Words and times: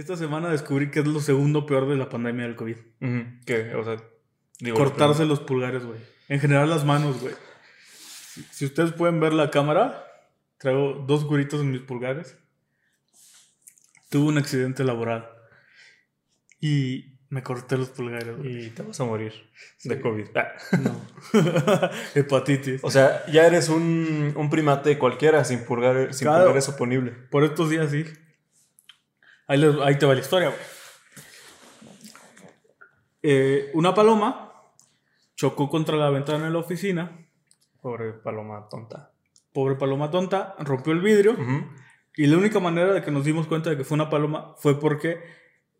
Esta 0.00 0.16
semana 0.16 0.48
descubrí 0.48 0.90
que 0.90 1.00
es 1.00 1.06
lo 1.06 1.20
segundo 1.20 1.66
peor 1.66 1.86
de 1.86 1.94
la 1.96 2.08
pandemia 2.08 2.46
del 2.46 2.56
COVID. 2.56 2.76
¿Qué? 3.44 3.74
O 3.74 3.84
sea, 3.84 4.02
digo, 4.58 4.74
Cortarse 4.78 5.26
los 5.26 5.40
pulgares, 5.40 5.84
güey. 5.84 6.00
En 6.28 6.40
general 6.40 6.70
las 6.70 6.86
manos, 6.86 7.20
güey. 7.20 7.34
Si, 8.32 8.42
si 8.50 8.64
ustedes 8.64 8.92
pueden 8.92 9.20
ver 9.20 9.34
la 9.34 9.50
cámara, 9.50 10.02
traigo 10.56 11.04
dos 11.06 11.26
curitos 11.26 11.60
en 11.60 11.72
mis 11.72 11.82
pulgares. 11.82 12.34
Tuve 14.08 14.28
un 14.28 14.38
accidente 14.38 14.84
laboral. 14.84 15.28
Y 16.60 17.18
me 17.28 17.42
corté 17.42 17.76
los 17.76 17.90
pulgares, 17.90 18.38
güey. 18.38 18.66
Y 18.66 18.70
te 18.70 18.82
vas 18.82 18.98
a 19.00 19.04
morir 19.04 19.34
de 19.84 20.00
COVID. 20.00 20.28
Ah. 20.34 20.48
No. 20.82 20.98
Hepatitis. 22.14 22.82
O 22.82 22.90
sea, 22.90 23.26
ya 23.26 23.46
eres 23.46 23.68
un, 23.68 24.32
un 24.34 24.48
primate 24.48 24.96
cualquiera 24.96 25.44
sin, 25.44 25.64
pulgar, 25.66 26.14
sin 26.14 26.24
Claro. 26.26 26.44
pulgares 26.44 26.70
oponible. 26.70 27.10
Por 27.30 27.44
estos 27.44 27.68
días 27.68 27.90
sí. 27.90 28.06
Ahí, 29.50 29.98
te 29.98 30.06
va 30.06 30.14
la 30.14 30.20
historia. 30.20 30.54
Eh, 33.22 33.70
una 33.74 33.94
paloma 33.94 34.52
chocó 35.34 35.68
contra 35.68 35.96
la 35.96 36.10
ventana 36.10 36.44
de 36.44 36.50
la 36.52 36.58
oficina. 36.58 37.26
Pobre 37.80 38.12
paloma 38.12 38.68
tonta. 38.70 39.10
Pobre 39.52 39.74
paloma 39.74 40.10
tonta, 40.10 40.54
rompió 40.60 40.92
el 40.92 41.00
vidrio. 41.00 41.36
Y 42.16 42.26
la 42.26 42.36
única 42.38 42.60
manera 42.60 42.92
de 42.92 43.02
que 43.02 43.10
nos 43.10 43.24
dimos 43.24 43.46
cuenta 43.46 43.70
de 43.70 43.76
que 43.76 43.84
fue 43.84 43.96
una 43.96 44.08
paloma 44.10 44.54
fue 44.58 44.78
porque 44.78 45.20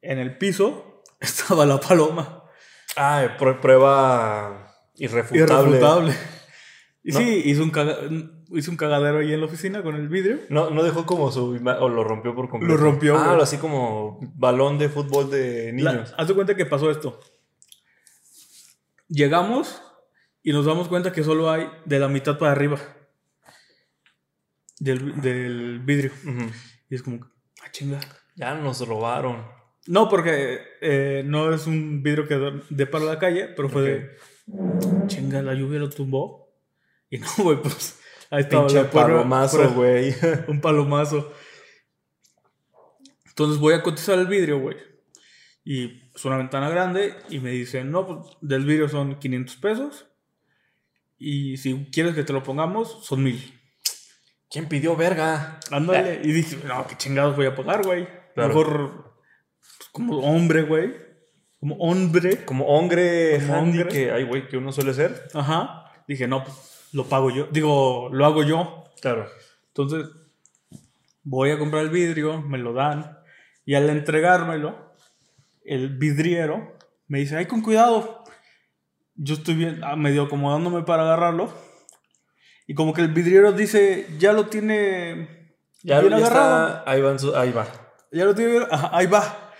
en 0.03 0.19
el 0.19 0.37
piso 0.39 1.03
estaba 1.21 1.65
la 1.67 1.79
paloma. 1.79 2.43
Ah, 2.97 3.37
pr- 3.39 3.61
prueba 3.61 4.75
irrefutable. 4.97 5.77
Irrefutable. 5.77 6.15
Y 7.05 7.13
No. 7.13 7.19
sí, 7.21 7.43
hizo 7.45 7.63
un, 7.63 7.71
caga- 7.71 7.99
hizo 8.53 8.71
un 8.71 8.77
cagadero 8.77 9.19
ahí 9.19 9.33
en 9.33 9.41
la 9.41 9.47
oficina 9.47 9.83
con 9.83 9.95
el 9.97 10.09
vidrio. 10.09 10.41
No, 10.49 10.71
no 10.71 10.83
dejó 10.83 11.07
como 11.07 11.31
su 11.33 11.55
o 11.55 11.89
lo 11.89 12.05
rompió 12.05 12.35
por 12.35 12.49
completo. 12.49 12.75
Lo 12.75 12.81
rompió, 12.81 13.17
Ah, 13.17 13.29
güey. 13.31 13.41
así 13.43 13.57
como 13.59 14.19
balón 14.35 14.79
de 14.79 14.89
fútbol 14.89 15.31
de 15.31 15.73
La- 15.79 15.93
niños. 15.93 16.15
haz 16.17 16.29
de 16.29 16.35
cuenta 16.35 16.55
que 16.57 16.67
pasó 16.67 16.91
esto. 16.91 17.21
Llegamos 19.09 19.83
y 20.43 20.53
nos 20.53 20.65
damos 20.67 20.89
cuenta 20.89 21.13
que 21.13 21.25
solo 21.25 21.51
hay 21.51 21.69
de 21.85 21.99
la 21.99 22.09
mitad 22.09 22.39
para 22.39 22.53
arriba 22.53 22.79
del, 24.79 25.21
del 25.21 25.81
vidrio. 25.81 26.13
Ujú. 26.25 26.51
Y 26.89 26.95
es 26.95 27.03
como, 27.03 27.21
ah, 27.63 27.71
chinga. 27.71 28.01
Ya 28.37 28.55
nos 28.55 28.87
robaron. 28.87 29.45
No, 29.87 30.09
porque 30.09 30.61
eh, 30.81 31.23
no 31.27 31.53
es 31.53 31.67
un 31.67 32.03
vidrio 32.03 32.27
que 32.29 32.37
de- 32.71 32.87
para 32.87 33.05
la 33.05 33.19
calle, 33.19 33.49
pero 33.57 33.69
fue 33.69 33.83
de, 33.83 34.11
chinga, 35.09 35.43
la 35.43 35.55
lluvia 35.55 35.79
lo 35.81 35.91
tumbó. 35.91 36.49
Y 37.11 37.19
no, 37.19 37.27
güey, 37.39 37.61
pues 37.61 37.99
ahí 38.31 38.41
estaba 38.43 38.67
Pinche 38.67 38.83
la 38.83 38.91
prueba- 38.91 39.09
palomazo, 39.09 39.71
güey. 39.75 40.15
Un 40.49 40.61
palomazo. 40.61 41.33
Entonces 43.27 43.59
voy 43.59 43.75
a 43.75 43.83
cotizar 43.83 44.19
el 44.19 44.27
vidrio, 44.27 44.59
güey. 44.61 44.77
Y 45.65 46.11
es 46.15 46.25
una 46.25 46.37
ventana 46.37 46.69
grande 46.69 47.15
y 47.29 47.39
me 47.39 47.51
dicen, 47.51 47.91
no, 47.91 48.07
pues 48.07 48.37
del 48.41 48.65
vidrio 48.65 48.89
son 48.89 49.19
500 49.19 49.57
pesos. 49.57 50.07
Y 51.19 51.57
si 51.59 51.87
quieres 51.93 52.15
que 52.15 52.25
te 52.25 52.33
lo 52.33 52.43
pongamos, 52.43 53.05
son 53.05 53.23
1000. 53.23 53.59
¿Quién 54.51 54.69
pidió 54.69 54.97
verga? 54.97 55.61
Ándale. 55.71 56.21
Y 56.25 56.33
dije, 56.33 56.59
no, 56.67 56.87
qué 56.87 56.97
chingados 56.97 57.37
voy 57.37 57.47
a 57.47 57.55
pagar, 57.55 57.85
güey. 57.85 58.09
Claro. 58.35 58.49
Mejor 58.49 59.15
pues, 59.79 59.89
como 59.93 60.19
hombre, 60.19 60.63
güey. 60.63 60.95
Como 61.61 61.77
hombre. 61.77 62.45
Como 62.45 62.65
hombre 62.67 63.39
Como 63.47 63.59
hombre. 63.61 63.89
que, 63.89 64.11
ay, 64.11 64.25
güey, 64.25 64.49
que 64.49 64.57
uno 64.57 64.73
suele 64.73 64.95
ser. 64.95 65.29
Ajá. 65.35 65.85
Dije, 66.09 66.27
no, 66.27 66.43
pues 66.43 66.57
lo 66.93 67.05
pago 67.05 67.31
yo. 67.31 67.47
Digo, 67.51 68.09
lo 68.13 68.27
hago 68.27 68.43
yo. 68.43 68.85
Claro. 69.01 69.27
Entonces, 69.69 70.07
voy 71.23 71.51
a 71.51 71.59
comprar 71.59 71.83
el 71.83 71.91
vidrio, 71.91 72.41
me 72.43 72.59
lo 72.59 72.73
dan. 72.73 73.19
Y 73.65 73.75
al 73.75 73.89
entregármelo, 73.91 74.93
el 75.65 75.97
vidriero 75.99 76.77
me 77.07 77.19
dice, 77.21 77.37
ay, 77.37 77.47
con 77.47 77.63
cuidado. 77.63 78.25
Yo 79.15 79.35
estoy 79.35 79.55
bien, 79.55 79.81
ah, 79.85 79.97
medio 79.97 80.23
acomodándome 80.25 80.83
para 80.83 81.03
agarrarlo. 81.03 81.53
Y 82.67 82.75
como 82.75 82.93
que 82.95 83.03
el 83.03 83.09
vidriero 83.13 83.53
dice, 83.53 84.07
ya 84.19 84.33
lo 84.33 84.47
tiene 84.47 85.57
Ya, 85.83 86.01
bien 86.01 86.11
ya 86.13 86.17
agarrado. 86.19 86.69
está. 86.79 86.91
Ahí, 86.91 87.01
va 87.01 87.19
su- 87.19 87.37
ahí 87.37 87.53
va. 87.53 87.67
Ya 88.13 88.25
lo 88.25 88.35
tiene 88.35 88.53
bien, 88.53 88.65
ajá, 88.71 88.91
ahí 88.93 89.07
va. 89.07 89.53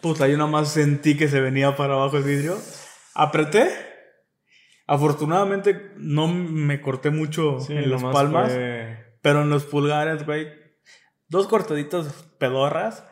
Puta, 0.00 0.26
yo 0.28 0.36
nada 0.36 0.50
más 0.50 0.68
sentí 0.72 1.16
que 1.16 1.28
se 1.28 1.40
venía 1.40 1.74
para 1.76 1.94
abajo 1.94 2.16
el 2.16 2.24
vidrio. 2.24 2.58
Apreté. 3.14 3.70
Afortunadamente 4.94 5.92
no 5.96 6.28
me 6.28 6.80
corté 6.80 7.10
mucho 7.10 7.60
Sí, 7.60 7.72
en 7.72 7.90
las 7.90 8.02
palmas. 8.02 8.52
fue- 8.52 8.98
Pero 9.22 9.42
en 9.42 9.50
los 9.50 9.64
pulgares, 9.64 10.26
güey. 10.26 10.48
Dos 11.28 11.46
cortaditos 11.46 12.08
pedorras. 12.38 13.04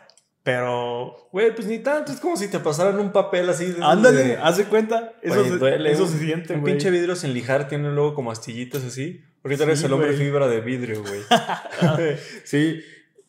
Pero. 0.42 1.28
Güey, 1.32 1.54
pues 1.54 1.66
ni 1.68 1.78
tanto. 1.78 2.12
Es 2.12 2.20
como 2.20 2.36
si 2.36 2.48
te 2.48 2.58
pasaran 2.58 2.98
un 2.98 3.12
papel 3.12 3.48
así. 3.48 3.66
de- 3.66 3.82
Ándale, 3.84 4.36
de 4.56 4.64
cuenta. 4.64 5.12
Eso, 5.22 5.44
se, 5.44 5.58
duele. 5.58 5.90
eso 5.92 6.04
Un- 6.04 6.08
se 6.10 6.18
siente, 6.18 6.54
Un 6.54 6.64
pinche 6.64 6.90
vidrio 6.90 7.14
sin 7.16 7.32
lijar 7.34 7.68
tiene 7.68 7.90
luego 7.90 8.14
como 8.14 8.30
astillitas 8.30 8.84
así. 8.84 9.22
Ahorita 9.44 9.64
eres 9.64 9.80
Sí, 9.80 9.86
el 9.86 9.92
hombre 9.94 10.12
fibra 10.14 10.48
de 10.48 10.60
vidrio, 10.60 11.02
güey. 11.02 11.20
Sí. 12.44 12.80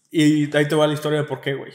Y 0.09 0.56
ahí 0.57 0.68
te 0.68 0.75
va 0.75 0.88
la 0.88 0.94
historia 0.94 1.19
de 1.22 1.25
por 1.28 1.39
qué, 1.39 1.53
güey. 1.53 1.72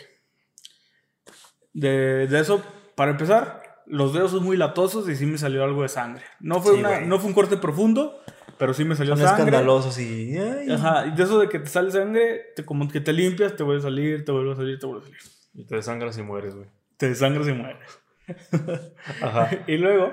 De, 1.72 2.26
de 2.26 2.40
eso, 2.40 2.62
para 2.94 3.10
empezar, 3.12 3.62
los 3.86 4.12
dedos 4.12 4.32
son 4.32 4.44
muy 4.44 4.56
latosos 4.56 5.08
y 5.08 5.16
sí 5.16 5.26
me 5.26 5.38
salió 5.38 5.64
algo 5.64 5.82
de 5.82 5.88
sangre. 5.88 6.22
No 6.40 6.60
fue, 6.60 6.74
Sí, 6.74 6.80
una, 6.80 7.00
no 7.00 7.18
fue 7.18 7.28
un 7.28 7.34
corte 7.34 7.56
profundo, 7.56 8.20
pero 8.58 8.74
sí 8.74 8.84
me 8.84 8.96
salió 8.96 9.16
Son 9.16 9.24
sangre. 9.26 9.44
escandalosos 9.44 9.98
y. 9.98 10.36
ay. 10.38 10.70
Ajá, 10.70 11.06
y 11.06 11.12
de 11.16 11.22
eso 11.22 11.38
de 11.38 11.48
que 11.48 11.58
te 11.58 11.68
sale 11.68 11.90
sangre, 11.90 12.46
te, 12.54 12.64
como 12.64 12.88
que 12.88 13.00
te 13.00 13.12
limpias, 13.12 13.54
te 13.56 13.62
vuelve 13.62 13.80
a 13.80 13.84
salir, 13.84 14.24
te 14.24 14.32
vuelve 14.32 14.52
a 14.52 14.56
salir, 14.56 14.78
te 14.78 14.86
vuelve 14.86 15.02
a 15.02 15.06
salir. 15.06 15.20
Y 15.54 15.64
te 15.64 15.76
desangras 15.76 16.18
y 16.18 16.22
mueres, 16.22 16.54
güey. 16.54 16.66
Te 16.96 17.08
desangras 17.08 17.48
y 17.48 17.52
mueres. 17.52 18.00
Ajá. 19.22 19.50
Y 19.66 19.76
luego 19.76 20.12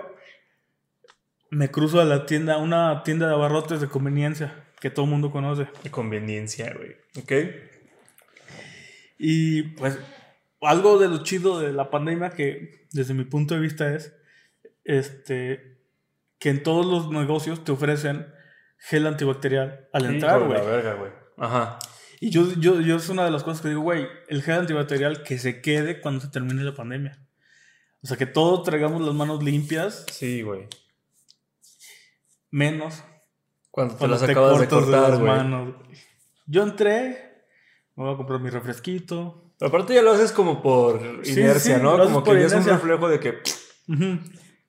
me 1.50 1.70
cruzo 1.70 2.00
a 2.02 2.06
la 2.06 2.26
tienda, 2.26 2.58
una 2.58 3.04
tienda 3.04 3.28
de 3.28 3.34
abarrotes 3.34 3.80
de 3.82 3.88
conveniencia 3.88 4.66
que 4.80 4.90
todo 4.90 5.06
el 5.06 5.12
mundo 5.12 5.32
conoce. 5.32 5.68
De 5.84 5.90
conveniencia, 5.92 6.74
güey. 6.76 6.96
¿Ok? 7.18 7.32
Y 9.18 9.64
pues 9.78 9.98
algo 10.68 10.98
de 11.00 11.10
lo 11.10 11.24
chido 11.24 11.60
de 11.60 11.74
la 11.74 11.90
pandemia 11.90 12.30
que 12.32 12.88
desde 12.92 13.14
mi 13.14 13.24
punto 13.26 13.54
de 13.56 13.60
vista 13.62 13.94
es 13.94 14.14
este 14.84 15.78
que 16.40 16.50
en 16.50 16.64
todos 16.64 16.86
los 16.86 17.10
negocios 17.12 17.64
te 17.64 17.72
ofrecen 17.72 18.28
gel 18.78 19.08
antibacterial 19.08 19.88
al 19.94 20.06
entrar, 20.06 20.40
de 20.42 20.46
güey. 20.48 20.58
la 20.58 20.64
verga, 20.66 20.94
güey. 20.96 21.12
Ajá. 21.38 21.80
Y 22.20 22.30
yo, 22.32 22.52
yo, 22.60 22.82
yo 22.82 22.98
es 22.98 23.10
una 23.10 23.24
de 23.26 23.32
las 23.32 23.44
cosas 23.44 23.62
que 23.62 23.70
digo, 23.70 23.82
güey, 23.82 24.08
el 24.28 24.42
gel 24.44 24.56
antibacterial 24.60 25.24
que 25.24 25.38
se 25.38 25.62
quede 25.62 26.02
cuando 26.02 26.20
se 26.22 26.30
termine 26.30 26.64
la 26.64 26.74
pandemia. 26.74 27.18
O 28.02 28.08
sea, 28.08 28.18
que 28.18 28.26
todos 28.26 28.64
traigamos 28.64 29.02
las 29.02 29.14
manos 29.16 29.42
limpias, 29.44 30.06
Sí, 30.12 30.42
güey. 30.42 30.68
menos 32.52 33.04
Cuando 33.72 33.94
te 33.96 34.00
cuando 34.00 34.16
las 34.18 34.30
acabas 34.30 34.60
de 34.60 34.68
cortar, 34.68 35.10
las 35.12 35.20
güey. 35.20 35.32
manos. 35.32 35.76
Yo 36.46 36.64
entré, 36.64 37.46
me 37.96 38.04
voy 38.04 38.14
a 38.14 38.18
comprar 38.18 38.40
mi 38.42 38.50
refresquito. 38.50 39.43
Aparte 39.64 39.94
ya 39.94 40.02
lo 40.02 40.12
haces 40.12 40.34
como 40.34 40.62
por 40.62 41.02
inercia, 41.24 41.78
sí, 41.78 41.82
¿no? 41.82 41.98
Como 41.98 42.24
que 42.24 42.34
ya 42.34 42.48
es 42.48 42.54
un 42.54 42.66
reflejo 42.66 43.08
de 43.08 43.20
que. 43.20 43.40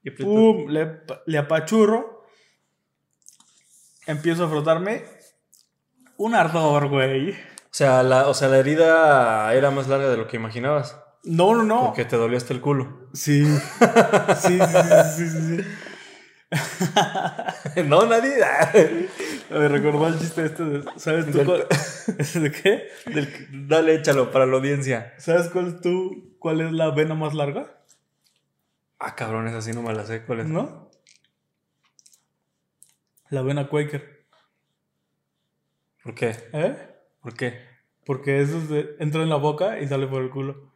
Y. 0.04 0.10
Pum, 0.10 0.68
le, 0.68 1.00
le 1.26 1.38
apachurro. 1.38 2.24
Empiezo 4.06 4.44
a 4.44 4.48
frotarme. 4.48 5.04
Un 6.16 6.34
ardor, 6.34 6.88
güey. 6.88 7.32
O 7.32 7.36
sea, 7.70 8.02
la, 8.04 8.28
o 8.28 8.34
sea, 8.34 8.48
la 8.48 8.58
herida 8.58 9.52
era 9.52 9.70
más 9.70 9.88
larga 9.88 10.08
de 10.08 10.16
lo 10.16 10.28
que 10.28 10.36
imaginabas. 10.36 10.96
No, 11.24 11.54
no, 11.54 11.64
no. 11.64 11.86
Porque 11.86 12.04
te 12.04 12.16
dolía 12.16 12.36
hasta 12.36 12.52
el 12.52 12.60
culo. 12.60 13.08
Sí. 13.14 13.44
Sí, 13.44 13.56
sí, 14.36 14.58
sí, 14.60 15.28
sí, 15.28 15.28
sí, 15.28 15.56
sí. 15.56 15.64
no, 17.86 18.06
nadie. 18.06 18.34
Me 19.50 19.68
recordó 19.68 20.06
el 20.08 20.18
chiste 20.18 20.44
este 20.46 20.64
de, 20.64 20.84
¿sabes 20.96 21.30
tú 21.30 21.44
cuál, 21.44 21.66
de 22.42 22.50
qué? 22.50 22.88
Del- 23.12 23.68
Dale, 23.68 23.94
échalo 23.94 24.30
para 24.30 24.46
la 24.46 24.56
audiencia. 24.56 25.14
¿Sabes 25.18 25.48
cuál 25.48 25.68
es 25.68 25.80
tú, 25.80 26.36
cuál 26.38 26.60
es 26.60 26.72
la 26.72 26.90
vena 26.90 27.14
más 27.14 27.34
larga? 27.34 27.80
Ah, 28.98 29.14
cabrón, 29.14 29.46
esa 29.48 29.60
sí 29.60 29.72
no 29.72 29.82
me 29.82 29.92
la 29.92 30.04
sé. 30.06 30.24
¿Cuál 30.24 30.40
es? 30.40 30.46
¿No? 30.46 30.90
La 33.30 33.42
vena 33.42 33.68
Quaker. 33.68 34.24
¿Por 36.02 36.14
qué? 36.14 36.36
¿Eh? 36.52 36.76
¿Por 37.20 37.34
qué? 37.34 37.60
Porque 38.06 38.40
eso 38.40 38.58
es 38.58 38.68
de- 38.68 38.96
entra 38.98 39.22
en 39.22 39.30
la 39.30 39.36
boca 39.36 39.78
y 39.80 39.88
sale 39.88 40.06
por 40.06 40.22
el 40.22 40.30
culo. 40.30 40.72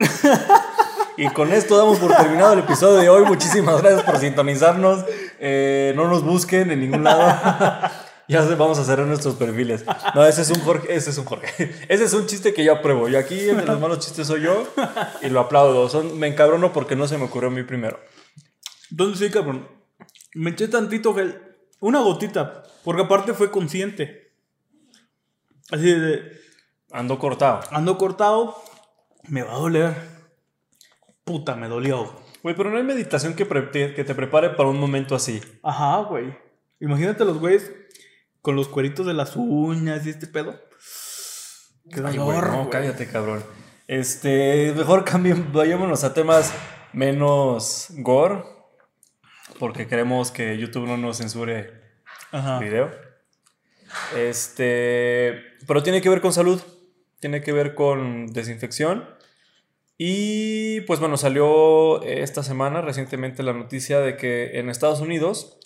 Y 1.18 1.28
con 1.30 1.52
esto 1.52 1.76
damos 1.76 1.98
por 1.98 2.14
terminado 2.14 2.52
el 2.52 2.60
episodio 2.60 2.98
de 2.98 3.08
hoy. 3.08 3.24
Muchísimas 3.24 3.82
gracias 3.82 4.04
por 4.04 4.18
sintonizarnos. 4.18 5.04
Eh, 5.40 5.92
no 5.96 6.06
nos 6.06 6.22
busquen 6.22 6.70
en 6.70 6.78
ningún 6.78 7.02
lado. 7.02 7.90
ya 8.28 8.42
vamos 8.54 8.78
a 8.78 8.84
cerrar 8.84 9.04
nuestros 9.04 9.34
perfiles. 9.34 9.84
No, 10.14 10.24
ese 10.24 10.42
es 10.42 10.50
un 10.50 10.60
Jorge. 10.60 10.94
Ese 10.94 11.10
es 11.10 11.18
un 11.18 11.24
Jorge. 11.24 11.74
Ese 11.88 12.04
es 12.04 12.14
un 12.14 12.26
chiste 12.26 12.54
que 12.54 12.62
yo 12.62 12.72
apruebo. 12.72 13.08
Yo 13.08 13.18
aquí, 13.18 13.36
el 13.36 13.56
de 13.56 13.66
los 13.66 13.80
malos 13.80 13.98
chistes 13.98 14.28
soy 14.28 14.42
yo. 14.42 14.68
Y 15.20 15.28
lo 15.28 15.40
aplaudo. 15.40 15.88
Son, 15.88 16.16
me 16.16 16.28
encabrono 16.28 16.72
porque 16.72 16.94
no 16.94 17.08
se 17.08 17.18
me 17.18 17.24
ocurrió 17.24 17.48
a 17.48 17.52
mí 17.52 17.64
primero. 17.64 17.98
Entonces 18.92 19.18
sí, 19.18 19.32
cabrón. 19.32 19.66
Me 20.34 20.50
eché 20.50 20.68
tantito 20.68 21.16
gel. 21.16 21.42
Una 21.80 21.98
gotita. 21.98 22.62
Porque 22.84 23.02
aparte 23.02 23.34
fue 23.34 23.50
consciente. 23.50 24.34
Así 25.72 25.92
de... 25.92 26.30
Ando 26.92 27.18
cortado. 27.18 27.62
Ando 27.72 27.98
cortado. 27.98 28.56
Me 29.24 29.42
va 29.42 29.54
a 29.54 29.58
doler. 29.58 30.17
Puta, 31.28 31.54
me 31.56 31.68
dolió. 31.68 32.10
Güey, 32.42 32.54
pero 32.56 32.70
no 32.70 32.78
hay 32.78 32.82
meditación 32.84 33.34
que, 33.34 33.44
te- 33.44 33.94
que 33.94 34.04
te 34.04 34.14
prepare 34.14 34.50
para 34.50 34.68
un 34.70 34.78
momento 34.80 35.14
así. 35.14 35.40
Ajá, 35.62 35.98
güey. 36.08 36.34
Imagínate 36.80 37.24
los 37.24 37.38
güeyes 37.38 37.70
con 38.40 38.56
los 38.56 38.68
cueritos 38.68 39.04
de 39.06 39.12
las 39.14 39.36
uñas 39.36 40.06
y 40.06 40.10
este 40.10 40.26
pedo. 40.26 40.58
Qué 41.90 42.00
Ay, 42.04 42.16
dolor, 42.16 42.44
güey, 42.46 42.50
no, 42.50 42.58
güey. 42.60 42.70
cállate, 42.70 43.06
cabrón. 43.08 43.44
Este, 43.86 44.72
mejor 44.76 45.04
cambien, 45.04 45.52
vayámonos 45.52 46.04
a 46.04 46.14
temas 46.14 46.52
menos 46.92 47.88
gore, 47.98 48.42
porque 49.58 49.86
queremos 49.86 50.30
que 50.30 50.56
YouTube 50.58 50.86
no 50.86 50.96
nos 50.96 51.18
censure 51.18 51.72
Ajá. 52.32 52.58
video. 52.58 52.90
Este, 54.16 55.42
pero 55.66 55.82
tiene 55.82 56.00
que 56.00 56.08
ver 56.08 56.20
con 56.20 56.32
salud, 56.32 56.60
tiene 57.20 57.42
que 57.42 57.52
ver 57.52 57.74
con 57.74 58.26
desinfección. 58.32 59.04
Y 60.00 60.80
pues 60.82 61.00
bueno, 61.00 61.16
salió 61.16 62.02
esta 62.04 62.44
semana 62.44 62.80
recientemente 62.80 63.42
la 63.42 63.52
noticia 63.52 63.98
de 63.98 64.16
que 64.16 64.58
en 64.60 64.70
Estados 64.70 65.00
Unidos, 65.00 65.58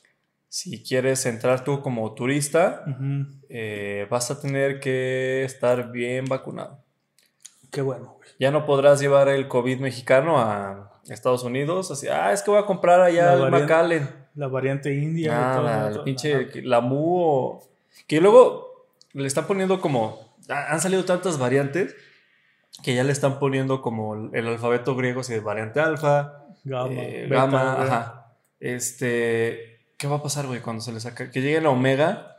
si 0.48 0.82
quieres 0.82 1.26
entrar 1.26 1.64
tú 1.64 1.82
como 1.82 2.14
turista, 2.14 2.82
eh, 3.50 4.06
vas 4.10 4.30
a 4.30 4.40
tener 4.40 4.80
que 4.80 5.44
estar 5.44 5.92
bien 5.92 6.24
vacunado. 6.24 6.82
Qué 7.70 7.82
bueno, 7.82 8.14
güey. 8.16 8.28
Ya 8.38 8.50
no 8.50 8.64
podrás 8.64 9.00
llevar 9.00 9.28
el 9.28 9.48
COVID 9.48 9.78
mexicano 9.80 10.38
a 10.38 10.90
Estados 11.08 11.42
Unidos, 11.42 11.90
así, 11.90 12.08
ah, 12.08 12.32
es 12.32 12.42
que 12.42 12.50
voy 12.50 12.60
a 12.60 12.66
comprar 12.66 13.00
allá 13.02 13.34
La 13.36 13.44
el 13.46 13.50
McAllen. 13.50 14.08
La 14.34 14.48
variante 14.48 14.94
india. 14.94 15.32
y 15.32 15.56
todo, 15.58 15.90
todo. 15.94 16.04
pinche, 16.04 16.34
Ajá. 16.34 16.46
la 16.62 16.80
MU 16.80 17.60
Que 18.06 18.18
luego 18.20 18.86
le 19.12 19.26
están 19.26 19.46
poniendo 19.46 19.78
como... 19.78 20.34
ha- 20.48 20.72
Han 20.72 20.80
salido 20.80 21.04
tantas 21.04 21.38
variantes 21.38 21.94
que 22.82 22.94
ya 22.94 23.04
le 23.04 23.12
están 23.12 23.38
poniendo 23.38 23.82
como 23.82 24.30
el, 24.32 24.46
alfabeto 24.46 24.94
griego, 24.96 25.20
así 25.20 25.32
de 25.34 25.40
variante 25.40 25.80
alfa, 25.80 26.44
Gamma. 26.64 26.92
eh, 26.92 27.26
beta, 27.28 27.34
gamma, 27.42 27.74
güey. 27.76 27.88
ajá. 27.88 28.34
Este... 28.60 29.80
¿Qué 29.98 30.08
va 30.08 30.16
a 30.16 30.22
pasar, 30.22 30.46
güey, 30.46 30.60
cuando 30.60 30.82
se 30.82 30.92
le 30.92 30.98
saca? 30.98 31.30
Que 31.30 31.40
lleguen 31.42 31.64
a 31.66 31.70
Omega, 31.70 32.36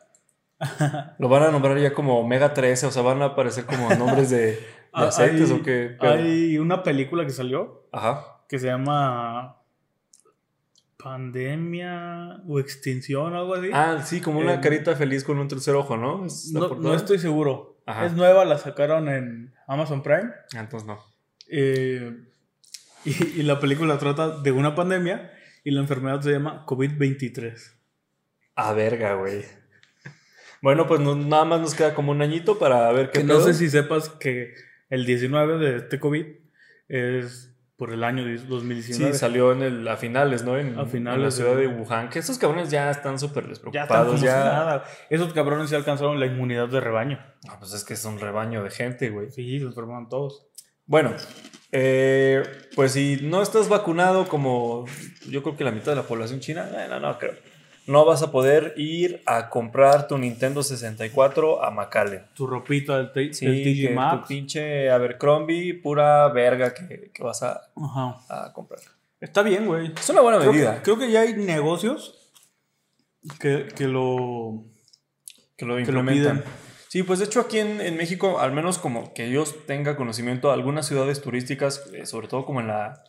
lo 1.17 1.29
van 1.29 1.43
a 1.43 1.51
nombrar 1.51 1.77
ya 1.79 1.93
como 1.93 2.19
Omega 2.19 2.53
13, 2.53 2.87
o 2.87 2.91
sea, 2.91 3.01
van 3.03 3.21
a 3.21 3.25
aparecer 3.25 3.65
como 3.65 3.89
nombres 3.95 4.29
de, 4.29 4.37
de 4.47 4.59
Ah, 4.91 5.07
aceites 5.07 5.49
hay- 5.49 5.59
o 5.59 5.63
qué. 5.63 5.97
Hay 6.01 6.57
una 6.57 6.83
película 6.83 7.23
que 7.25 7.31
salió 7.31 7.87
Ajá. 7.91 8.41
que 8.49 8.59
se 8.59 8.67
llama 8.67 9.57
Pandemia 10.97 12.41
o 12.47 12.59
Extinción, 12.59 13.33
algo 13.33 13.55
así. 13.55 13.69
Ah, 13.73 14.01
sí, 14.03 14.21
como 14.21 14.39
una 14.39 14.55
Eh, 14.55 14.61
carita 14.61 14.95
feliz 14.95 15.23
con 15.23 15.37
un 15.39 15.47
tercer 15.47 15.75
ojo, 15.75 15.97
¿no? 15.97 16.25
La 16.53 16.67
no, 16.77 16.93
estoy 16.95 17.19
seguro. 17.19 17.77
Ajá. 17.85 18.05
Es 18.05 18.13
nueva, 18.13 18.45
la 18.45 18.57
sacaron 18.57 19.09
en 19.09 19.53
Amazon 19.67 20.01
Prime. 20.03 20.31
Ah, 20.55 20.59
Entonces 20.59 20.87
no. 20.87 20.99
Eh, 21.49 22.11
y, 23.05 23.39
y 23.39 23.43
la 23.43 23.59
película 23.59 23.97
trata 23.97 24.39
de 24.41 24.51
una 24.51 24.75
pandemia 24.75 25.31
y 25.63 25.71
la 25.71 25.81
enfermedad 25.81 26.21
se 26.21 26.31
llama 26.31 26.65
COVID-23. 26.65 27.57
A 28.55 28.73
verga, 28.73 29.15
güey. 29.15 29.43
Bueno, 30.61 30.87
pues 30.87 31.01
no- 31.01 31.15
nada 31.15 31.43
más 31.45 31.59
nos 31.61 31.75
queda 31.75 31.93
como 31.93 32.11
un 32.11 32.21
añito 32.21 32.57
para 32.59 32.91
ver 32.91 33.11
qué 33.11 33.19
Que 33.19 33.25
no 33.25 33.35
pedo. 33.35 33.45
sé 33.47 33.53
si 33.53 33.69
sepas 33.69 34.09
que 34.09 34.53
el 34.89 35.05
19 35.05 35.57
de 35.57 35.77
este 35.77 35.99
COVID 35.99 36.25
es 36.87 37.52
por 37.83 37.91
el 37.91 38.01
año 38.05 38.23
de 38.23 38.37
2019. 38.37 39.11
Sí, 39.11 39.19
salió 39.19 39.51
en 39.51 39.61
el, 39.61 39.85
a 39.89 39.97
finales, 39.97 40.45
¿no? 40.45 40.57
En, 40.57 40.79
A 40.79 40.85
finales 40.85 41.17
en 41.17 41.23
la 41.25 41.31
ciudad 41.31 41.57
de- 41.57 41.67
Wuhan. 41.67 42.09
Que 42.09 42.19
estos 42.19 42.37
cabrones 42.37 42.69
ya 42.69 42.89
están 42.89 43.19
súper 43.19 43.43
ya 43.47 43.51
están 43.51 43.69
despreocupados. 43.71 44.21
Ya, 44.21 44.35
nada. 44.41 44.83
Esos 45.09 45.33
cabrones 45.33 45.69
ya 45.69 45.75
alcanzaron 45.75 46.17
la 46.17 46.25
inmunidad 46.25 46.69
de 46.69 46.79
rebaño. 46.79 47.19
No, 47.45 47.59
pues 47.59 47.73
es 47.73 47.83
que 47.83 47.95
es 47.95 48.05
un 48.05 48.21
rebaño 48.21 48.63
de 48.63 48.69
gente, 48.71 49.09
güey. 49.09 49.31
Sí, 49.31 49.59
se 49.59 49.65
enfermaron 49.65 50.07
todos. 50.07 50.47
Bueno, 50.85 51.11
eh, 51.73 52.41
pues 52.73 52.93
si 52.93 53.17
no 53.21 53.41
estás 53.41 53.67
vacunado 53.67 54.29
como 54.29 54.85
yo 55.29 55.43
creo 55.43 55.57
que 55.57 55.65
la 55.65 55.71
mitad 55.71 55.91
de 55.91 55.97
la 55.97 56.03
población 56.03 56.39
china, 56.39 56.69
eh, 56.73 56.87
no, 56.89 57.01
no 57.01 57.17
creo. 57.17 57.33
No 57.85 58.05
vas 58.05 58.23
a 58.23 58.31
poder 58.31 58.73
ir 58.77 59.21
a 59.25 59.49
comprar 59.49 60.07
tu 60.07 60.17
Nintendo 60.17 60.63
64 60.63 61.63
a 61.63 61.69
McAllen. 61.71 62.23
Tu 62.33 62.47
ropita 62.47 63.03
del, 63.03 63.33
Sí, 63.33 63.45
del 63.45 63.63
que 63.63 63.93
TG 63.95 64.21
tu 64.21 64.27
pinche 64.27 64.89
Abercrombie, 64.89 65.73
pura 65.73 66.27
verga 66.29 66.73
que, 66.73 67.11
que 67.13 67.23
vas 67.23 67.43
a, 67.43 67.61
Ajá. 67.75 68.21
a 68.29 68.53
comprar. 68.53 68.79
Está 69.19 69.41
bien, 69.41 69.65
güey. 69.65 69.91
Es 69.95 70.09
una 70.09 70.21
buena 70.21 70.37
Creo 70.39 70.51
que, 70.51 70.57
medida. 70.57 70.81
creo 70.81 70.97
que 70.97 71.11
ya 71.11 71.21
hay 71.21 71.33
negocios 71.33 72.31
que, 73.39 73.67
que 73.75 73.87
lo... 73.87 74.63
que 75.57 75.65
lo 75.65 75.79
implementan. 75.79 76.43
sí, 76.89 77.03
pues 77.03 77.19
de 77.19 77.25
hecho 77.25 77.39
aquí 77.41 77.59
en, 77.59 77.79
en 77.81 77.95
México, 77.97 78.39
al 78.39 78.51
menos 78.51 78.77
como 78.77 79.13
que 79.13 79.29
yo 79.29 79.43
tenga 79.65 79.95
conocimiento, 79.95 80.51
algunas 80.51 80.87
ciudades 80.87 81.21
turísticas, 81.21 81.85
eh, 81.93 82.05
sobre 82.05 82.27
todo 82.27 82.45
como 82.45 82.59
en 82.61 82.67
la, 82.67 83.03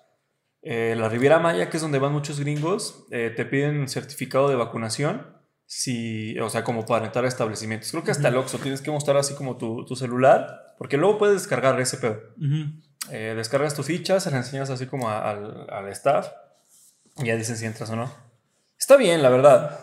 eh, 0.64 0.94
la 0.99 1.08
Riviera 1.08 1.38
Maya, 1.38 1.69
que 1.70 1.76
es 1.76 1.82
donde 1.82 1.99
van 1.99 2.12
muchos 2.12 2.40
gringos, 2.40 3.05
eh, 3.11 3.32
te 3.37 3.44
piden 3.44 3.87
certificado 3.88 4.49
de 4.49 4.56
vacunación, 4.56 5.32
si, 5.66 6.38
o 6.40 6.49
sea, 6.50 6.64
como 6.64 6.84
para 6.87 7.06
entrar 7.06 7.25
a 7.25 7.28
establecimientos. 7.28 7.90
Creo 7.90 8.02
que 8.05 8.11
hasta 8.11 8.28
el 8.28 8.37
Oxxo 8.37 8.58
tienes 8.58 8.81
que 8.81 8.90
mostrar 8.90 9.16
así 9.16 9.34
como 9.34 9.56
tu, 9.56 9.84
tu 9.87 9.94
celular, 9.96 10.75
porque 10.78 10.96
luego 10.96 11.19
puedes 11.19 11.37
descargar 11.37 11.78
ese 11.81 11.96
pedo. 11.99 12.20
Eh, 13.11 13.34
descargas 13.37 13.75
tu 13.75 13.82
ficha, 13.82 14.19
se 14.20 14.31
la 14.31 14.38
enseñas 14.38 14.70
así 14.70 14.87
como 14.87 15.08
a- 15.11 15.31
al, 15.31 15.66
al 15.70 15.88
staff, 15.88 16.28
y 17.19 17.26
ya 17.26 17.37
dicen 17.37 17.56
si 17.56 17.66
entras 17.66 17.90
o 17.90 17.96
no. 17.96 18.11
Está 18.78 18.96
bien, 18.96 19.22
la 19.22 19.28
verdad. 19.31 19.78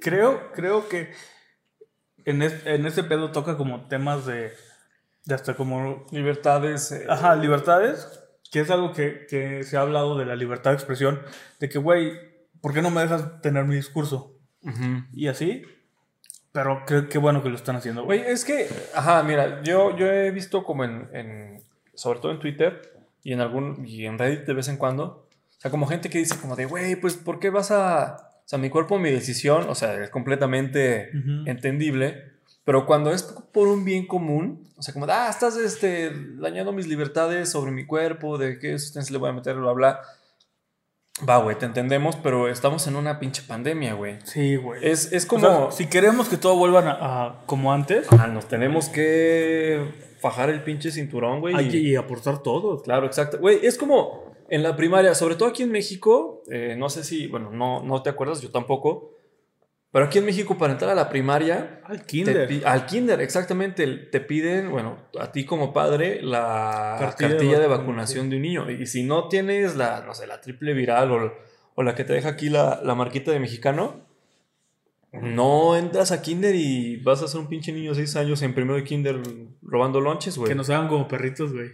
Creo, 0.00 0.52
creo 0.52 0.88
que 0.88 1.12
en, 2.24 2.42
es- 2.42 2.64
en 2.66 2.86
ese 2.86 3.04
pedo 3.04 3.30
toca 3.32 3.56
como 3.56 3.86
temas 3.88 4.26
de, 4.26 4.52
de 5.24 5.34
hasta 5.34 5.54
como... 5.54 6.06
Libertades. 6.10 6.94
Ajá, 7.08 7.36
libertades, 7.36 8.20
que 8.52 8.60
es 8.60 8.70
algo 8.70 8.92
que, 8.92 9.26
que 9.28 9.62
se 9.64 9.76
ha 9.76 9.80
hablado 9.80 10.16
de 10.18 10.24
la 10.26 10.36
libertad 10.36 10.70
de 10.70 10.76
expresión, 10.76 11.20
de 11.60 11.68
que, 11.68 11.78
güey, 11.78 12.12
¿por 12.60 12.72
qué 12.74 12.82
no 12.82 12.90
me 12.90 13.00
dejas 13.02 13.40
tener 13.42 13.64
mi 13.64 13.74
discurso? 13.76 14.34
Y 15.12 15.28
así, 15.28 15.62
pero 16.52 16.84
qué, 16.86 17.06
qué 17.08 17.18
bueno 17.18 17.42
que 17.42 17.48
lo 17.50 17.56
están 17.56 17.76
haciendo, 17.76 18.04
güey. 18.04 18.20
Es 18.20 18.44
que, 18.44 18.68
ajá, 18.94 19.22
mira, 19.22 19.62
yo, 19.62 19.96
yo 19.96 20.06
he 20.06 20.30
visto 20.30 20.64
como 20.64 20.84
en, 20.84 21.08
en- 21.12 21.62
sobre 21.94 22.20
todo 22.20 22.32
en 22.32 22.38
Twitter 22.40 22.82
y 23.22 23.32
en 23.32 23.40
algún, 23.40 23.84
y 23.86 24.06
en 24.06 24.18
Reddit 24.18 24.44
de 24.46 24.54
vez 24.54 24.68
en 24.68 24.76
cuando, 24.76 25.28
o 25.58 25.60
sea, 25.60 25.70
como 25.70 25.86
gente 25.86 26.08
que 26.10 26.18
dice 26.18 26.38
como 26.40 26.56
de, 26.56 26.66
güey, 26.66 26.96
pues, 26.96 27.16
¿por 27.16 27.38
qué 27.40 27.50
vas 27.50 27.70
a, 27.70 28.16
o 28.44 28.48
sea, 28.48 28.58
mi 28.58 28.70
cuerpo, 28.70 28.98
mi 28.98 29.10
decisión, 29.10 29.66
o 29.68 29.74
sea, 29.74 30.02
es 30.02 30.10
completamente 30.10 31.10
entendible, 31.46 32.32
pero 32.66 32.84
cuando 32.84 33.10
es 33.12 33.22
por 33.22 33.68
un 33.68 33.84
bien 33.86 34.06
común, 34.06 34.68
o 34.76 34.82
sea, 34.82 34.92
como, 34.92 35.06
ah, 35.08 35.28
estás, 35.30 35.56
este, 35.56 36.10
dañando 36.38 36.72
mis 36.72 36.86
libertades 36.86 37.48
sobre 37.48 37.70
mi 37.72 37.86
cuerpo, 37.86 38.36
de 38.36 38.58
qué 38.58 38.78
sustancia 38.78 39.12
le 39.12 39.18
voy 39.18 39.30
a 39.30 39.32
meter, 39.32 39.54
bla, 39.56 39.72
bla, 39.72 40.00
va, 41.26 41.38
güey, 41.38 41.56
te 41.56 41.64
entendemos, 41.64 42.16
pero 42.16 42.48
estamos 42.48 42.86
en 42.86 42.96
una 42.96 43.18
pinche 43.18 43.42
pandemia, 43.42 43.94
güey. 43.94 44.18
Sí, 44.24 44.56
güey. 44.56 44.84
Es, 44.86 45.12
es 45.12 45.24
O 45.24 45.28
como... 45.28 45.40
sea, 45.40 45.70
si 45.70 45.86
queremos 45.86 46.28
que 46.28 46.36
todo 46.36 46.56
vuelva 46.56 46.80
a, 46.80 47.24
a 47.26 47.46
como 47.46 47.72
antes, 47.72 48.06
Ah, 48.10 48.26
nos 48.26 48.46
tenemos 48.48 48.88
que 48.90 49.94
fajar 50.20 50.50
el 50.50 50.62
pinche 50.62 50.90
cinturón, 50.90 51.40
güey. 51.40 51.54
hay 51.54 51.66
y- 51.66 51.70
que 51.70 51.76
y 51.78 51.96
aportar 51.96 52.42
todo. 52.42 52.82
Claro, 52.82 53.06
exacto. 53.06 53.38
Güey, 53.38 53.64
es 53.64 53.78
como 53.78 54.34
en 54.50 54.62
la 54.62 54.76
primaria, 54.76 55.14
sobre 55.14 55.36
todo 55.36 55.48
aquí 55.48 55.62
en 55.62 55.72
México, 55.72 56.42
eh, 56.50 56.74
no 56.76 56.90
sé 56.90 57.02
si, 57.02 57.28
bueno, 57.28 57.50
no, 57.50 57.82
no 57.82 58.02
te 58.02 58.10
acuerdas, 58.10 58.42
yo 58.42 58.50
tampoco, 58.50 59.15
pero 59.96 60.08
aquí 60.08 60.18
en 60.18 60.26
México 60.26 60.58
para 60.58 60.74
entrar 60.74 60.90
a 60.90 60.94
la 60.94 61.08
primaria, 61.08 61.80
Al 61.84 62.04
kinder. 62.04 62.50
al 62.66 62.84
kinder, 62.84 63.18
exactamente, 63.22 63.86
te 63.86 64.20
piden, 64.20 64.70
bueno, 64.70 64.98
a 65.18 65.32
ti 65.32 65.46
como 65.46 65.72
padre, 65.72 66.20
la 66.20 66.96
Cartilla 67.00 67.30
cartilla, 67.30 67.58
de 67.58 67.66
vacunación 67.66 68.28
de 68.28 68.36
un 68.36 68.42
niño. 68.42 68.70
Y 68.70 68.84
si 68.84 69.04
no 69.04 69.28
tienes 69.28 69.74
la, 69.74 70.02
no 70.04 70.12
sé, 70.12 70.26
la 70.26 70.42
triple 70.42 70.74
viral 70.74 71.12
o, 71.12 71.32
o 71.76 71.82
la 71.82 71.94
que 71.94 72.04
te 72.04 72.12
deja 72.12 72.28
aquí 72.28 72.50
la, 72.50 72.78
la 72.84 72.94
marquita 72.94 73.30
de 73.30 73.40
mexicano, 73.40 74.02
no 75.12 75.78
entras 75.78 76.12
a 76.12 76.20
kinder 76.20 76.54
y 76.54 76.98
vas 76.98 77.22
a 77.22 77.26
ser 77.28 77.40
un 77.40 77.46
pinche 77.46 77.72
niño 77.72 77.92
de 77.94 78.04
6 78.04 78.16
años 78.16 78.42
en 78.42 78.52
primero 78.52 78.76
de 78.76 78.84
kinder 78.84 79.18
robando 79.62 80.02
lonches, 80.02 80.36
güey. 80.36 80.50
Que 80.50 80.54
nos 80.54 80.68
hagan 80.68 80.88
como 80.88 81.08
perritos, 81.08 81.54
güey. 81.54 81.70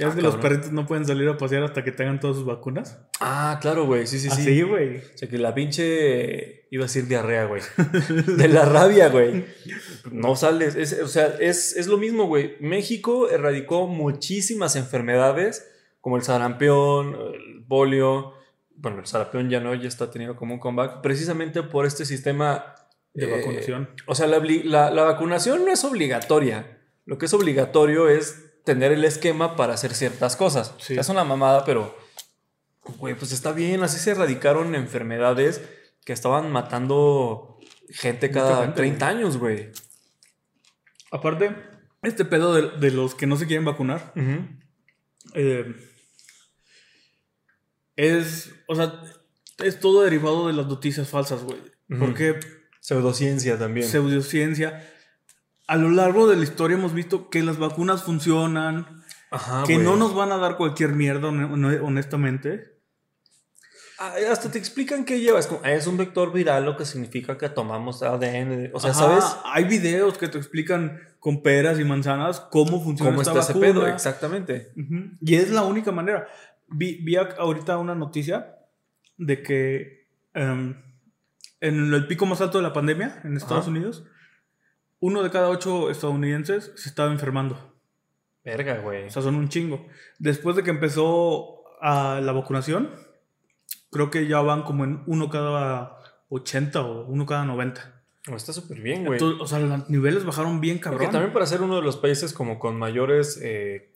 ¿Ya 0.00 0.08
Ah, 0.10 0.14
que 0.16 0.22
los 0.22 0.36
perritos 0.36 0.72
no 0.72 0.86
pueden 0.86 1.04
salir 1.04 1.28
a 1.28 1.36
pasear 1.36 1.62
hasta 1.62 1.84
que 1.84 1.92
tengan 1.92 2.18
todas 2.20 2.36
sus 2.36 2.46
vacunas? 2.46 2.98
Ah, 3.20 3.58
claro, 3.60 3.84
güey, 3.84 4.06
sí, 4.06 4.18
sí, 4.18 4.30
sí. 4.30 4.40
Así, 4.40 4.62
güey. 4.62 4.96
O 4.96 5.02
sea, 5.18 5.28
que 5.28 5.36
la 5.38 5.54
pinche. 5.54 6.66
Iba 6.70 6.84
a 6.84 6.86
decir 6.86 7.06
diarrea, 7.06 7.44
güey. 7.44 7.62
De 8.38 8.48
la 8.48 8.64
rabia, 8.64 9.08
güey. 9.10 9.44
No 10.10 10.36
sales. 10.36 10.74
Es- 10.76 10.98
o 11.02 11.08
sea, 11.08 11.36
es, 11.38 11.76
es 11.76 11.86
lo 11.86 11.98
mismo, 11.98 12.26
güey. 12.26 12.56
México 12.60 13.28
erradicó 13.28 13.86
muchísimas 13.86 14.74
enfermedades, 14.76 15.68
como 16.00 16.16
el 16.16 16.22
sarampión, 16.22 17.14
el 17.34 17.64
polio. 17.68 18.32
Bueno, 18.76 19.00
el 19.00 19.06
sarampión 19.06 19.50
ya 19.50 19.60
no, 19.60 19.74
ya 19.74 19.88
está 19.88 20.10
teniendo 20.10 20.36
como 20.36 20.54
un 20.54 20.60
comeback, 20.60 21.02
precisamente 21.02 21.62
por 21.62 21.84
este 21.84 22.06
sistema 22.06 22.74
De 23.12 23.26
eh, 23.26 23.36
vacunación. 23.38 23.90
O 24.06 24.14
sea, 24.14 24.26
la, 24.26 24.38
la- 24.64 24.90
la 24.90 25.02
vacunación 25.02 25.64
no 25.66 25.72
es 25.72 25.84
obligatoria. 25.84 26.78
Lo 27.04 27.18
que 27.18 27.26
es 27.26 27.34
obligatorio 27.34 28.08
es 28.08 28.46
tener 28.64 28.92
el 28.92 29.04
esquema 29.04 29.56
para 29.56 29.74
hacer 29.74 29.94
ciertas 29.94 30.36
cosas. 30.36 30.74
Sí. 30.78 30.98
Es 30.98 31.08
una 31.08 31.24
mamada, 31.24 31.64
pero, 31.64 31.96
güey, 32.98 33.14
pues 33.14 33.32
está 33.32 33.52
bien. 33.52 33.82
Así 33.82 33.98
se 33.98 34.12
erradicaron 34.12 34.74
enfermedades 34.74 35.60
que 36.04 36.12
estaban 36.12 36.50
matando 36.50 37.58
gente 37.90 38.30
cada 38.30 38.50
Mucha 38.50 38.62
gente, 38.62 38.76
30 38.76 39.08
años, 39.08 39.36
güey. 39.36 39.70
Aparte, 41.10 41.54
este 42.02 42.24
pedo 42.24 42.54
de, 42.54 42.78
de 42.78 42.90
los 42.94 43.14
que 43.14 43.26
no 43.26 43.36
se 43.36 43.46
quieren 43.46 43.64
vacunar, 43.64 44.12
eh, 45.34 45.74
es, 47.96 48.52
o 48.66 48.74
sea, 48.74 49.02
es 49.58 49.80
todo 49.80 50.02
derivado 50.02 50.46
de 50.46 50.52
las 50.54 50.66
noticias 50.66 51.08
falsas, 51.08 51.42
güey. 51.42 51.58
Porque 51.98 52.38
Pseudociencia 52.80 53.58
también. 53.58 53.86
pseudociencia, 53.86 54.88
a 55.72 55.76
lo 55.76 55.88
largo 55.90 56.26
de 56.26 56.36
la 56.36 56.42
historia 56.42 56.76
hemos 56.76 56.92
visto 56.94 57.30
que 57.30 57.42
las 57.42 57.58
vacunas 57.58 58.02
funcionan, 58.02 59.02
Ajá, 59.30 59.62
que 59.66 59.74
güey. 59.74 59.86
no 59.86 59.96
nos 59.96 60.14
van 60.14 60.32
a 60.32 60.36
dar 60.38 60.56
cualquier 60.56 60.92
mierda, 60.94 61.28
hon- 61.28 61.44
hon- 61.64 61.80
honestamente. 61.82 62.76
Ah, 63.98 64.14
Hasta 64.32 64.50
te 64.50 64.58
explican 64.58 65.04
qué 65.04 65.20
lleva. 65.20 65.38
Es, 65.38 65.46
como, 65.46 65.62
es 65.64 65.86
un 65.86 65.96
vector 65.98 66.32
viral, 66.32 66.64
lo 66.64 66.76
que 66.76 66.84
significa 66.86 67.36
que 67.36 67.48
tomamos 67.50 68.02
ADN. 68.02 68.70
O 68.72 68.80
sea, 68.80 68.90
Ajá, 68.92 68.98
¿sabes 69.00 69.24
Hay 69.44 69.64
videos 69.64 70.16
que 70.18 70.26
te 70.28 70.38
explican 70.38 70.98
con 71.18 71.42
peras 71.42 71.78
y 71.78 71.84
manzanas 71.84 72.40
cómo 72.40 72.82
funciona 72.82 73.10
cómo 73.10 73.20
esta 73.22 73.38
está 73.38 73.52
ese 73.52 73.60
vacuna. 73.60 73.80
pedo? 73.84 73.86
Exactamente. 73.94 74.72
Ujú. 74.76 75.16
Y 75.20 75.34
es 75.34 75.50
la 75.50 75.62
única 75.64 75.92
manera. 75.92 76.26
Vi, 76.68 76.96
vi 77.04 77.16
ahorita 77.16 77.76
una 77.78 77.94
noticia 77.94 78.56
de 79.18 79.42
que 79.42 80.08
em, 80.32 80.74
en 81.60 81.92
el 81.92 82.06
pico 82.06 82.24
más 82.26 82.40
alto 82.40 82.56
de 82.58 82.62
la 82.64 82.72
pandemia 82.72 83.20
en 83.24 83.36
Estados 83.36 83.64
Ajá. 83.64 83.70
Unidos, 83.70 84.04
uno 85.00 85.22
de 85.22 85.30
cada 85.30 85.48
ocho 85.48 85.90
estadounidenses 85.90 86.72
se 86.76 86.88
estaba 86.88 87.10
enfermando. 87.12 87.74
Verga, 88.44 88.78
güey. 88.78 89.06
O 89.06 89.10
sea, 89.10 89.22
son 89.22 89.34
un 89.34 89.48
chingo. 89.48 89.86
Después 90.18 90.56
de 90.56 90.62
que 90.62 90.70
empezó 90.70 91.62
ah, 91.80 92.20
la 92.22 92.32
vacunación, 92.32 92.90
creo 93.90 94.10
que 94.10 94.26
ya 94.26 94.40
van 94.40 94.62
como 94.62 94.84
en 94.84 95.02
uno 95.06 95.28
cada 95.30 95.96
80 96.28 96.80
o 96.82 97.06
uno 97.06 97.26
cada 97.26 97.44
90. 97.44 98.02
No, 98.28 98.36
está 98.36 98.52
súper 98.52 98.80
bien, 98.80 99.04
güey. 99.04 99.18
Entonces, 99.18 99.40
o 99.40 99.46
sea, 99.46 99.58
los 99.58 99.88
niveles 99.90 100.24
bajaron 100.24 100.60
bien 100.60 100.76
Porque 100.78 100.90
cabrón. 100.90 101.10
también 101.10 101.32
para 101.32 101.46
ser 101.46 101.62
uno 101.62 101.76
de 101.76 101.82
los 101.82 101.96
países 101.96 102.32
como 102.32 102.58
con 102.58 102.78
mayores, 102.78 103.40
eh, 103.42 103.92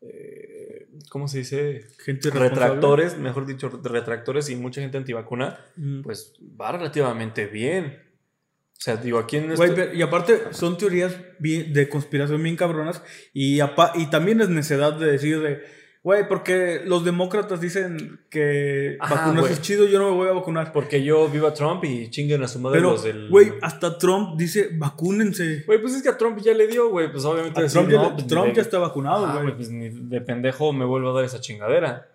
eh, 0.00 0.88
¿cómo 1.10 1.28
se 1.28 1.38
dice? 1.38 1.86
Gente. 1.98 2.30
Retractores, 2.30 3.18
mejor 3.18 3.46
dicho, 3.46 3.68
retractores 3.82 4.48
y 4.50 4.56
mucha 4.56 4.80
gente 4.80 4.96
antivacuna, 4.98 5.58
Mm. 5.76 6.02
pues 6.02 6.34
va 6.60 6.72
relativamente 6.72 7.46
bien. 7.46 8.02
O 8.80 8.82
sea, 8.82 8.96
digo, 8.96 9.18
aquí 9.18 9.36
en 9.36 9.54
Güey, 9.54 9.68
este- 9.70 9.94
y 9.94 10.00
aparte 10.00 10.40
son 10.52 10.78
teorías 10.78 11.14
de 11.38 11.88
conspiración 11.90 12.42
bien 12.42 12.56
cabronas 12.56 13.02
y, 13.34 13.60
y 13.60 14.06
también 14.10 14.40
es 14.40 14.48
necedad 14.48 14.94
de 14.94 15.04
decir 15.12 15.42
de, 15.42 15.60
güey, 16.02 16.26
porque 16.26 16.80
los 16.86 17.04
demócratas 17.04 17.60
dicen 17.60 18.20
que 18.30 18.96
Ajá, 18.98 19.16
vacunarse 19.16 19.40
güey. 19.40 19.52
es 19.52 19.60
chido, 19.60 19.86
yo 19.86 19.98
no 19.98 20.08
me 20.10 20.16
voy 20.16 20.28
a 20.28 20.32
vacunar. 20.32 20.72
Porque 20.72 21.04
yo 21.04 21.28
viva 21.28 21.52
Trump 21.52 21.84
y 21.84 22.08
chinguen 22.08 22.42
a 22.42 22.48
su 22.48 22.58
madre 22.58 22.78
Pero, 22.78 22.92
los 22.92 23.04
del... 23.04 23.28
güey, 23.28 23.52
hasta 23.60 23.98
Trump 23.98 24.38
dice, 24.38 24.70
vacúnense. 24.78 25.64
Güey, 25.66 25.78
pues 25.82 25.92
es 25.96 26.02
que 26.02 26.08
a 26.08 26.16
Trump 26.16 26.38
ya 26.40 26.54
le 26.54 26.66
dio, 26.66 26.88
güey. 26.88 27.12
Pues 27.12 27.22
obviamente 27.26 27.60
A 27.60 27.64
decir, 27.64 27.80
Trump, 27.82 27.92
ya, 27.92 27.98
no, 28.02 28.14
pues, 28.14 28.26
Trump 28.28 28.46
de- 28.46 28.54
ya 28.54 28.62
está 28.62 28.78
vacunado, 28.78 29.26
Ah, 29.26 29.32
güey. 29.32 29.42
güey, 29.44 29.56
pues 29.56 29.68
ni 29.68 29.90
de 29.90 30.22
pendejo 30.22 30.72
me 30.72 30.86
vuelvo 30.86 31.10
a 31.10 31.16
dar 31.16 31.24
esa 31.26 31.38
chingadera. 31.42 32.08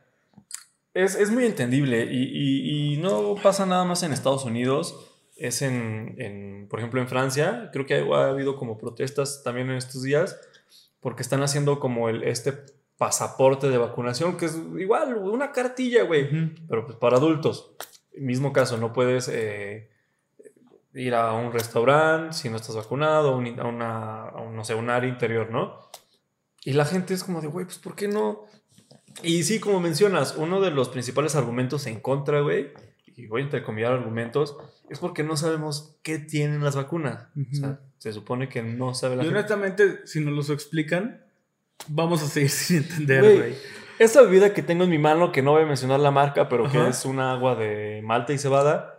Es, 0.95 1.13
es 1.13 1.29
muy 1.29 1.45
entendible 1.45 2.07
y, 2.09 2.23
y- 2.23 2.93
y 2.93 2.97
no 2.97 3.35
pasa 3.43 3.67
nada 3.67 3.83
más 3.85 4.01
en 4.01 4.13
Estados 4.13 4.45
Unidos. 4.45 5.11
Es 5.35 5.61
en, 5.61 6.15
en, 6.17 6.67
por 6.69 6.79
ejemplo, 6.79 7.01
en 7.01 7.07
Francia. 7.07 7.69
Creo 7.73 7.85
que 7.85 7.95
ha, 7.95 8.15
ha 8.17 8.29
habido 8.29 8.55
como 8.55 8.77
protestas 8.77 9.41
también 9.43 9.69
en 9.69 9.75
estos 9.77 10.01
días 10.03 10.39
porque 11.01 11.21
están 11.21 11.43
haciendo 11.43 11.79
como 11.79 12.09
el, 12.09 12.23
este 12.23 12.53
pasaporte 12.97 13.69
de 13.69 13.77
vacunación, 13.77 14.37
que 14.37 14.45
es 14.45 14.55
igual, 14.77 15.15
una 15.17 15.51
cartilla, 15.51 16.03
güey, 16.03 16.23
Ujú. 16.25 16.55
pero 16.67 16.85
pues 16.85 16.97
para 16.97 17.17
adultos. 17.17 17.75
Mismo 18.17 18.53
caso, 18.53 18.77
no 18.77 18.93
puedes 18.93 19.27
eh, 19.31 19.89
ir 20.93 21.13
a 21.13 21.33
un 21.33 21.51
restaurante 21.51 22.33
si 22.33 22.49
no 22.49 22.55
estás 22.55 22.75
vacunado, 22.77 23.33
a, 23.33 23.35
un- 23.35 23.59
a 23.59 23.65
una, 23.65 24.21
a 24.29 24.41
un, 24.41 24.55
no 24.55 24.63
sé, 24.63 24.73
un 24.75 24.89
área 24.89 25.09
interior, 25.09 25.51
¿no? 25.51 25.81
Y 26.63 26.73
la 26.73 26.85
gente 26.85 27.13
es 27.13 27.23
como 27.23 27.41
de, 27.41 27.47
güey, 27.47 27.65
pues 27.65 27.77
¿por 27.77 27.95
qué 27.95 28.07
no? 28.07 28.45
Y 29.21 29.43
sí, 29.43 29.59
como 29.59 29.79
mencionas, 29.81 30.35
uno 30.37 30.61
de 30.61 30.71
los 30.71 30.89
principales 30.89 31.35
argumentos 31.35 31.85
en 31.87 31.99
contra, 31.99 32.39
güey, 32.41 32.71
y 33.15 33.27
voy 33.27 33.41
a 33.41 33.45
entrecomillar 33.45 33.93
argumentos, 33.93 34.57
es 34.89 34.99
porque 34.99 35.23
no 35.23 35.37
sabemos 35.37 35.97
qué 36.03 36.19
tienen 36.19 36.63
las 36.63 36.75
vacunas. 36.75 37.27
O 37.51 37.55
sea, 37.55 37.79
se 37.97 38.13
supone 38.13 38.49
que 38.49 38.61
no 38.61 38.93
sabe 38.93 39.15
la 39.15 39.23
Y 39.23 39.25
gente. 39.27 39.39
honestamente, 39.39 40.05
si 40.05 40.19
nos 40.19 40.33
los 40.33 40.49
explican, 40.49 41.23
vamos 41.87 42.21
a 42.23 42.27
seguir 42.27 42.49
sin 42.51 42.77
entender, 42.77 43.21
Güey. 43.37 43.55
Esta 43.97 44.21
bebida 44.21 44.53
que 44.53 44.61
tengo 44.61 44.83
en 44.83 44.89
mi 44.89 44.97
mano, 44.97 45.31
que 45.31 45.41
no 45.41 45.51
voy 45.53 45.63
a 45.63 45.65
mencionar 45.65 46.01
la 46.01 46.11
marca, 46.11 46.49
pero 46.49 46.69
que 46.69 46.77
Ajá. 46.77 46.89
es 46.89 47.05
una 47.05 47.31
agua 47.31 47.55
de 47.55 48.01
malta 48.03 48.33
y 48.33 48.37
cebada, 48.37 48.94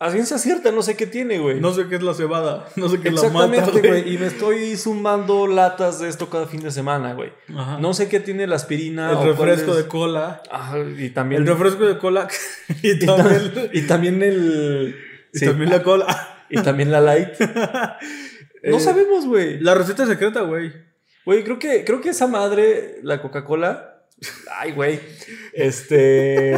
a 0.00 0.10
ciencia 0.10 0.38
cierta 0.38 0.70
no 0.72 0.82
sé 0.82 0.96
qué 0.96 1.06
tiene, 1.06 1.38
güey. 1.38 1.60
No 1.60 1.72
sé 1.72 1.86
qué 1.88 1.94
es 1.96 2.02
la 2.02 2.14
cebada, 2.14 2.68
no 2.76 2.88
sé 2.88 3.00
qué 3.00 3.08
es 3.08 3.14
la 3.14 3.28
mata, 3.30 3.46
Exactamente, 3.56 3.88
güey. 3.88 4.14
Y 4.14 4.18
me 4.18 4.26
estoy 4.26 4.76
sumando 4.76 5.46
latas 5.46 6.00
de 6.00 6.08
esto 6.08 6.28
cada 6.28 6.46
fin 6.46 6.60
de 6.62 6.70
semana, 6.70 7.14
güey. 7.14 7.32
Ajá. 7.56 7.78
No 7.78 7.94
sé 7.94 8.08
qué 8.08 8.20
tiene 8.20 8.46
la 8.46 8.56
aspirina. 8.56 9.10
el 9.10 9.16
o 9.16 9.20
cuál 9.20 9.48
refresco 9.50 9.70
es- 9.72 9.76
de 9.78 9.86
cola. 9.88 10.42
Ajá, 10.50 10.78
y 10.98 11.10
también. 11.10 11.42
El 11.42 11.48
refresco 11.48 11.84
de 11.86 11.98
cola 11.98 12.28
y 12.82 12.98
también, 12.98 13.54
ta- 13.54 13.60
y 13.72 13.82
también 13.86 14.22
el. 14.22 14.96
y 15.32 15.38
sí, 15.38 15.46
también 15.46 15.70
la 15.70 15.82
cola. 15.82 16.44
y 16.50 16.60
también 16.62 16.90
la 16.90 17.00
light. 17.00 17.28
no 17.40 18.76
Eh, 18.76 18.80
sabemos, 18.80 19.26
güey. 19.26 19.60
La 19.60 19.74
receta 19.74 20.06
secreta, 20.06 20.40
güey. 20.42 20.72
Güey, 21.24 21.42
creo 21.44 21.58
que, 21.58 21.84
creo 21.84 22.00
que 22.02 22.10
esa 22.10 22.26
madre, 22.26 22.98
la 23.02 23.22
Coca-Cola. 23.22 24.02
Ay, 24.58 24.72
güey. 24.72 25.00
Este. 25.52 26.54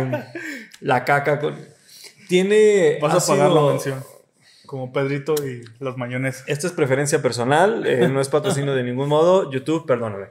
La 0.81 1.05
caca 1.05 1.39
con. 1.39 1.55
Tiene. 2.29 2.99
Vas 3.01 3.23
a 3.25 3.33
pagar 3.33 3.51
la 3.51 3.63
mención. 3.63 4.03
Como 4.67 4.93
Pedrito 4.93 5.35
y 5.47 5.63
las 5.79 5.97
mayonesas. 5.97 6.45
Esta 6.49 6.67
es 6.67 6.73
preferencia 6.73 7.23
personal, 7.23 7.87
eh, 7.87 8.09
no 8.13 8.21
es 8.21 8.29
patrocinio 8.29 8.75
de 8.75 8.83
ningún 8.83 9.09
modo. 9.09 9.51
YouTube, 9.51 9.87
perdóname. 9.87 10.27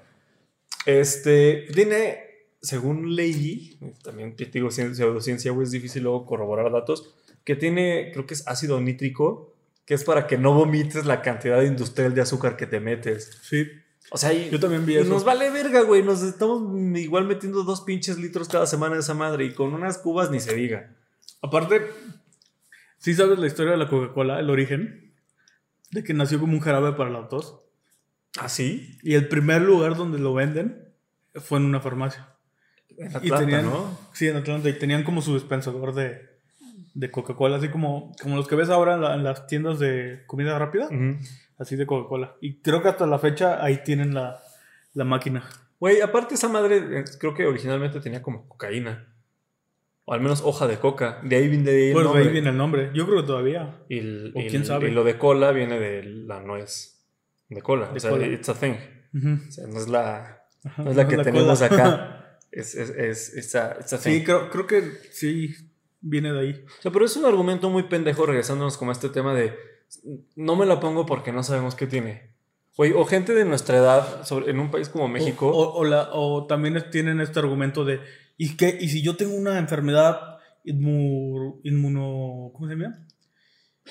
Este, 0.86 1.66
tiene, 1.74 2.20
según 2.62 3.16
leí, 3.16 3.80
también 4.04 4.36
te 4.36 4.46
digo 4.46 4.70
cien- 4.70 4.94
pseudociencia, 4.94 5.52
güey, 5.52 5.66
es 5.66 5.72
difícil 5.72 6.04
luego 6.04 6.26
corroborar 6.26 6.72
datos, 6.72 7.16
que 7.44 7.56
tiene, 7.56 8.12
creo 8.14 8.26
que 8.28 8.34
es 8.36 8.48
ácido 8.48 8.80
nítrico, 8.82 9.54
que 9.86 9.94
es 9.94 10.04
para 10.04 10.28
que 10.28 10.38
no 10.38 10.54
vomites 10.54 11.06
la 11.06 11.22
cantidad 11.22 11.62
industrial 11.62 12.14
de 12.14 12.22
azúcar 12.22 12.58
que 12.58 12.68
te 12.68 12.80
metes. 12.80 13.40
Sí. 13.44 13.66
O 14.12 14.18
sea, 14.18 14.34
y, 14.34 14.50
Yo 14.52 14.60
también 14.60 14.86
vi 14.86 14.98
eso. 14.98 15.10
nos 15.10 15.24
vale 15.24 15.50
verga, 15.50 15.82
güey. 15.82 16.04
Nos 16.04 16.22
estamos 16.22 16.62
igual 17.00 17.26
metiendo 17.26 17.64
dos 17.64 17.82
pinches 17.82 18.18
litros 18.20 18.48
cada 18.48 18.68
semana 18.68 18.96
de 18.96 19.02
esa 19.02 19.14
madre 19.16 19.46
y 19.46 19.54
con 19.54 19.74
unas 19.74 19.98
cubas 19.98 20.30
ni 20.30 20.40
se 20.40 20.54
diga. 20.56 20.92
Aparte, 21.42 21.82
¿sí 22.98 23.14
sabes 23.14 23.38
la 23.40 23.48
historia 23.48 23.72
de 23.74 23.78
la 23.78 23.88
Coca-Cola, 23.88 24.40
el 24.40 24.50
origen? 24.50 25.14
De 25.92 26.04
que 26.04 26.14
nació 26.14 26.40
como 26.40 26.54
un 26.54 26.60
jarabe 26.60 26.94
para 26.94 27.10
la 27.10 27.28
tos. 27.28 27.60
¿Ah, 28.40 28.50
sí? 28.50 28.98
Y 29.04 29.14
el 29.16 29.28
primer 29.28 29.62
lugar 29.62 29.96
donde 29.96 30.20
lo 30.20 30.34
venden 30.34 30.90
fue 31.36 31.60
en 31.60 31.66
una 31.66 31.80
farmacia. 31.80 32.30
En 32.98 33.12
y 33.12 33.16
Atlanta, 33.16 33.40
tenían, 33.40 33.66
¿no? 33.66 33.98
Sí, 34.14 34.28
en 34.28 34.38
Atlanta. 34.38 34.70
Y 34.70 34.74
tenían 34.80 35.04
como 35.04 35.22
su 35.22 35.34
dispensador 35.36 35.94
de, 35.94 36.22
de 36.94 37.12
Coca-Cola, 37.12 37.58
así 37.58 37.70
como, 37.70 38.14
como 38.22 38.36
los 38.36 38.48
que 38.48 38.56
ves 38.56 38.70
ahora 38.70 38.96
en, 38.96 39.02
la- 39.02 39.16
en 39.16 39.24
las 39.24 39.48
tiendas 39.48 39.80
de 39.80 40.24
comida 40.28 40.58
rápida. 40.60 40.90
Así 41.58 41.76
de 41.78 41.86
Coca-Cola. 41.86 42.36
Y 42.42 42.62
creo 42.62 42.82
que 42.82 42.90
hasta 42.90 43.06
la 43.08 43.20
fecha 43.20 43.64
ahí 43.64 43.82
tienen 43.86 44.14
la, 44.14 44.42
la 44.94 45.06
máquina. 45.06 45.44
Güey, 45.80 46.02
aparte 46.02 46.36
esa 46.36 46.50
madre, 46.50 47.00
eh, 47.00 47.06
creo 47.20 47.34
que 47.34 47.46
originalmente 47.46 48.00
tenía 48.02 48.22
como 48.22 48.48
cocaína. 48.50 49.08
O 50.06 50.14
al 50.14 50.22
menos 50.22 50.42
hoja 50.44 50.68
de 50.68 50.78
coca. 50.78 51.20
De 51.24 51.36
ahí 51.36 51.48
viene, 51.48 51.72
de 51.72 51.78
ahí 51.78 51.88
el 51.88 51.94
Bueno, 51.94 52.10
de 52.10 52.14
nombre. 52.14 52.28
ahí 52.28 52.34
viene 52.34 52.50
el 52.50 52.58
nombre. 52.58 52.92
Yo 52.94 53.06
creo 53.08 53.22
que 53.22 53.28
todavía. 53.28 53.82
Y, 53.90 54.00
el- 54.00 54.32
o 54.36 54.40
y 54.42 54.48
quién 54.48 54.62
el- 54.62 54.68
sabe. 54.68 54.90
y 54.90 54.92
lo 54.92 55.04
de 55.04 55.18
cola 55.18 55.52
viene 55.52 55.80
de 55.80 56.04
la 56.04 56.40
nuez. 56.42 57.04
De 57.50 57.62
cola. 57.62 57.88
De 57.90 57.98
o 57.98 58.00
sea, 58.00 58.12
cola. 58.12 58.28
it's 58.28 58.50
a 58.50 58.54
thing. 58.54 58.74
Ujú. 59.14 59.40
O 59.48 59.52
sea, 59.52 59.68
no 59.68 59.78
es 59.80 59.88
la, 59.90 60.44
no 60.78 60.90
es 60.92 60.96
la 60.96 61.08
que 61.08 61.18
tenemos 61.18 61.60
cola. 61.60 61.66
acá. 61.74 62.12
Es, 62.52 62.74
es, 62.74 62.90
es, 62.92 63.36
it's 63.36 63.54
a, 63.56 63.76
it's 63.82 63.92
a 63.92 63.98
thing. 64.00 64.12
Sí, 64.20 64.24
creo, 64.24 64.50
creo 64.50 64.66
que 64.66 64.82
sí 65.12 65.54
viene 66.00 66.32
de 66.32 66.40
ahí. 66.40 66.64
O 66.80 66.82
sea, 66.82 66.90
pero 66.90 67.04
es 67.04 67.18
un 67.18 67.26
argumento 67.26 67.70
muy 67.70 67.84
pendejo 67.84 68.26
regresándonos 68.26 68.78
como 68.78 68.92
a 68.92 68.94
este 68.94 69.10
tema 69.10 69.34
de 69.34 69.54
no 70.38 70.56
me 70.56 70.66
la 70.66 70.80
pongo 70.80 71.06
porque 71.06 71.34
no 71.34 71.44
sabemos 71.44 71.76
qué 71.76 71.86
tiene. 71.86 72.34
Güey, 72.78 72.94
o 72.94 73.04
gente 73.04 73.34
de 73.34 73.44
nuestra 73.44 73.76
edad 73.78 74.24
sobre, 74.26 74.52
en 74.52 74.60
un 74.60 74.72
país 74.72 74.88
como 74.88 75.10
México. 75.10 75.48
O, 75.50 75.52
o- 75.52 75.80
o 75.80 75.84
la- 75.84 76.10
o 76.14 76.46
también 76.48 76.82
tienen 76.92 77.20
este 77.20 77.40
argumento 77.40 77.84
de, 77.84 78.00
¿y 78.38 78.56
qué? 78.58 78.78
¿Y 78.80 78.90
si 78.90 79.02
yo 79.02 79.16
tengo 79.16 79.36
una 79.36 79.58
enfermedad 79.60 80.20
inmu- 80.66 81.60
inmuno... 81.64 82.52
¿Cómo 82.54 82.68
se 82.68 82.76
llama? 82.76 83.02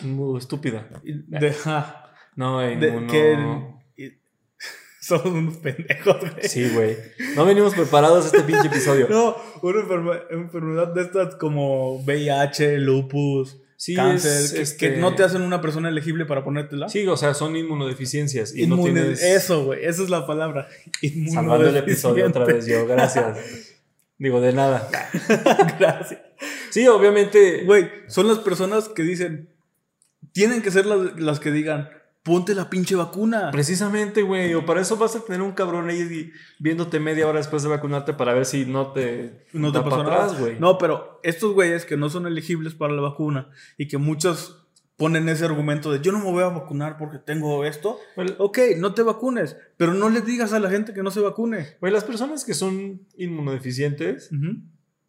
muy 0.02 0.38
estúpida. 0.38 0.88
De, 1.04 1.54
ah, 1.66 2.10
No, 2.36 2.58
de- 2.58 2.72
inmuno- 2.74 3.06
que 3.10 4.02
y- 4.02 4.12
somos 5.00 5.26
unos 5.26 5.56
pendejos, 5.58 6.16
güey. 6.20 6.48
Sí, 6.48 6.68
güey. 6.74 6.96
No 7.36 7.44
venimos 7.44 7.74
preparados 7.74 8.24
a 8.24 8.26
este 8.26 8.40
pinche 8.42 8.66
episodio. 8.66 9.06
No, 9.10 9.36
una 9.62 9.80
enferme- 9.82 10.22
enfermedad 10.30 10.92
de 10.92 11.02
estas 11.02 11.36
como 11.36 11.98
VIH, 12.04 12.78
lupus, 12.78 13.60
Sí, 13.76 13.94
cáncer, 13.94 14.32
es, 14.32 14.52
que, 14.52 14.62
este- 14.62 14.76
que 14.94 14.96
no 15.00 15.14
te 15.14 15.22
hacen 15.24 15.42
una 15.42 15.60
persona 15.60 15.88
elegible 15.90 16.24
para 16.26 16.42
ponértela. 16.42 16.88
Sí, 16.88 17.06
o 17.06 17.16
sea, 17.16 17.34
son 17.34 17.54
inmunodeficiencias. 17.54 18.54
Y 18.56 18.66
no 18.66 18.76
Inmune- 18.76 18.92
tienes... 18.94 19.22
Eso, 19.22 19.64
güey, 19.66 19.84
esa 19.84 20.02
es 20.02 20.10
la 20.10 20.26
palabra. 20.26 20.66
Salvando 21.32 21.68
el 21.68 21.76
episodio 21.76 22.26
otra 22.26 22.44
vez 22.46 22.66
yo, 22.66 22.86
gracias. 22.86 23.73
Digo, 24.18 24.40
de 24.40 24.52
nada. 24.52 24.88
Gracias. 25.78 26.20
Sí, 26.70 26.86
obviamente. 26.86 27.64
Güey, 27.64 27.90
son 28.06 28.28
las 28.28 28.38
personas 28.38 28.88
que 28.88 29.02
dicen, 29.02 29.48
tienen 30.32 30.62
que 30.62 30.70
ser 30.70 30.86
las, 30.86 31.18
las 31.18 31.40
que 31.40 31.50
digan, 31.50 31.88
ponte 32.24 32.54
la 32.54 32.70
pinche 32.70 32.96
vacuna. 32.96 33.50
Precisamente, 33.52 34.22
güey. 34.22 34.54
O 34.54 34.64
para 34.66 34.80
eso 34.80 34.96
vas 34.96 35.14
a 35.14 35.20
tener 35.20 35.42
un 35.42 35.52
cabrón 35.52 35.88
ahí 35.90 36.32
viéndote 36.58 36.98
media 36.98 37.28
hora 37.28 37.38
después 37.38 37.62
de 37.62 37.68
vacunarte 37.68 38.14
para 38.14 38.32
ver 38.32 38.46
si 38.46 38.64
no 38.64 38.92
te, 38.92 39.46
No 39.52 39.70
te 39.70 39.80
pasó 39.80 40.00
atrás, 40.00 40.38
güey. 40.38 40.58
No, 40.58 40.78
pero 40.78 41.20
estos 41.22 41.52
güeyes 41.52 41.84
que 41.84 41.96
no 41.96 42.08
son 42.08 42.26
elegibles 42.26 42.74
para 42.74 42.94
la 42.94 43.02
vacuna 43.02 43.50
y 43.76 43.88
que 43.88 43.98
muchos 43.98 44.63
ponen 44.96 45.28
ese 45.28 45.44
argumento 45.44 45.90
de 45.92 46.00
yo 46.00 46.12
no 46.12 46.18
me 46.18 46.30
voy 46.30 46.42
a 46.44 46.48
vacunar 46.48 46.96
porque 46.98 47.18
tengo 47.18 47.64
esto. 47.64 47.98
Bueno, 48.16 48.32
Ok, 48.38 48.58
no 48.78 48.94
te 48.94 49.02
vacunes, 49.02 49.56
pero 49.76 49.92
no 49.94 50.08
le 50.08 50.20
digas 50.20 50.52
a 50.52 50.60
la 50.60 50.70
gente 50.70 50.92
que 50.94 51.02
no 51.02 51.10
se 51.10 51.20
vacune. 51.20 51.76
Güey, 51.80 51.92
las 51.92 52.04
personas 52.04 52.44
que 52.44 52.54
son 52.54 53.06
inmunodeficientes 53.16 54.30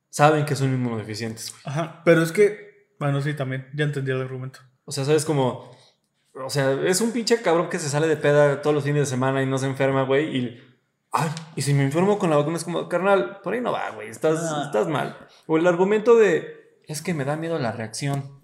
saben 0.10 0.46
que 0.46 0.56
son 0.56 0.74
inmunodeficientes, 0.74 1.51
güey. 1.51 1.62
Ajá, 1.65 2.01
pero 2.06 2.22
es 2.24 2.32
que, 2.32 2.89
bueno, 3.00 3.22
sí, 3.22 3.34
también, 3.34 3.68
ya 3.75 3.86
entendí 3.86 4.12
el 4.12 4.22
argumento. 4.22 4.60
O 4.86 4.92
sea, 4.92 5.06
sabes 5.06 5.25
como. 5.25 5.72
O 6.34 6.50
sea, 6.50 6.72
es 6.86 7.00
un 7.01 7.12
pinche 7.12 7.42
cabrón 7.42 7.70
que 7.70 7.80
se 7.80 7.89
sale 7.89 8.08
de 8.08 8.18
peda 8.18 8.62
todos 8.62 8.74
los 8.74 8.84
fines 8.84 9.01
de 9.01 9.06
semana 9.06 9.42
y 9.42 9.46
no 9.46 9.58
se 9.58 9.68
enferma, 9.68 10.04
güey. 10.04 10.38
Y. 10.38 10.62
Ay, 11.12 11.30
y 11.56 11.62
si 11.62 11.74
me 11.74 11.84
enfermo 11.84 12.20
con 12.20 12.30
la 12.30 12.36
vacuna 12.36 12.58
es 12.58 12.65
como, 12.65 12.89
carnal, 12.89 13.39
por 13.42 13.54
ahí 13.54 13.62
no 13.62 13.72
va, 13.72 13.89
güey. 13.92 14.10
Estás, 14.10 14.39
Ah. 14.42 14.63
estás 14.65 14.88
mal. 14.88 15.18
O 15.48 15.58
el 15.58 15.65
argumento 15.65 16.15
de. 16.18 16.82
Es 16.88 17.01
que 17.01 17.13
me 17.13 17.24
da 17.25 17.36
miedo 17.38 17.58
la 17.58 17.72
reacción. 17.72 18.39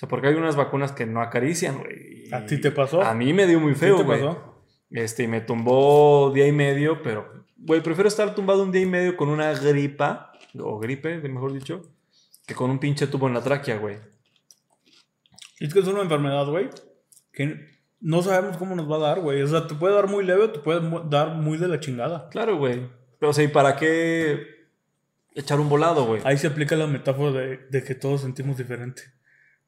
O 0.00 0.06
sea, 0.06 0.08
porque 0.08 0.28
hay 0.28 0.34
unas 0.34 0.56
vacunas 0.56 0.92
que 0.92 1.04
no 1.04 1.20
acarician, 1.20 1.76
güey. 1.78 2.32
¿A 2.32 2.46
ti 2.46 2.58
te 2.58 2.70
pasó? 2.70 3.02
A 3.02 3.12
mí 3.12 3.34
me 3.34 3.46
dio 3.46 3.60
muy 3.60 3.74
¿Qué 3.74 3.80
feo, 3.80 3.96
te 3.98 4.02
güey. 4.04 4.20
pasó? 4.20 4.64
Este, 4.88 5.24
y 5.24 5.26
me 5.26 5.42
tumbó 5.42 6.32
día 6.34 6.46
y 6.46 6.52
medio, 6.52 7.02
pero, 7.02 7.44
güey, 7.58 7.82
prefiero 7.82 8.08
estar 8.08 8.34
tumbado 8.34 8.62
un 8.62 8.72
día 8.72 8.80
y 8.80 8.86
medio 8.86 9.14
con 9.14 9.28
una 9.28 9.52
gripa, 9.52 10.32
o 10.58 10.78
gripe, 10.78 11.18
mejor 11.28 11.52
dicho, 11.52 11.82
que 12.46 12.54
con 12.54 12.70
un 12.70 12.78
pinche 12.78 13.08
tubo 13.08 13.28
en 13.28 13.34
la 13.34 13.42
tráquea, 13.42 13.76
güey. 13.76 13.98
Es 15.58 15.74
que 15.74 15.80
es 15.80 15.86
una 15.86 16.00
enfermedad, 16.00 16.46
güey, 16.46 16.70
que 17.30 17.66
no 18.00 18.22
sabemos 18.22 18.56
cómo 18.56 18.74
nos 18.74 18.90
va 18.90 18.96
a 18.96 19.00
dar, 19.00 19.20
güey. 19.20 19.42
O 19.42 19.46
sea, 19.48 19.66
te 19.66 19.74
puede 19.74 19.94
dar 19.94 20.08
muy 20.08 20.24
leve 20.24 20.44
o 20.44 20.50
te 20.50 20.60
puede 20.60 20.80
dar 21.10 21.34
muy 21.34 21.58
de 21.58 21.68
la 21.68 21.78
chingada. 21.78 22.30
Claro, 22.30 22.56
güey. 22.56 22.88
Pero, 23.18 23.28
o 23.28 23.32
sea, 23.34 23.44
¿y 23.44 23.48
para 23.48 23.76
qué 23.76 24.46
echar 25.34 25.60
un 25.60 25.68
volado, 25.68 26.06
güey? 26.06 26.22
Ahí 26.24 26.38
se 26.38 26.46
aplica 26.46 26.74
la 26.74 26.86
metáfora 26.86 27.32
de, 27.32 27.58
de 27.68 27.84
que 27.84 27.94
todos 27.94 28.22
sentimos 28.22 28.56
diferente. 28.56 29.02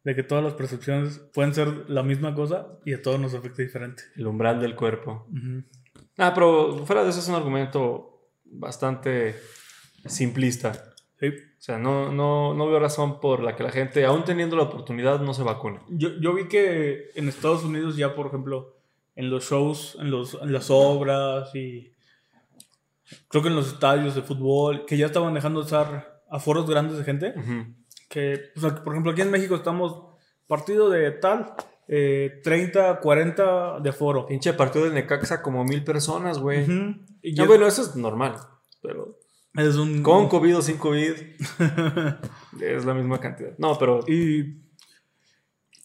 De 0.05 0.15
que 0.15 0.23
todas 0.23 0.43
las 0.43 0.55
percepciones 0.55 1.19
pueden 1.33 1.55
ser 1.55 1.89
la 1.89 2.03
misma 2.03 2.35
cosa 2.35 2.79
y 2.85 2.93
a 2.95 3.03
todos 3.03 3.21
nos 3.21 3.35
afecta 3.35 3.63
diferente. 3.63 4.03
El 4.17 4.27
umbral 4.27 4.61
del 4.61 4.75
cuerpo. 4.75 5.29
Ah, 6.19 6.33
pero 6.35 6.85
fuera 6.85 7.05
de 7.05 7.11
eso 7.11 7.21
es 7.21 7.29
un 7.29 7.37
argumento 7.37 8.31
bastante 8.45 9.37
simplista. 10.07 10.73
Sí. 11.21 11.29
O 11.29 11.65
sea, 11.65 11.79
no, 11.79 12.11
no, 12.11 12.55
no 12.55 12.67
veo 12.67 12.81
razón 12.81 13.21
por 13.21 13.41
la 13.41 13.55
que 13.55 13.63
la 13.63 13.71
gente, 13.71 14.05
aún 14.05 14.25
teniendo 14.25 14.57
la 14.57 14.65
oportunidad, 14.65 15.21
no 15.21 15.33
se 15.33 15.45
vacune. 15.45 15.79
Yo, 15.89 16.09
yo 16.21 16.35
vi 16.35 16.49
que 16.49 17.11
en 17.15 17.29
Estados 17.29 17.63
Unidos 17.63 17.97
ya, 17.97 18.17
por 18.17 18.27
ejemplo, 18.27 18.77
en 19.15 19.31
los 19.31 19.49
shows, 19.49 19.97
en, 20.01 20.11
los, 20.11 20.35
en 20.43 20.53
las 20.53 20.71
obras 20.71 21.55
y 21.55 21.93
creo 23.29 23.43
que 23.43 23.49
en 23.49 23.55
los 23.55 23.73
estadios 23.73 24.15
de 24.15 24.23
fútbol, 24.23 24.85
que 24.87 24.97
ya 24.97 25.07
estaban 25.07 25.35
dejando 25.35 25.61
de 25.61 25.67
usar 25.67 26.23
aforos 26.29 26.69
grandes 26.69 26.99
de 26.99 27.05
gente. 27.05 27.35
Ujú. 27.37 27.75
Que, 28.13 28.51
o 28.57 28.61
sea, 28.61 28.75
por 28.85 28.93
ejemplo, 28.93 29.13
aquí 29.13 29.23
en 29.23 29.31
México 29.31 29.55
estamos 29.55 30.03
partido 30.47 30.91
de 30.91 31.11
tal, 31.13 31.55
eh, 31.89 32.41
30, 32.45 33.01
40 33.01 33.81
de 33.81 33.89
aforo. 33.89 34.27
Pinche 34.27 34.53
partido 34.53 34.85
del 34.85 34.93
Necaxa 34.95 35.41
como 35.41 35.65
mil 35.65 35.83
personas, 35.83 36.39
güey. 36.39 36.67
Y 37.23 37.33
No, 37.33 37.47
bueno, 37.47 37.67
eso 37.67 37.81
es 37.81 37.97
normal. 37.97 38.35
Pero 38.83 39.19
es 39.55 39.77
un... 39.77 40.03
con 40.03 40.29
COVID 40.29 40.59
o 40.59 40.63
sin 40.63 40.77
COVID 40.77 41.13
es 42.61 42.85
la 42.85 42.93
misma 42.95 43.19
cantidad. 43.19 43.55
No, 43.57 43.79
pero 43.79 44.01
Y, 44.07 44.61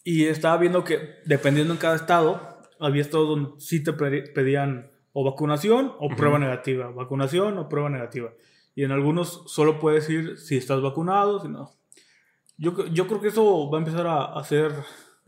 y 0.04 0.26
estaba 0.26 0.56
viendo 0.58 0.84
que 0.84 0.98
dependiendo 1.24 1.72
en 1.72 1.78
cada 1.78 1.96
estado, 1.96 2.58
había 2.80 3.02
estados 3.02 3.28
donde 3.28 3.50
sí 3.60 3.82
te 3.82 3.92
pe- 3.92 4.22
pedían 4.34 4.90
o 5.12 5.24
vacunación 5.24 5.92
o 5.98 6.08
prueba 6.10 6.38
negativa, 6.38 6.90
vacunación 6.90 7.56
o 7.58 7.68
prueba 7.68 7.88
negativa. 7.90 8.32
Y 8.74 8.84
en 8.84 8.92
algunos 8.92 9.44
solo 9.46 9.78
puedes 9.80 10.08
ir 10.10 10.38
si 10.38 10.56
estás 10.56 10.80
vacunado, 10.82 11.40
si 11.40 11.48
no. 11.48 11.72
Yo, 12.58 12.86
yo 12.88 13.06
creo 13.06 13.20
que 13.20 13.28
eso 13.28 13.70
va 13.70 13.78
a 13.78 13.80
empezar 13.80 14.06
a 14.06 14.24
hacer... 14.38 14.72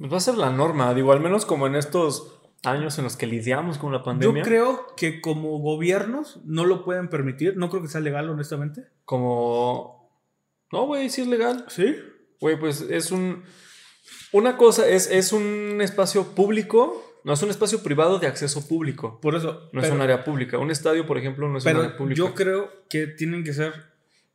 va 0.00 0.16
a 0.16 0.20
ser 0.20 0.36
la 0.36 0.50
norma. 0.50 0.92
Digo, 0.94 1.12
al 1.12 1.20
menos 1.20 1.46
como 1.46 1.66
en 1.66 1.76
estos 1.76 2.36
años 2.64 2.98
en 2.98 3.04
los 3.04 3.16
que 3.16 3.26
lidiamos 3.26 3.78
con 3.78 3.92
la 3.92 3.98
Yo 3.98 4.04
pandemia. 4.04 4.42
creo 4.42 4.86
que 4.96 5.20
como 5.20 5.58
gobiernos 5.60 6.40
no 6.44 6.66
lo 6.66 6.84
pueden 6.84 7.08
permitir. 7.08 7.56
No 7.56 7.70
creo 7.70 7.82
que 7.82 7.88
sea 7.88 8.00
legal, 8.00 8.28
honestamente. 8.28 8.88
Como... 9.04 10.10
No, 10.72 10.86
güey, 10.86 11.08
sí 11.08 11.22
es 11.22 11.26
legal. 11.28 11.64
¿Sí? 11.68 11.96
Güey, 12.40 12.58
pues 12.58 12.80
es 12.82 13.10
un... 13.12 13.44
Una 14.32 14.56
cosa 14.56 14.88
es, 14.88 15.10
es 15.10 15.32
un 15.32 15.78
espacio 15.80 16.34
público, 16.34 17.02
no 17.24 17.32
es 17.32 17.42
un 17.42 17.50
espacio 17.50 17.82
privado 17.82 18.18
de 18.18 18.26
acceso 18.28 18.66
público. 18.66 19.20
Por 19.20 19.34
eso. 19.34 19.68
No 19.72 19.82
es 19.82 19.90
un 19.90 20.00
área 20.00 20.24
pública. 20.24 20.58
Un 20.58 20.70
estadio, 20.70 21.06
por 21.06 21.18
ejemplo, 21.18 21.48
no 21.48 21.58
es 21.58 21.64
un 21.64 21.70
área 21.70 21.82
Pero 21.82 21.96
pública. 21.96 22.16
yo 22.18 22.34
creo 22.34 22.70
que 22.88 23.06
tienen 23.08 23.42
que 23.44 23.52
ser 23.52 23.89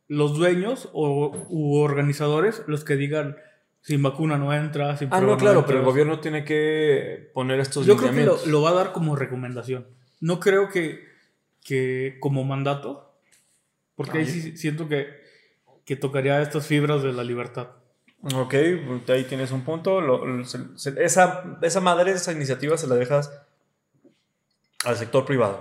los 0.08 0.36
dueños 0.36 0.88
o 0.92 1.46
u 1.48 1.76
organizadores 1.78 2.62
los 2.66 2.84
que 2.84 2.96
digan 2.96 3.36
sin 3.82 4.02
vacuna 4.02 4.36
no 4.38 4.52
entra, 4.52 4.96
sin 4.96 5.08
Ah, 5.12 5.20
no, 5.20 5.36
claro, 5.36 5.60
pero 5.64 5.78
el 5.78 5.82
entras". 5.82 5.84
gobierno 5.84 6.20
tiene 6.20 6.44
que 6.44 7.30
poner 7.34 7.60
estos 7.60 7.86
Yo 7.86 7.96
creo 7.96 8.12
que 8.12 8.24
lo, 8.24 8.38
lo 8.46 8.62
va 8.62 8.70
a 8.70 8.74
dar 8.74 8.92
como 8.92 9.14
recomendación. 9.16 9.86
No 10.20 10.40
creo 10.40 10.68
que, 10.70 11.04
que 11.64 12.16
como 12.20 12.42
mandato, 12.44 13.14
porque 13.94 14.18
ahí 14.18 14.24
Ah, 14.26 14.30
sí 14.32 14.56
siento 14.56 14.88
que, 14.88 15.08
que 15.84 15.94
tocaría 15.96 16.40
estas 16.42 16.66
fibras 16.66 17.02
de 17.02 17.12
la 17.12 17.22
libertad. 17.22 17.68
Ok, 18.34 18.54
pues, 18.86 19.10
ahí 19.10 19.24
tienes 19.24 19.52
un 19.52 19.62
punto. 19.62 20.00
Lo- 20.00 20.44
se- 20.44 20.58
se- 20.76 21.04
esa, 21.04 21.58
esa 21.62 21.80
madre, 21.80 22.10
esa 22.12 22.32
iniciativa 22.32 22.76
se 22.76 22.88
la 22.88 22.96
dejas 22.96 23.30
al 24.84 24.96
sector 24.96 25.24
privado. 25.24 25.60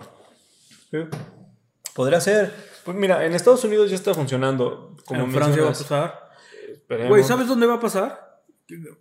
Podría 1.93 2.19
ser. 2.21 2.53
Pues 2.85 2.95
mira, 2.95 3.25
en 3.25 3.33
Estados 3.33 3.63
Unidos 3.63 3.89
ya 3.89 3.95
está 3.95 4.13
funcionando. 4.13 4.95
Como 5.05 5.23
en 5.23 5.31
Francia 5.31 5.63
va 5.63 5.69
a 5.69 5.73
pasar. 5.73 6.29
Esperemos. 6.71 7.09
Güey, 7.09 7.23
¿sabes 7.23 7.47
dónde 7.47 7.65
va 7.65 7.75
a 7.75 7.79
pasar? 7.79 8.43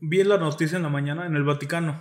Vi 0.00 0.24
la 0.24 0.38
noticia 0.38 0.76
en 0.76 0.82
la 0.82 0.88
mañana, 0.88 1.26
en 1.26 1.36
el 1.36 1.44
Vaticano. 1.44 2.00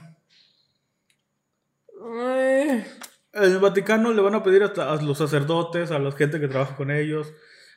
Eh, 2.20 2.86
En 3.34 3.44
el 3.44 3.60
Vaticano 3.60 4.14
le 4.14 4.22
van 4.22 4.36
a 4.36 4.44
pedir 4.44 4.64
hasta 4.64 4.92
a 4.94 5.02
los 5.02 5.18
sacerdotes, 5.18 5.92
a 5.92 6.00
la 6.00 6.12
gente 6.12 6.40
que 6.40 6.48
trabaja 6.48 6.76
con 6.76 6.92
ellos, 6.92 7.34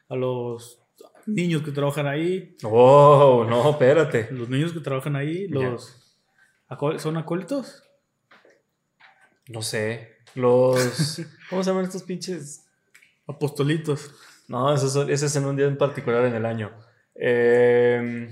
a 0.09 0.17
los 0.17 0.81
niños 1.27 1.63
que 1.63 1.73
trabajan 1.73 2.07
ahí, 2.07 2.57
Oh, 2.63 3.45
no, 3.49 3.71
espérate. 3.71 4.29
los 4.33 4.49
niños 4.49 4.73
que 4.73 4.81
trabajan 4.81 5.17
ahí, 5.17 5.49
los 5.49 6.03
son 6.99 7.17
acólitos. 7.17 7.83
No 9.49 9.63
sé. 9.63 10.17
Los. 10.35 11.21
¿Cómo 11.51 11.63
se 11.63 11.71
llaman 11.71 11.85
estos 11.85 12.03
pinches? 12.03 12.66
Apostolitos. 13.27 14.11
No, 14.49 14.73
ese 14.73 15.13
es 15.13 15.37
en 15.37 15.45
un 15.47 15.57
día 15.57 15.67
en 15.67 15.77
particular 15.79 16.25
en 16.25 16.35
el 16.35 16.47
año. 16.47 16.71
Eh, 17.15 18.29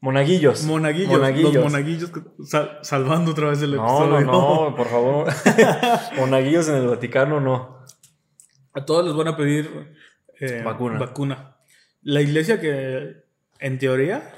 monaguillos. 0.00 0.64
Monaguillos. 0.64 1.10
Monaguillos. 1.12 1.54
Los 1.54 1.64
monaguillos 1.64 2.10
sal- 2.44 2.78
salvando 2.82 3.30
otra 3.32 3.50
vez 3.50 3.62
el 3.62 3.76
No, 3.76 4.06
no, 4.06 4.18
episodio. 4.18 4.26
no, 4.70 4.74
por 4.76 4.88
favor. 4.88 5.28
monaguillos 6.18 6.68
en 6.68 6.76
el 6.76 6.86
Vaticano, 6.88 7.40
no. 7.40 7.82
A 8.74 8.84
todos 8.84 9.04
les 9.06 9.14
van 9.14 9.28
a 9.28 9.36
pedir 9.36 9.94
eh, 10.40 10.62
Vacuna. 10.64 10.98
vacuna. 10.98 11.56
La 12.02 12.20
iglesia 12.20 12.60
que, 12.60 13.22
en 13.60 13.78
teoría, 13.78 14.34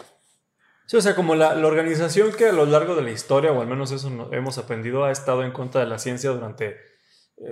Sí, 0.86 0.98
o 0.98 1.00
sea, 1.00 1.14
como 1.14 1.34
la, 1.34 1.54
la 1.54 1.66
organización 1.66 2.30
que 2.32 2.46
a 2.50 2.52
lo 2.52 2.66
largo 2.66 2.94
de 2.94 3.00
la 3.00 3.10
historia, 3.10 3.50
o 3.52 3.62
al 3.62 3.66
menos 3.66 3.90
eso 3.90 4.10
no- 4.10 4.30
hemos 4.34 4.58
aprendido, 4.58 5.02
ha 5.04 5.10
estado 5.10 5.42
en 5.42 5.50
contra 5.50 5.80
de 5.80 5.86
la 5.86 5.98
ciencia 5.98 6.28
durante 6.28 6.76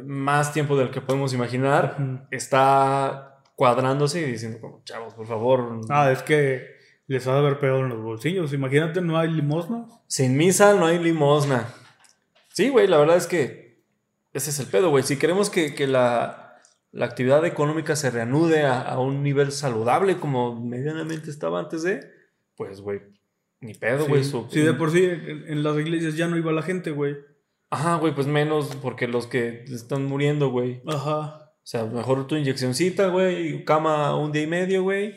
más 0.04 0.52
tiempo 0.52 0.76
del 0.76 0.90
que 0.90 1.00
podemos 1.00 1.34
imaginar, 1.34 2.26
está 2.30 3.42
cuadrándose 3.56 4.20
y 4.20 4.32
diciendo 4.32 4.60
como, 4.60 4.82
chavos, 4.84 5.14
por 5.14 5.26
favor, 5.26 5.80
ah, 5.88 6.10
es 6.10 6.22
que 6.22 6.66
les 7.06 7.26
ha 7.26 7.32
de 7.32 7.38
haber 7.38 7.58
pegado 7.58 7.80
en 7.80 7.88
los 7.90 8.00
bolsillos. 8.00 8.52
Imagínate, 8.52 9.00
no 9.00 9.18
hay 9.18 9.28
limosna. 9.30 9.86
sin 10.06 10.36
misa 10.36 10.74
no 10.74 10.86
hay 10.86 10.98
limosna. 10.98 11.68
Sí, 12.48 12.68
güey, 12.68 12.86
la 12.86 12.98
verdad 12.98 13.16
es 13.16 13.26
que 13.26 13.82
ese 14.32 14.50
es 14.50 14.58
el 14.60 14.66
pedo, 14.66 14.90
güey. 14.90 15.02
Si 15.02 15.18
queremos 15.18 15.50
que, 15.50 15.74
que 15.74 15.86
la, 15.86 16.60
la 16.90 17.04
actividad 17.06 17.44
económica 17.44 17.96
se 17.96 18.10
reanude 18.10 18.62
a, 18.64 18.80
a 18.80 18.98
un 18.98 19.22
nivel 19.22 19.52
saludable 19.52 20.16
como 20.16 20.58
medianamente 20.58 21.30
estaba 21.30 21.58
antes 21.60 21.82
de, 21.82 22.00
pues, 22.56 22.80
güey, 22.80 23.00
ni 23.60 23.74
pedo, 23.74 24.06
güey. 24.06 24.24
Sí, 24.24 24.60
de 24.60 24.74
por 24.74 24.90
sí, 24.90 25.04
en, 25.04 25.44
en 25.48 25.62
las 25.62 25.76
iglesias 25.76 26.16
ya 26.16 26.28
no 26.28 26.36
iba 26.36 26.52
la 26.52 26.62
gente, 26.62 26.90
güey. 26.90 27.16
Ajá, 27.72 27.96
güey, 27.96 28.14
pues 28.14 28.26
menos 28.26 28.76
porque 28.82 29.08
los 29.08 29.26
que 29.26 29.64
están 29.64 30.04
muriendo, 30.04 30.50
güey. 30.50 30.82
Ajá. 30.86 31.38
O 31.54 31.64
sea, 31.66 31.84
mejor 31.86 32.26
tu 32.26 32.36
inyeccioncita, 32.36 33.08
güey, 33.08 33.64
cama 33.64 34.14
un 34.14 34.30
día 34.30 34.42
y 34.42 34.46
medio, 34.46 34.82
güey. 34.82 35.14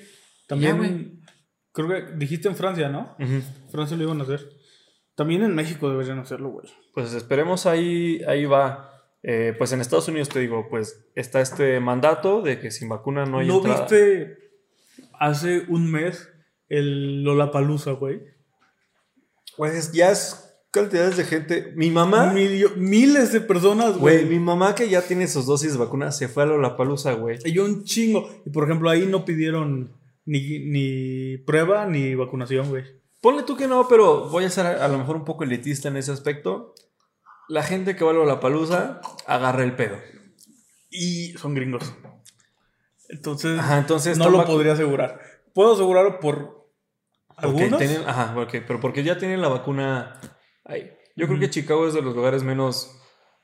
También, 0.47 1.21
Ya, 1.21 1.31
creo 1.73 1.87
que 1.89 2.13
dijiste 2.15 2.47
en 2.47 2.55
Francia, 2.55 2.87
¿no? 2.87 3.13
Ujú. 3.19 3.41
Francia 3.71 3.97
lo 3.97 4.03
iban 4.03 4.21
a 4.21 4.23
hacer. 4.23 4.49
También 5.15 5.43
en 5.43 5.53
México 5.53 5.89
deberían 5.89 6.19
hacerlo, 6.19 6.49
güey. 6.49 6.67
Pues 6.93 7.13
esperemos 7.13 7.65
ahí, 7.65 8.21
ahí 8.25 8.45
va. 8.45 8.89
Eh, 9.21 9.53
pues 9.57 9.73
en 9.73 9.81
Estados 9.81 10.07
Unidos 10.07 10.29
te 10.29 10.39
digo, 10.39 10.67
pues 10.69 11.07
está 11.15 11.41
este 11.41 11.81
mandato 11.81 12.41
de 12.41 12.59
que 12.59 12.71
sin 12.71 12.87
vacuna 12.87 13.25
no 13.25 13.39
hay 13.39 13.47
¿No 13.47 13.57
entrada. 13.57 13.81
viste 13.81 14.37
hace 15.19 15.65
un 15.67 15.91
mes 15.91 16.29
el 16.69 17.23
Lollapalooza, 17.23 17.91
güey? 17.91 18.21
Pues 19.57 19.91
ya 19.91 20.11
es 20.11 20.44
cantidades 20.75 21.17
de 21.17 21.23
gente. 21.23 21.73
Mi 21.75 21.89
mamá, 21.89 22.31
Milio- 22.33 22.75
miles 22.75 23.31
de 23.31 23.41
personas, 23.41 23.97
güey, 23.97 24.25
mi 24.25 24.37
mamá 24.39 24.75
que 24.75 24.87
ya 24.89 25.01
tiene 25.01 25.27
sus 25.27 25.45
dosis 25.45 25.73
de 25.73 25.79
vacunas 25.79 26.17
se 26.17 26.27
fue 26.27 26.43
a 26.43 26.45
Lollapalooza, 26.45 27.13
güey. 27.13 27.39
Y 27.45 27.53
yo 27.53 27.65
un 27.65 27.83
chingo. 27.83 28.29
Y 28.45 28.49
por 28.51 28.65
ejemplo, 28.65 28.89
ahí 28.89 29.05
no 29.07 29.25
pidieron 29.25 29.91
ni, 30.25 30.59
ni 30.59 31.37
prueba 31.37 31.85
ni 31.87 32.13
vacunación, 32.15 32.69
güey. 32.69 32.83
Ponle 33.21 33.43
tú 33.43 33.57
que 33.57 33.67
no, 33.67 33.87
pero 33.87 34.29
voy 34.29 34.43
a 34.45 34.49
ser 34.51 34.65
a, 34.67 34.85
a 34.85 34.87
lo 34.87 34.97
mejor 34.99 35.15
un 35.15 35.25
poco 35.25 35.43
elitista 35.43 35.87
en 35.87 35.97
ese 35.97 36.11
aspecto. 36.11 36.73
La 37.49 37.63
gente 37.63 37.95
que 37.95 38.03
va 38.03 38.11
a 38.11 38.13
Lollapalooza 38.13 39.01
agarra 39.25 39.63
el 39.63 39.75
pedo. 39.75 39.97
Y 40.91 41.33
son 41.37 41.53
gringos. 41.55 41.83
Entonces, 43.09 43.59
Ajá, 43.59 43.77
entonces 43.79 44.17
no 44.17 44.29
lo 44.29 44.45
podría 44.45 44.73
asegurar. 44.73 45.19
Puedo 45.53 45.73
asegurarlo 45.73 46.19
por 46.19 46.69
porque 47.41 47.63
algunos. 47.65 47.79
tienen- 47.79 48.07
ajá, 48.07 48.33
ok, 48.39 48.55
pero 48.67 48.79
porque 48.79 49.03
ya 49.03 49.17
tienen 49.17 49.41
la 49.41 49.47
vacuna 49.49 50.19
ahí. 50.65 50.91
Yo 51.15 51.27
creo 51.27 51.39
que 51.39 51.49
Chicago 51.49 51.87
es 51.87 51.93
de 51.93 52.01
los 52.01 52.15
lugares 52.15 52.43
menos 52.43 52.99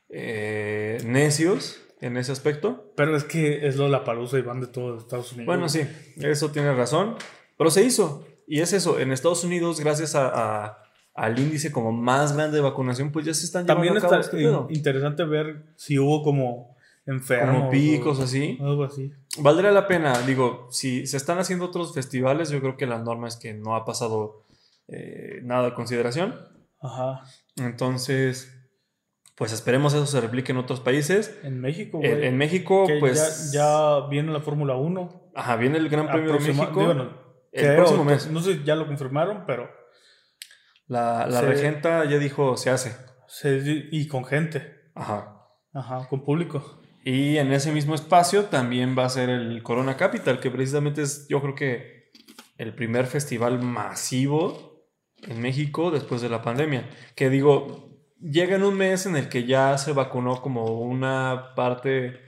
eh, 0.10 0.98
necios 1.06 1.82
en 2.02 2.18
ese 2.18 2.32
aspecto. 2.32 2.92
Pero 2.96 3.16
es 3.16 3.24
que 3.24 3.66
es 3.68 3.78
lo 3.78 3.88
la 3.88 4.04
palusa 4.04 4.38
y 4.38 4.42
van 4.42 4.60
de 4.62 4.68
todos 4.68 5.04
Estados 5.04 5.32
Unidos. 5.32 5.46
Bueno, 5.48 5.70
sí, 5.70 5.82
eso 6.18 6.52
tiene 6.52 6.74
razón. 6.74 7.16
Pero 7.58 7.72
se 7.72 7.84
hizo. 7.84 8.26
Y 8.48 8.60
es 8.60 8.74
eso, 8.74 9.00
en 9.00 9.12
Estados 9.12 9.44
Unidos, 9.44 9.80
gracias 9.80 10.16
a, 10.16 10.28
a- 10.66 10.78
al 11.14 11.38
índice 11.40 11.72
como 11.72 11.92
más 11.92 12.36
grande 12.36 12.56
de 12.58 12.62
vacunación, 12.64 13.12
pues 13.12 13.26
ya 13.26 13.34
se 13.34 13.46
están 13.46 13.64
llevando 13.66 13.76
También 13.84 13.98
a 13.98 14.02
cabo 14.02 14.22
está 14.22 14.38
este 14.38 14.74
interesante 14.74 15.24
ver 15.26 15.64
si 15.76 16.00
hubo 16.00 16.24
como 16.24 16.76
enfermos. 17.06 17.58
Como 17.58 17.70
picos 17.70 18.20
o 18.20 18.24
así. 18.24 18.58
Algo 18.62 18.84
así. 18.86 19.12
Valdría 19.40 19.72
la 19.72 19.88
pena, 19.88 20.18
digo, 20.26 20.68
si 20.72 21.06
se 21.08 21.18
están 21.18 21.38
haciendo 21.38 21.66
otros 21.66 21.94
festivales, 21.94 22.50
yo 22.50 22.60
creo 22.62 22.78
que 22.78 22.86
la 22.88 22.98
norma 23.00 23.28
es 23.28 23.36
que 23.36 23.54
no 23.54 23.76
ha 23.76 23.84
pasado 23.86 24.46
eh, 24.88 25.40
nada 25.44 25.66
de 25.66 25.74
consideración. 25.74 26.34
Ajá. 26.82 27.24
Entonces, 27.58 28.54
pues 29.36 29.52
esperemos 29.54 29.94
eso 29.94 30.06
se 30.06 30.20
replique 30.22 30.52
en 30.52 30.58
otros 30.58 30.80
países. 30.80 31.38
En 31.44 31.60
México, 31.62 32.00
En, 32.04 32.12
güey. 32.16 32.28
en 32.28 32.38
México, 32.38 32.86
que 32.88 32.98
pues. 33.00 33.52
ya, 33.52 33.60
ya 34.02 34.08
viene 34.08 34.32
la 34.32 34.42
Fórmula 34.42 34.76
1. 34.76 35.32
Ajá, 35.36 35.56
viene 35.56 35.78
el 35.78 35.90
Gran 35.90 36.08
Premio 36.08 36.34
de 36.34 36.40
México. 36.40 36.80
digo, 36.80 36.94
no, 36.94 37.04
el 37.52 37.64
creo, 37.64 37.76
próximo 37.78 38.04
mes. 38.04 38.30
No 38.32 38.42
sé 38.42 38.62
ya 38.64 38.76
lo 38.76 38.88
confirmaron, 38.88 39.46
pero. 39.46 39.70
La, 40.88 41.26
la 41.28 41.40
Se- 41.42 41.46
regenta 41.48 42.06
ya 42.06 42.18
dijo 42.18 42.58
se 42.58 42.70
hace. 42.70 42.96
se- 43.28 43.88
y 43.92 44.08
con 44.08 44.26
gente. 44.26 44.92
Ajá. 44.96 45.38
Ajá, 45.74 46.08
con 46.10 46.24
público. 46.26 46.82
Y 47.06 47.38
en 47.38 47.52
ese 47.54 47.72
mismo 47.72 47.96
espacio 47.96 48.46
también 48.46 48.96
va 48.98 49.06
a 49.06 49.10
ser 49.10 49.30
el 49.30 49.64
Corona 49.64 49.96
Capital, 49.98 50.40
que 50.40 50.52
precisamente 50.52 51.02
es, 51.02 51.28
yo 51.30 51.42
creo 51.42 51.56
que, 51.56 52.02
el 52.58 52.76
primer 52.76 53.08
festival 53.08 53.60
masivo 53.64 54.71
en 55.24 55.42
México 55.42 55.92
después 55.92 56.22
de 56.22 56.30
la 56.30 56.42
pandemia. 56.42 56.90
Que 57.16 57.30
digo, 57.30 57.90
llega 58.20 58.56
en 58.56 58.64
un 58.64 58.76
mes 58.76 59.06
en 59.06 59.16
el 59.16 59.30
que 59.30 59.46
ya 59.46 59.78
se 59.78 59.94
vacunó 59.94 60.42
como 60.42 60.80
una 60.82 61.54
parte 61.56 62.20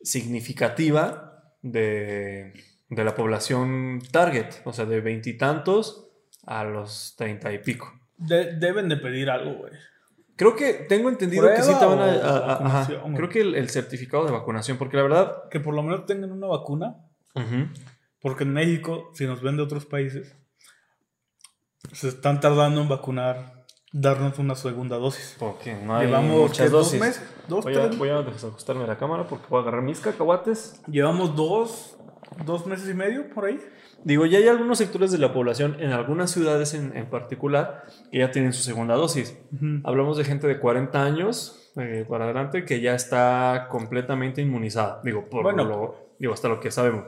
significativa 0.00 1.54
de, 1.62 2.52
de 2.88 3.04
la 3.04 3.14
población 3.14 4.00
target, 4.12 4.46
o 4.64 4.72
sea, 4.72 4.84
de 4.84 5.00
veintitantos 5.00 6.10
a 6.46 6.64
los 6.64 7.14
treinta 7.16 7.52
y 7.52 7.58
pico. 7.58 7.92
De- 8.16 8.56
deben 8.56 8.88
de 8.88 8.96
pedir 8.96 9.30
algo, 9.30 9.58
güey. 9.58 9.72
Creo 10.36 10.54
que 10.54 10.72
tengo 10.88 11.08
entendido 11.08 11.48
que 11.52 11.62
sí 11.62 11.72
te 11.78 11.84
van 11.84 11.98
a... 11.98 12.86
Creo 13.16 13.28
que 13.28 13.40
el, 13.40 13.56
el 13.56 13.68
certificado 13.70 14.24
de 14.24 14.30
vacunación, 14.30 14.78
porque 14.78 14.96
la 14.96 15.02
verdad... 15.02 15.48
Que 15.50 15.58
por 15.58 15.74
lo 15.74 15.82
menos 15.82 16.06
tengan 16.06 16.30
una 16.30 16.46
vacuna. 16.46 16.96
Porque 18.20 18.44
en 18.44 18.52
México, 18.52 19.10
si 19.14 19.26
nos 19.26 19.42
ven 19.42 19.56
de 19.56 19.64
otros 19.64 19.84
países, 19.84 20.36
se 21.92 22.08
están 22.08 22.40
tardando 22.40 22.80
en 22.80 22.88
vacunar, 22.88 23.64
darnos 23.92 24.38
una 24.38 24.54
segunda 24.54 24.96
dosis. 24.96 25.36
Porque 25.38 25.74
no 25.74 25.96
hay 25.96 26.06
Llevamos 26.06 26.40
muchas 26.42 26.66
¿qué, 26.66 26.70
dos 26.70 26.86
dosis. 26.86 27.00
meses, 27.00 27.34
dos, 27.48 27.64
voy, 27.64 27.74
a, 27.76 27.86
voy 27.88 28.08
a 28.10 28.22
desajustarme 28.22 28.86
la 28.86 28.98
cámara 28.98 29.26
porque 29.26 29.46
voy 29.48 29.58
a 29.58 29.62
agarrar 29.62 29.82
mis 29.82 30.00
cacahuates. 30.00 30.82
Llevamos 30.86 31.34
dos, 31.36 31.96
dos 32.44 32.66
meses 32.66 32.88
y 32.90 32.94
medio 32.94 33.28
por 33.30 33.46
ahí. 33.46 33.58
Digo, 34.04 34.26
ya 34.26 34.38
hay 34.38 34.46
algunos 34.46 34.78
sectores 34.78 35.10
de 35.10 35.18
la 35.18 35.32
población, 35.32 35.76
en 35.80 35.90
algunas 35.90 36.30
ciudades 36.30 36.72
en, 36.74 36.96
en 36.96 37.10
particular, 37.10 37.84
que 38.12 38.18
ya 38.18 38.30
tienen 38.30 38.52
su 38.52 38.62
segunda 38.62 38.94
dosis. 38.94 39.36
Hablamos 39.82 40.16
de 40.16 40.24
gente 40.24 40.46
de 40.46 40.60
40 40.60 41.02
años 41.02 41.72
eh, 41.76 42.06
para 42.08 42.24
adelante 42.24 42.64
que 42.64 42.80
ya 42.80 42.94
está 42.94 43.66
completamente 43.70 44.40
inmunizada. 44.40 45.00
Digo, 45.02 45.28
por 45.28 45.42
Bueno. 45.42 45.64
lo, 45.64 46.14
digo, 46.20 46.32
hasta 46.32 46.48
lo 46.48 46.60
que 46.60 46.70
sabemos. 46.70 47.06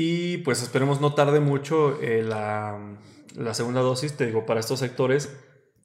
Y 0.00 0.38
pues 0.38 0.62
esperemos 0.62 1.00
no 1.00 1.14
tarde 1.14 1.40
mucho 1.40 2.00
eh, 2.00 2.22
la, 2.22 2.96
la 3.34 3.52
segunda 3.54 3.80
dosis, 3.80 4.16
te 4.16 4.26
digo, 4.26 4.46
para 4.46 4.60
estos 4.60 4.78
sectores 4.78 5.36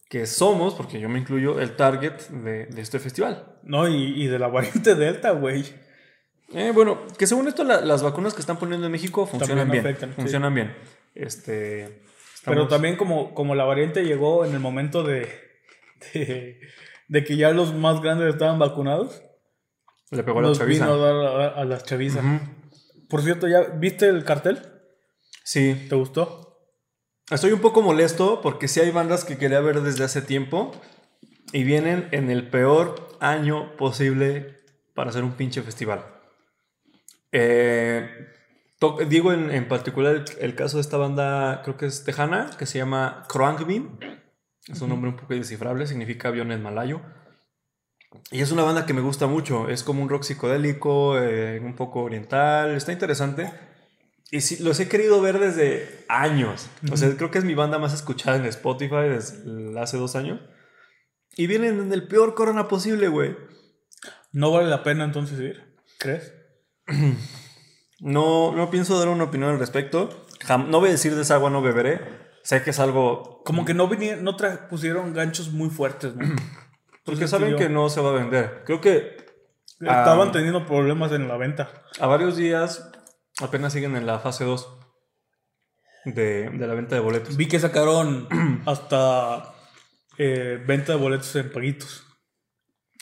que 0.08 0.28
somos, 0.28 0.76
porque 0.76 1.00
yo 1.00 1.10
me 1.10 1.18
incluyo, 1.18 1.60
el 1.60 1.76
target 1.76 2.20
de, 2.30 2.68
de 2.68 2.82
este 2.82 3.00
festival. 3.00 3.58
No, 3.64 3.88
y, 3.88 4.22
y 4.24 4.28
de 4.28 4.38
la 4.38 4.50
variante 4.50 4.94
Delta, 4.94 5.32
güey. 5.32 5.66
Eh, 6.54 6.72
bueno, 6.76 7.00
que 7.18 7.26
según 7.26 7.48
esto 7.48 7.64
la- 7.64 7.82
las 7.82 8.04
vacunas 8.04 8.36
que 8.36 8.42
están 8.42 8.58
poniendo 8.60 8.86
en 8.86 8.92
México 8.92 9.26
funcionan 9.26 9.72
bien. 9.72 9.84
afectan, 9.88 10.10
sí. 10.12 10.16
funcionan 10.18 10.54
bien. 10.54 10.76
Este, 11.16 12.04
Pero 12.46 12.68
también 12.68 12.96
como, 12.98 13.34
como 13.34 13.56
la 13.56 13.64
variante 13.64 14.04
llegó 14.06 14.46
en 14.46 14.54
el 14.54 14.60
momento 14.60 15.02
de, 15.02 15.28
de, 16.14 16.60
de 17.08 17.24
que 17.24 17.36
ya 17.36 17.50
los 17.50 17.74
más 17.74 18.00
grandes 18.02 18.30
estaban 18.32 18.60
vacunados, 18.60 19.24
le 20.12 20.22
pegó 20.24 20.38
a 20.38 20.42
la 20.44 20.48
nos 20.50 20.60
chaviza. 20.60 20.86
vino 20.86 21.04
a 21.04 21.08
dar 21.08 21.16
a, 21.16 21.48
a 21.62 21.66
las 21.66 21.84
chavizas. 21.84 22.24
Ujú. 22.24 22.40
Por 23.10 23.22
cierto, 23.22 23.48
¿ya 23.48 23.62
viste 23.62 24.08
el 24.08 24.24
cartel? 24.24 24.60
Sí, 25.44 25.88
¿Te 25.90 25.96
gustó? 25.96 26.50
estoy 27.32 27.52
un 27.52 27.62
poco 27.62 27.82
molesto 27.82 28.42
porque 28.42 28.68
sí 28.68 28.80
hay 28.80 28.92
bandas 28.92 29.26
que 29.26 29.38
quería 29.38 29.60
ver 29.60 29.82
desde 29.82 30.04
hace 30.04 30.22
tiempo 30.22 30.72
y 31.52 31.64
vienen 31.64 32.08
en 32.12 32.30
el 32.30 32.50
peor 32.50 33.18
año 33.20 33.76
posible 33.78 34.62
para 34.94 35.10
hacer 35.10 35.24
un 35.24 35.34
pinche 35.34 35.62
festival. 35.64 36.06
Eh, 37.32 38.08
digo 39.08 39.34
en, 39.34 39.50
en 39.50 39.68
particular 39.68 40.16
el, 40.16 40.26
el 40.40 40.56
caso 40.56 40.78
de 40.78 40.82
esta 40.82 40.98
banda, 40.98 41.62
creo 41.64 41.78
que 41.78 41.88
es 41.88 42.04
tejana, 42.04 42.52
que 42.58 42.66
se 42.66 42.78
llama 42.78 43.24
Kroankvin. 43.28 44.00
Es 44.68 44.82
un 44.82 44.90
nombre 44.90 45.10
un 45.10 45.18
poco 45.18 45.34
indescifrable, 45.34 45.88
significa 45.88 46.28
avión 46.28 46.52
en 46.52 46.62
malayo. 46.62 47.02
Y 48.32 48.42
es 48.42 48.52
una 48.52 48.64
banda 48.64 48.86
que 48.86 48.94
me 48.94 49.02
gusta 49.02 49.28
mucho. 49.28 49.70
Es 49.70 49.84
como 49.84 50.02
un 50.04 50.10
rock 50.10 50.24
psicodélico, 50.24 51.18
eh, 51.20 51.60
un 51.64 51.76
poco 51.76 52.02
oriental. 52.02 52.76
Está 52.76 52.92
interesante. 52.92 53.52
Y 54.32 54.42
sí, 54.42 54.64
los 54.64 54.80
he 54.80 54.88
querido 54.88 55.22
ver 55.22 55.40
desde 55.40 56.06
años. 56.10 56.68
O 56.92 56.98
sea, 56.98 57.16
creo 57.16 57.30
que 57.32 57.38
es 57.38 57.44
mi 57.46 57.54
banda 57.54 57.78
más 57.78 57.94
escuchada 57.94 58.38
en 58.38 58.46
Spotify 58.46 59.08
desde 59.10 59.80
hace 59.80 59.98
dos 59.98 60.16
años. 60.16 60.40
Y 61.36 61.48
vienen 61.48 61.80
en 61.80 61.94
el 61.94 62.08
peor 62.08 62.34
corona 62.34 62.68
posible, 62.68 63.08
güey. 63.08 63.36
¿No 64.32 64.52
vale 64.52 64.70
la 64.70 64.82
pena 64.84 65.04
entonces 65.04 65.40
ir? 65.40 65.76
¿Crees? 66.00 66.34
No, 68.00 68.52
no 68.54 68.70
pienso 68.70 69.00
dar 69.00 69.08
una 69.08 69.24
opinión 69.26 69.52
al 69.52 69.60
respecto. 69.60 70.26
Jam- 70.46 70.68
no 70.68 70.82
voy 70.82 70.90
a 70.90 70.94
decir 70.94 71.16
de 71.16 71.22
esa 71.22 71.36
agua 71.36 71.50
no 71.50 71.62
beberé. 71.62 72.02
Sé 72.44 72.62
que 72.62 72.72
es 72.72 72.80
algo... 72.80 73.42
Como 73.46 73.64
que 73.64 73.74
no 73.74 73.88
vinieron, 73.88 74.26
no 74.26 74.36
pusieron 74.70 75.14
ganchos 75.14 75.54
muy 75.54 75.70
fuertes, 75.70 76.14
¿no? 76.16 76.26
Porque 77.06 77.28
saben 77.28 77.52
yo- 77.52 77.58
que 77.58 77.70
no 77.70 77.90
se 77.90 78.02
va 78.02 78.10
a 78.10 78.14
vender. 78.14 78.64
Creo 78.66 78.80
que 78.82 79.18
Estaban 79.80 80.32
teniendo 80.32 80.66
problemas 80.66 81.12
en 81.12 81.28
la 81.28 81.36
venta. 81.38 81.70
a 82.00 82.08
varios 82.08 82.38
días 82.38 82.90
apenas 83.42 83.74
siguen 83.74 83.96
en 83.98 84.06
la 84.06 84.20
fase 84.20 84.46
2 84.46 84.80
de, 86.06 86.50
de 86.50 86.68
la 86.68 86.74
venta 86.74 86.96
de 86.96 87.02
boletos. 87.02 87.36
Vi 87.38 87.48
que 87.48 87.60
sacaron 87.60 88.28
hasta 88.66 89.54
eh, 90.18 90.62
venta 90.66 90.94
de 90.94 91.00
boletos 91.00 91.36
en 91.36 91.52
paguitos. 91.52 92.06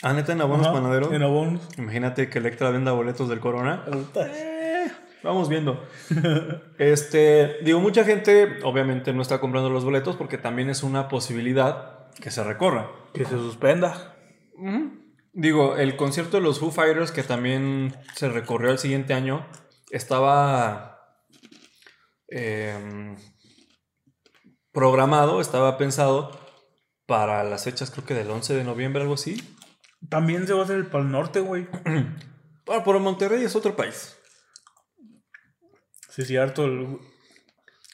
Ah, 0.04 0.14
neta, 0.14 0.32
en 0.34 0.42
abonos 0.42 0.66
Ajá, 0.68 0.74
panaderos. 0.74 1.12
En 1.14 1.22
abonos. 1.22 1.62
Imagínate 1.78 2.30
que 2.30 2.40
Electra 2.40 2.72
venda 2.72 2.92
boletos 2.92 3.30
del 3.30 3.40
Corona. 3.40 3.86
Eh, 4.16 4.92
vamos 5.24 5.50
viendo. 5.50 5.86
Este, 6.80 7.60
digo, 7.64 7.80
mucha 7.80 8.04
gente 8.04 8.58
obviamente 8.64 9.14
no 9.14 9.22
está 9.22 9.40
comprando 9.40 9.70
los 9.70 9.86
boletos 9.86 10.16
porque 10.16 10.40
también 10.40 10.72
es 10.72 10.82
una 10.82 11.08
posibilidad 11.10 12.08
que 12.20 12.32
se 12.32 12.44
recorra. 12.44 12.90
Que 13.14 13.26
se 13.26 13.32
suspenda. 13.32 14.16
Digo, 15.34 15.78
el 15.78 15.96
concierto 15.96 16.38
de 16.38 16.44
los 16.44 16.60
Foo 16.60 16.72
Fighters 16.72 17.12
que 17.12 17.24
también 17.24 17.96
se 18.16 18.30
recorrió 18.30 18.72
el 18.72 18.80
siguiente 18.80 19.14
año 19.14 19.46
estaba 19.90 21.18
em, 22.28 23.16
programado, 24.72 25.42
estaba 25.42 25.78
pensado 25.78 26.40
para 27.06 27.44
las 27.44 27.64
fechas 27.64 27.92
creo 27.92 28.06
que 28.06 28.14
del 28.14 28.30
11 28.30 28.56
de 28.56 28.64
noviembre, 28.64 29.02
algo 29.02 29.16
así. 29.16 29.42
También 30.10 30.48
se 30.48 30.54
va 30.54 30.62
a 30.62 30.64
hacer 30.64 30.78
el 30.78 30.88
Pal 30.88 31.12
Norte, 31.12 31.40
güey. 31.40 31.68
Bueno, 32.64 32.84
pero 32.86 33.00
Monterrey 33.00 33.44
es 33.44 33.56
otro 33.56 33.76
país. 33.76 34.16
Sí, 36.10 36.24
cierto. 36.24 36.66
El... 36.66 37.00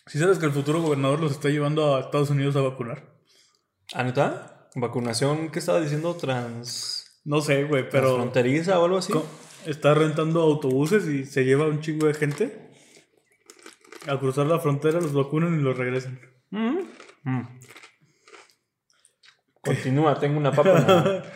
¿Sí 0.05 0.19
sabes 0.19 0.39
que 0.39 0.45
el 0.45 0.51
futuro 0.51 0.81
gobernador 0.81 1.21
los 1.21 1.31
está 1.31 1.49
llevando 1.49 1.95
a 1.95 2.01
Estados 2.01 2.29
Unidos 2.29 2.57
a 2.57 2.61
vacunar? 2.61 3.17
¿Ah, 3.93 4.03
neta? 4.03 4.56
¿Vacunación 4.79 5.49
qué 5.49 5.59
estaba 5.59 5.81
diciendo? 5.81 6.15
Trans... 6.15 7.21
No 7.25 7.41
sé, 7.41 7.63
güey, 7.63 7.89
pero 7.89 8.15
¿Fronteriza 8.15 8.79
o 8.79 8.85
algo 8.85 8.97
así? 8.99 9.11
está 9.65 9.93
rentando 9.93 10.41
autobuses 10.41 11.05
y 11.07 11.25
se 11.25 11.43
lleva 11.43 11.65
un 11.65 11.81
chingo 11.81 12.07
de 12.07 12.13
gente 12.13 12.71
a 14.07 14.17
cruzar 14.17 14.45
la 14.45 14.59
frontera, 14.59 15.01
los 15.01 15.13
vacunan 15.13 15.59
y 15.59 15.63
los 15.63 15.77
regresan. 15.77 16.21
Mm. 16.51 16.77
Mm. 17.23 17.59
Continúa, 19.61 20.19
tengo 20.19 20.37
una 20.37 20.51
papa. 20.51 21.23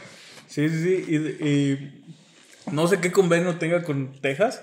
Sí, 0.47 0.67
sí, 0.67 0.83
sí. 0.83 1.05
Y, 1.07 1.47
y 1.47 2.03
no 2.73 2.85
sé 2.85 2.99
qué 2.99 3.09
convenio 3.09 3.57
tenga 3.57 3.83
con 3.83 4.19
Texas, 4.19 4.61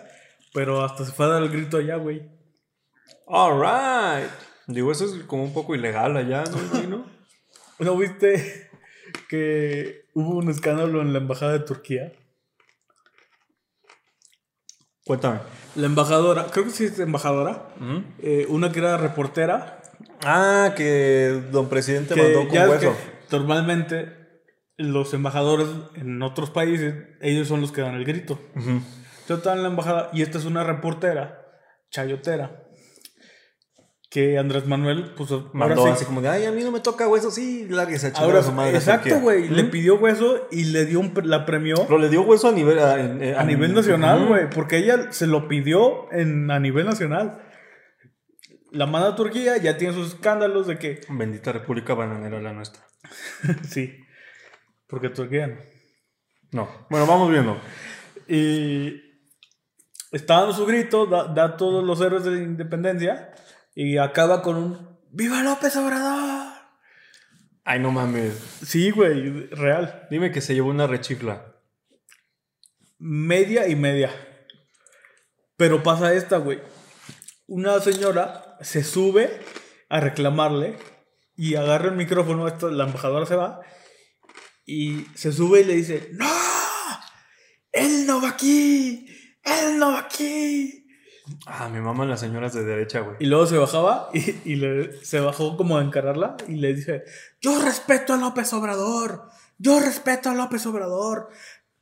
pero 0.52 0.84
hasta 0.84 1.06
se 1.06 1.12
fue 1.12 1.24
a 1.24 1.30
dar 1.30 1.42
el 1.42 1.48
grito 1.48 1.78
allá, 1.78 1.96
güey. 1.96 2.28
Alright. 3.26 4.30
Digo, 4.66 4.92
eso 4.92 5.06
es 5.06 5.24
como 5.24 5.44
un 5.44 5.54
poco 5.54 5.74
ilegal 5.74 6.14
allá, 6.18 6.44
¿no? 6.90 7.06
¿No 7.78 7.96
viste 7.96 8.67
que 9.28 10.06
hubo 10.14 10.36
un 10.36 10.50
escándalo 10.50 11.00
en 11.02 11.12
la 11.12 11.18
embajada 11.18 11.52
de 11.52 11.60
Turquía? 11.60 12.12
Cuéntame. 15.04 15.40
La 15.76 15.86
embajadora, 15.86 16.46
creo 16.50 16.64
que 16.64 16.70
sí 16.70 16.84
es 16.84 16.98
embajadora, 16.98 17.68
eh, 18.20 18.46
una 18.48 18.70
que 18.72 18.80
era 18.80 18.96
reportera, 18.98 19.80
Ah, 20.24 20.74
que 20.76 21.42
don 21.52 21.68
presidente 21.68 22.14
que 22.14 22.22
mandó 22.22 22.48
con 22.48 22.70
hueso. 22.70 22.96
normalmente 23.30 24.12
los 24.76 25.14
embajadores 25.14 25.68
en 25.94 26.20
otros 26.22 26.50
países, 26.50 26.94
ellos 27.20 27.46
son 27.48 27.60
los 27.60 27.70
que 27.72 27.80
dan 27.82 27.94
el 27.94 28.04
grito. 28.04 28.34
Ujú. 28.56 28.68
Entonces 28.70 29.36
estaba 29.38 29.56
en 29.56 29.62
la 29.62 29.68
embajada 29.68 30.10
y 30.12 30.22
esta 30.22 30.38
es 30.38 30.44
una 30.44 30.64
reportera, 30.64 31.40
chayotera, 31.90 32.64
que 34.10 34.38
Andrés 34.38 34.66
Manuel, 34.66 35.12
pues 35.16 35.30
Mandó 35.52 35.80
ahora 35.80 35.92
así 35.92 36.00
sí, 36.00 36.06
como 36.06 36.22
de, 36.22 36.28
ay, 36.28 36.46
a 36.46 36.52
mí 36.52 36.62
no 36.62 36.70
me 36.70 36.80
toca 36.80 37.06
hueso, 37.06 37.30
sí, 37.30 37.66
lárguese 37.68 38.06
a 38.06 38.12
chingar 38.12 38.24
ahora 38.24 38.40
a 38.40 38.42
su 38.42 38.52
madre. 38.52 38.76
exacto, 38.76 39.02
Turquía". 39.02 39.22
güey, 39.22 39.48
le 39.48 39.64
pidió 39.64 39.96
hueso 39.96 40.48
y 40.50 40.64
le 40.64 40.86
dio 40.86 41.00
un, 41.00 41.12
la 41.24 41.44
premió 41.44 41.76
Pero 41.86 41.98
le 41.98 42.08
dio 42.08 42.22
hueso 42.22 42.48
a 42.48 42.52
nivel... 42.52 42.78
A, 42.78 43.44
nivel 43.44 43.74
nacional, 43.74 44.26
güey, 44.26 44.48
porque 44.48 44.78
ella 44.78 45.12
se 45.12 45.26
lo 45.26 45.46
pidió 45.46 46.10
en, 46.12 46.50
a 46.50 46.58
nivel 46.58 46.86
nacional. 46.86 47.42
La 48.70 48.86
manda 48.86 49.08
a 49.08 49.16
Turquía, 49.16 49.58
ya 49.58 49.76
tiene 49.76 49.92
sus 49.92 50.14
escándalos 50.14 50.66
de 50.66 50.78
que, 50.78 51.00
Bendita 51.10 51.52
República 51.52 51.92
Bananera 51.92 52.40
la 52.40 52.54
nuestra. 52.54 52.82
sí, 53.68 53.94
porque 54.86 55.10
Turquía 55.10 55.48
no. 55.48 55.56
No. 56.50 56.68
Bueno, 56.88 57.06
vamos 57.06 57.30
viendo. 57.30 57.58
Y 58.26 59.02
está 60.12 60.40
dando 60.40 60.54
su 60.54 60.64
grito, 60.64 61.04
da, 61.04 61.24
da 61.24 61.58
todos 61.58 61.84
los 61.84 62.00
héroes 62.00 62.24
de 62.24 62.30
la 62.30 62.38
independencia 62.38 63.34
y 63.80 63.96
acaba 63.98 64.42
con 64.42 64.56
un 64.56 64.98
¡Viva 65.12 65.40
López 65.44 65.76
Obrador! 65.76 66.52
Ay, 67.64 67.78
no 67.78 67.92
mames. 67.92 68.34
Sí, 68.66 68.90
güey, 68.90 69.46
real. 69.50 70.08
Dime 70.10 70.32
que 70.32 70.40
se 70.40 70.52
llevó 70.52 70.70
una 70.70 70.88
rechifla. 70.88 71.54
Media 72.98 73.68
y 73.68 73.76
media. 73.76 74.10
Pero 75.56 75.84
pasa 75.84 76.12
esta, 76.12 76.38
güey. 76.38 76.60
Una 77.46 77.78
señora 77.78 78.56
se 78.62 78.82
sube 78.82 79.30
a 79.88 80.00
reclamarle 80.00 80.76
y 81.36 81.54
agarra 81.54 81.90
el 81.90 81.94
micrófono, 81.94 82.48
esto, 82.48 82.72
la 82.72 82.82
embajadora 82.82 83.26
se 83.26 83.36
va 83.36 83.60
y 84.66 85.06
se 85.14 85.30
sube 85.30 85.60
y 85.60 85.64
le 85.64 85.76
dice, 85.76 86.08
¡No! 86.14 86.26
¡Él 87.70 88.06
no 88.08 88.20
va 88.20 88.30
aquí! 88.30 89.06
¡Él 89.44 89.78
no 89.78 89.92
va 89.92 90.00
aquí! 90.00 90.77
Ah, 91.46 91.68
me 91.68 91.80
maman 91.80 92.08
las 92.08 92.20
señoras 92.20 92.52
de 92.54 92.64
derecha, 92.64 93.00
güey. 93.00 93.16
Y 93.20 93.26
luego 93.26 93.46
se 93.46 93.56
bajaba 93.58 94.10
y, 94.14 94.34
y 94.44 94.56
le- 94.56 95.04
se 95.04 95.20
bajó 95.20 95.56
como 95.56 95.78
a 95.78 95.82
encararla 95.82 96.36
y 96.46 96.54
le 96.56 96.74
dice, 96.74 97.04
yo 97.40 97.60
respeto 97.62 98.12
a 98.14 98.16
López 98.16 98.52
Obrador, 98.52 99.24
yo 99.58 99.80
respeto 99.80 100.30
a 100.30 100.34
López 100.34 100.64
Obrador, 100.66 101.28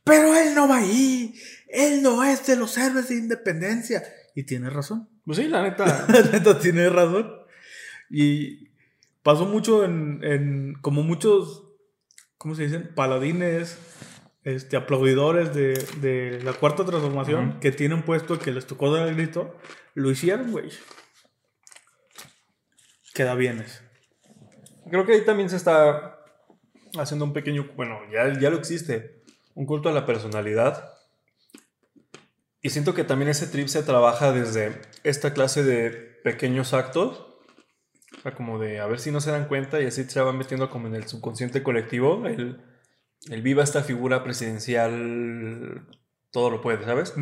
pero 0.04 0.34
él 0.36 0.54
no 0.54 0.68
va 0.68 0.78
ahí, 0.78 1.34
él 1.68 2.02
no 2.02 2.22
es 2.24 2.46
de 2.46 2.56
los 2.56 2.76
héroes 2.78 3.08
de 3.08 3.16
independencia. 3.16 4.02
Y 4.34 4.44
tiene 4.44 4.68
razón, 4.70 5.08
Pues 5.24 5.38
sí, 5.38 5.48
la 5.48 5.62
neta. 5.62 6.06
la 6.08 6.22
neta 6.22 6.58
tiene 6.58 6.88
razón. 6.90 7.32
Y 8.10 8.68
pasó 9.22 9.46
mucho 9.46 9.84
en, 9.84 10.20
en 10.22 10.74
como 10.80 11.02
muchos, 11.02 11.64
¿cómo 12.38 12.54
se 12.54 12.64
dicen? 12.64 12.92
Paladines, 12.94 13.78
este, 14.46 14.76
aplaudidores 14.76 15.52
de, 15.54 15.74
de 16.00 16.40
la 16.44 16.52
cuarta 16.52 16.84
transformación 16.84 17.48
Ujú. 17.48 17.60
que 17.60 17.72
tienen 17.72 18.04
puesto 18.04 18.38
que 18.38 18.52
les 18.52 18.64
tocó 18.64 18.94
dar 18.94 19.08
el 19.08 19.16
grito, 19.16 19.56
lo 19.94 20.08
hicieron, 20.08 20.52
güey. 20.52 20.70
Queda 23.12 23.34
bienes. 23.34 23.82
Creo 24.88 25.04
que 25.04 25.14
ahí 25.14 25.24
también 25.24 25.50
se 25.50 25.56
está 25.56 26.20
haciendo 26.96 27.24
un 27.24 27.32
pequeño, 27.32 27.68
bueno, 27.74 27.98
ya, 28.12 28.38
ya 28.38 28.50
lo 28.50 28.56
existe, 28.56 29.24
un 29.56 29.66
culto 29.66 29.88
a 29.88 29.92
la 29.92 30.06
personalidad. 30.06 30.92
Y 32.62 32.70
siento 32.70 32.94
que 32.94 33.02
también 33.02 33.28
ese 33.28 33.48
trip 33.48 33.66
se 33.66 33.82
trabaja 33.82 34.30
desde 34.30 34.80
esta 35.02 35.34
clase 35.34 35.64
de 35.64 35.90
pequeños 36.22 36.72
actos. 36.72 37.26
O 38.16 38.20
sea, 38.22 38.32
como 38.32 38.60
de 38.60 38.78
a 38.78 38.86
ver 38.86 39.00
si 39.00 39.10
no 39.10 39.20
se 39.20 39.32
dan 39.32 39.48
cuenta 39.48 39.80
y 39.80 39.86
así 39.86 40.04
se 40.04 40.20
va 40.20 40.32
metiendo 40.32 40.70
como 40.70 40.86
en 40.86 40.94
el 40.94 41.08
subconsciente 41.08 41.64
colectivo. 41.64 42.24
El, 42.26 42.60
el 43.30 43.42
viva 43.42 43.62
esta 43.62 43.82
figura 43.82 44.22
presidencial, 44.24 45.86
todo 46.30 46.50
lo 46.50 46.60
puede, 46.60 46.84
¿sabes? 46.84 47.14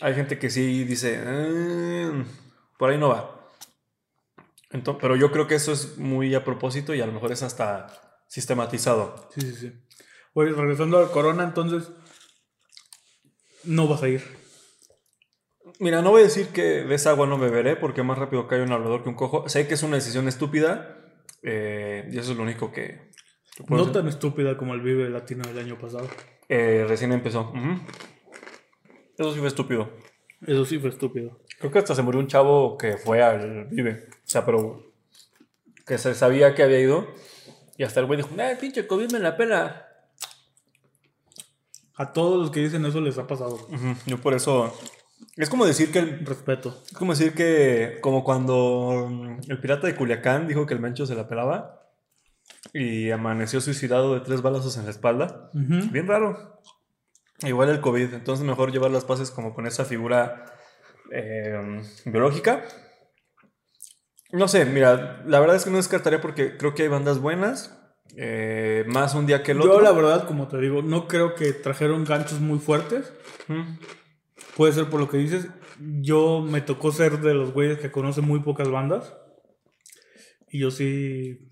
Hay 0.00 0.14
gente 0.14 0.38
que 0.38 0.50
sí 0.50 0.84
dice, 0.84 1.20
"Eh, 1.24 2.24
por 2.78 2.90
ahí 2.90 2.98
no 2.98 3.08
va. 3.08 3.48
Entonces, 4.70 5.00
pero 5.00 5.16
yo 5.16 5.30
creo 5.30 5.46
que 5.46 5.54
eso 5.54 5.72
es 5.72 5.98
muy 5.98 6.34
a 6.34 6.44
propósito 6.44 6.94
y 6.94 7.00
a 7.00 7.06
lo 7.06 7.12
mejor 7.12 7.30
es 7.32 7.42
hasta 7.42 7.86
sistematizado. 8.26 9.28
Sí, 9.34 9.40
sí, 9.42 9.54
sí. 9.54 9.72
Oye, 10.32 10.50
regresando 10.50 10.98
al 10.98 11.10
corona, 11.12 11.44
entonces, 11.44 11.90
no 13.62 13.86
vas 13.86 14.02
a 14.02 14.08
ir. 14.08 14.22
Mira, 15.78 16.02
no 16.02 16.10
voy 16.10 16.22
a 16.22 16.24
decir 16.24 16.48
que 16.48 16.62
de 16.84 16.94
esa 16.94 17.10
agua 17.10 17.26
no 17.26 17.38
beberé 17.38 17.76
porque 17.76 18.02
más 18.02 18.18
rápido 18.18 18.48
cae 18.48 18.62
un 18.62 18.72
hablador 18.72 19.02
que 19.02 19.08
un 19.08 19.14
cojo. 19.14 19.48
Sé 19.48 19.66
que 19.66 19.74
es 19.74 19.82
una 19.82 19.96
decisión 19.96 20.26
estúpida 20.28 20.98
eh, 21.42 22.08
y 22.12 22.18
eso 22.18 22.32
es 22.32 22.36
lo 22.36 22.42
único 22.42 22.72
que, 22.72 23.12
No 23.68 23.92
tan 23.92 24.08
estúpida 24.08 24.56
como 24.56 24.74
el 24.74 24.80
Vive 24.80 25.08
Latino 25.08 25.44
del 25.44 25.58
año 25.58 25.78
pasado. 25.78 26.08
Eh, 26.48 26.84
recién 26.88 27.12
empezó. 27.12 27.52
Eso 29.16 29.32
sí 29.32 29.38
fue 29.38 29.48
estúpido. 29.48 29.90
Eso 30.44 30.64
sí 30.64 30.78
fue 30.78 30.90
estúpido. 30.90 31.38
Creo 31.58 31.70
que 31.70 31.78
hasta 31.78 31.94
se 31.94 32.02
murió 32.02 32.20
un 32.20 32.26
chavo 32.26 32.76
que 32.76 32.96
fue 32.96 33.22
al 33.22 33.66
Vive. 33.66 34.08
O 34.10 34.16
sea, 34.24 34.44
pero 34.44 34.92
que 35.86 35.98
se 35.98 36.14
sabía 36.14 36.54
que 36.54 36.64
había 36.64 36.80
ido. 36.80 37.06
Y 37.76 37.84
hasta 37.84 38.00
el 38.00 38.06
güey 38.06 38.18
dijo, 38.18 38.30
¡eh, 38.38 38.56
pinche 38.60 38.86
COVID 38.86 39.12
me 39.12 39.20
la 39.20 39.36
pela! 39.36 39.88
A 41.96 42.12
todos 42.12 42.40
los 42.40 42.50
que 42.50 42.60
dicen 42.60 42.84
eso 42.84 43.00
les 43.00 43.18
ha 43.18 43.26
pasado. 43.26 43.68
Yo 44.06 44.18
por 44.18 44.34
eso... 44.34 44.76
Es 45.36 45.48
como 45.48 45.64
decir 45.64 45.90
que 45.92 46.00
el, 46.00 46.26
Respeto. 46.26 46.82
es 46.86 46.92
como 46.92 47.12
decir 47.12 47.34
que 47.34 47.98
como 48.00 48.22
cuando 48.24 49.08
mm, 49.08 49.50
el 49.50 49.60
pirata 49.60 49.86
de 49.86 49.94
Culiacán 49.94 50.46
dijo 50.46 50.66
que 50.66 50.74
el 50.74 50.80
Mencho 50.80 51.06
se 51.06 51.14
la 51.14 51.28
pelaba 51.28 51.83
y 52.72 53.10
amaneció 53.10 53.60
suicidado 53.60 54.14
de 54.14 54.20
tres 54.20 54.42
balazos 54.42 54.76
en 54.76 54.84
la 54.84 54.90
espalda. 54.90 55.50
Bien 55.52 56.06
raro. 56.06 56.60
Igual 57.42 57.68
el 57.68 57.80
COVID, 57.80 58.14
entonces 58.14 58.46
mejor 58.46 58.72
llevar 58.72 58.90
las 58.90 59.04
paces 59.04 59.30
como 59.30 59.54
con 59.54 59.66
esa 59.66 59.84
figura 59.84 60.46
eh, 61.12 61.82
biológica. 62.06 62.64
No 64.32 64.48
sé, 64.48 64.64
mira, 64.64 65.22
la 65.26 65.40
verdad 65.40 65.56
es 65.56 65.64
que 65.64 65.70
no 65.70 65.76
descartaría 65.76 66.20
porque 66.20 66.56
creo 66.56 66.74
que 66.74 66.82
hay 66.82 66.88
bandas 66.88 67.18
buenas, 67.20 67.84
eh, 68.16 68.84
más 68.86 69.14
un 69.14 69.26
día 69.26 69.42
que 69.42 69.52
el 69.52 69.60
otro. 69.60 69.74
Yo, 69.74 69.80
la 69.80 69.92
verdad, 69.92 70.26
como 70.26 70.48
te 70.48 70.58
digo, 70.58 70.82
no 70.82 71.08
creo 71.08 71.34
que 71.34 71.52
trajeron 71.52 72.04
ganchos 72.04 72.40
muy 72.40 72.58
fuertes. 72.58 73.12
Mm. 73.48 73.78
Puede 74.56 74.72
ser 74.72 74.88
por 74.88 75.00
lo 75.00 75.08
que 75.08 75.18
dices. 75.18 75.48
Yo 75.78 76.40
me 76.40 76.60
tocó 76.60 76.92
ser 76.92 77.20
de 77.20 77.34
los 77.34 77.52
güeyes 77.52 77.78
que 77.78 77.90
conocen 77.90 78.24
muy 78.24 78.40
pocas 78.40 78.70
bandas. 78.70 79.14
Y 80.48 80.60
yo 80.60 80.70
sí. 80.70 81.50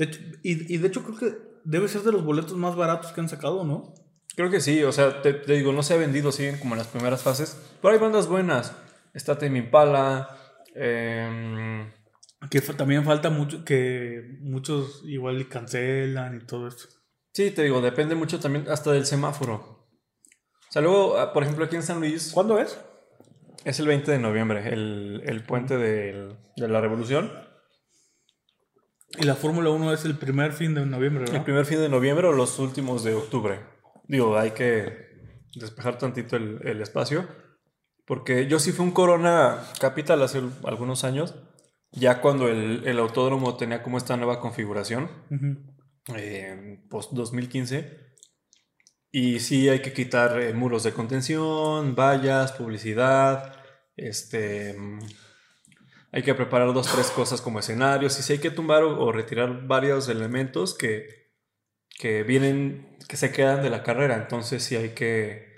De 0.00 0.06
hecho, 0.06 0.20
y, 0.42 0.74
y 0.74 0.78
de 0.78 0.88
hecho 0.88 1.02
creo 1.04 1.18
que 1.18 1.38
debe 1.64 1.86
ser 1.86 2.00
de 2.00 2.12
los 2.12 2.24
boletos 2.24 2.54
más 2.56 2.74
baratos 2.74 3.12
que 3.12 3.20
han 3.20 3.28
sacado, 3.28 3.64
¿no? 3.64 3.92
Creo 4.34 4.48
que 4.50 4.60
sí, 4.60 4.82
o 4.82 4.92
sea, 4.92 5.20
te, 5.20 5.34
te 5.34 5.52
digo, 5.52 5.72
no 5.74 5.82
se 5.82 5.92
ha 5.92 5.98
vendido, 5.98 6.32
siguen 6.32 6.58
como 6.58 6.74
en 6.74 6.78
las 6.78 6.86
primeras 6.86 7.22
fases, 7.22 7.60
pero 7.82 7.92
hay 7.92 8.00
bandas 8.00 8.26
buenas. 8.26 8.74
Está 9.12 9.36
Tame 9.36 9.58
Impala, 9.58 10.28
em, 10.74 11.90
Que 12.50 12.60
también 12.62 13.04
falta 13.04 13.28
mucho, 13.28 13.62
que 13.64 14.38
muchos 14.40 15.02
igual 15.04 15.46
cancelan 15.48 16.36
y 16.40 16.46
todo 16.46 16.66
esto. 16.68 16.84
sí, 17.34 17.50
te 17.50 17.62
digo, 17.64 17.82
depende 17.82 18.14
mucho 18.14 18.40
también 18.40 18.66
hasta 18.70 18.92
del 18.92 19.04
semáforo. 19.04 19.54
O 19.56 20.72
sea, 20.72 20.80
luego, 20.80 21.18
ah, 21.18 21.32
por 21.34 21.42
ejemplo, 21.42 21.64
aquí 21.66 21.76
en 21.76 21.82
San 21.82 22.00
Luis 22.00 22.30
¿Cuándo 22.32 22.58
es? 22.58 22.78
es 23.64 23.78
el 23.80 23.86
20 23.86 24.12
de 24.12 24.18
noviembre, 24.18 24.72
el, 24.72 25.22
el 25.26 25.42
puente 25.44 25.76
del- 25.76 26.38
de 26.56 26.68
la 26.68 26.80
Revolución. 26.80 27.30
Y 29.18 29.24
la 29.24 29.34
Fórmula 29.34 29.70
1 29.70 29.92
es 29.92 30.04
el 30.04 30.16
primer 30.16 30.52
fin 30.52 30.74
de 30.74 30.86
noviembre, 30.86 31.24
El 31.24 31.30
¿verdad? 31.30 31.44
primer 31.44 31.66
fin 31.66 31.78
de 31.78 31.88
noviembre 31.88 32.28
o 32.28 32.32
los 32.32 32.58
últimos 32.58 33.02
de 33.04 33.14
octubre. 33.14 33.60
Digo, 34.06 34.38
hay 34.38 34.52
que 34.52 35.10
despejar 35.54 35.98
tantito 35.98 36.36
el, 36.36 36.60
el 36.64 36.80
espacio. 36.80 37.28
Porque 38.06 38.46
yo 38.46 38.58
sí 38.58 38.72
fui 38.72 38.84
un 38.84 38.92
Corona 38.92 39.62
Capital 39.80 40.22
hace 40.22 40.40
algunos 40.64 41.04
años, 41.04 41.34
ya 41.92 42.20
cuando 42.20 42.48
el, 42.48 42.82
el 42.86 42.98
autódromo 42.98 43.56
tenía 43.56 43.82
como 43.82 43.98
esta 43.98 44.16
nueva 44.16 44.40
configuración, 44.40 45.10
Ujú. 45.30 46.16
eh, 46.16 46.84
post 46.88 47.12
2015. 47.12 47.98
Y 49.12 49.40
sí 49.40 49.68
hay 49.68 49.80
que 49.80 49.92
quitar 49.92 50.40
eh, 50.40 50.52
muros 50.54 50.82
de 50.84 50.92
contención, 50.92 51.94
vallas, 51.96 52.52
publicidad, 52.52 53.54
este... 53.96 54.76
hay 56.12 56.22
que 56.22 56.34
preparar 56.34 56.72
dos, 56.72 56.86
tres 56.92 57.10
cosas 57.10 57.40
como 57.40 57.58
escenarios. 57.60 58.18
Y 58.18 58.22
si 58.22 58.32
hay 58.34 58.38
que 58.40 58.50
tumbar 58.50 58.82
o, 58.82 59.00
o 59.04 59.12
retirar 59.12 59.66
varios 59.66 60.08
elementos 60.08 60.74
que, 60.76 61.30
que 61.98 62.22
vienen, 62.22 62.96
que 63.08 63.16
se 63.16 63.30
quedan 63.32 63.62
de 63.62 63.70
la 63.70 63.82
carrera. 63.82 64.16
Entonces 64.16 64.62
sí 64.62 64.76
hay 64.76 64.90
que 64.90 65.48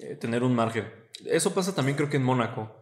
eh, 0.00 0.16
tener 0.20 0.42
un 0.42 0.54
margen. 0.54 0.92
Eso 1.26 1.52
pasa 1.54 1.74
también 1.74 1.96
creo 1.96 2.08
que 2.08 2.16
en 2.18 2.22
Mónaco. 2.24 2.74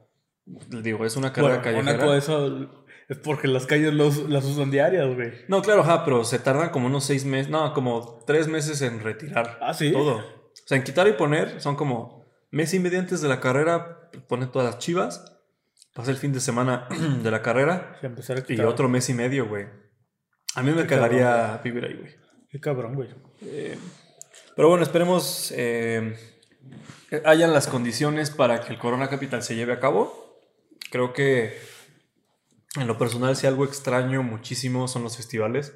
Digo, 0.44 1.04
es 1.04 1.16
una 1.16 1.32
carrera 1.32 1.56
Bueno, 1.60 1.64
callejera. 1.64 1.92
Mónaco 2.04 2.14
eso 2.14 2.70
es 3.08 3.18
porque 3.18 3.48
las 3.48 3.66
calles 3.66 3.94
los- 3.94 4.28
las 4.28 4.44
usan 4.44 4.70
diarias, 4.70 5.06
güey. 5.14 5.32
No, 5.48 5.62
claro, 5.62 5.80
ajá, 5.82 6.04
pero 6.04 6.22
se 6.24 6.38
tardan 6.38 6.70
como 6.70 6.86
unos 6.86 7.04
seis 7.04 7.24
meses, 7.24 7.50
no, 7.50 7.72
como 7.72 8.22
tres 8.26 8.46
meses 8.48 8.82
en 8.82 9.00
retirar 9.00 9.58
Ah, 9.62 9.74
¿sí? 9.74 9.92
todo. 9.92 10.16
O 10.18 10.52
sea, 10.66 10.76
en 10.76 10.84
quitar 10.84 11.06
y 11.08 11.12
poner 11.12 11.60
son 11.60 11.76
como 11.76 12.24
mes 12.50 12.74
y 12.74 12.78
medio 12.78 12.98
antes 12.98 13.20
de 13.20 13.28
la 13.28 13.40
carrera, 13.40 14.10
ponen 14.28 14.50
todas 14.50 14.66
las 14.74 14.78
chivas, 14.78 15.35
pasa 15.96 16.10
el 16.10 16.18
fin 16.18 16.32
de 16.32 16.40
semana 16.40 16.86
de 17.22 17.30
la 17.30 17.42
carrera 17.42 17.98
y 18.02 18.42
quitar. 18.42 18.66
otro 18.66 18.88
mes 18.88 19.08
y 19.08 19.14
medio, 19.14 19.48
güey. 19.48 19.66
A 20.54 20.62
mí 20.62 20.70
me 20.70 20.82
Qué 20.82 20.88
cagaría 20.88 21.58
vivir 21.64 21.84
ahí, 21.84 21.94
güey. 21.94 22.14
Qué 22.50 22.60
cabrón, 22.60 22.94
güey. 22.94 23.08
Pero 24.54 24.68
bueno, 24.68 24.82
esperemos 24.84 25.52
eh, 25.56 26.16
que 27.08 27.22
hayan 27.24 27.52
las 27.52 27.66
condiciones 27.66 28.30
para 28.30 28.60
que 28.60 28.72
el 28.72 28.78
Corona 28.78 29.08
Capital 29.08 29.42
se 29.42 29.56
lleve 29.56 29.72
a 29.72 29.80
cabo. 29.80 30.38
Creo 30.90 31.12
que 31.12 31.58
en 32.76 32.86
lo 32.86 32.98
personal, 32.98 33.34
si 33.36 33.46
algo 33.46 33.64
extraño 33.64 34.22
muchísimo 34.22 34.88
son 34.88 35.02
los 35.02 35.16
festivales. 35.16 35.74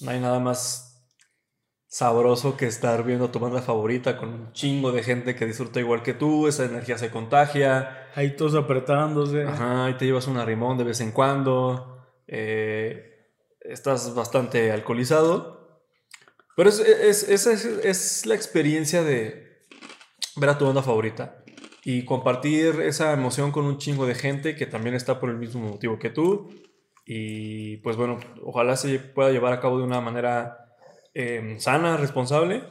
No 0.00 0.10
hay 0.10 0.20
nada 0.20 0.38
más 0.38 0.85
sabroso 1.88 2.56
que 2.56 2.66
estar 2.66 3.04
viendo 3.04 3.30
tu 3.30 3.38
banda 3.38 3.62
favorita 3.62 4.16
con 4.18 4.28
un 4.30 4.52
chingo 4.52 4.92
de 4.92 5.02
gente 5.02 5.34
que 5.34 5.46
disfruta 5.46 5.80
igual 5.80 6.02
que 6.02 6.14
tú, 6.14 6.48
esa 6.48 6.64
energía 6.64 6.98
se 6.98 7.10
contagia. 7.10 8.08
Ahí 8.14 8.34
todos 8.36 8.54
apretándose. 8.54 9.44
Ajá, 9.44 9.90
y 9.90 9.94
te 9.94 10.04
llevas 10.06 10.26
un 10.26 10.36
arrimón 10.36 10.78
de 10.78 10.84
vez 10.84 11.00
en 11.00 11.12
cuando. 11.12 11.92
eh, 12.26 13.12
estás 13.60 14.14
bastante 14.14 14.70
alcoholizado. 14.72 15.80
Pero 16.56 16.68
es, 16.70 16.80
es, 16.80 17.28
es, 17.28 17.46
es- 17.46 17.64
es 17.84 18.26
la 18.26 18.34
experiencia 18.34 19.02
de 19.02 19.60
ver 20.36 20.50
a 20.50 20.58
tu 20.58 20.64
banda 20.66 20.82
favorita 20.82 21.42
y 21.84 22.04
compartir 22.04 22.80
esa 22.80 23.12
emoción 23.12 23.52
con 23.52 23.64
un 23.64 23.78
chingo 23.78 24.06
de 24.06 24.14
gente 24.14 24.56
que 24.56 24.66
también 24.66 24.94
está 24.94 25.20
por 25.20 25.30
el 25.30 25.36
mismo 25.36 25.68
motivo 25.68 25.98
que 25.98 26.10
tú. 26.10 26.48
Y 27.04 27.76
pues 27.78 27.96
bueno, 27.96 28.18
ojalá 28.42 28.76
se 28.76 28.98
pueda 28.98 29.30
llevar 29.30 29.52
a 29.52 29.60
cabo 29.60 29.78
de 29.78 29.84
una 29.84 30.00
manera 30.00 30.65
eh, 31.18 31.56
sana, 31.58 31.96
responsable. 31.96 32.62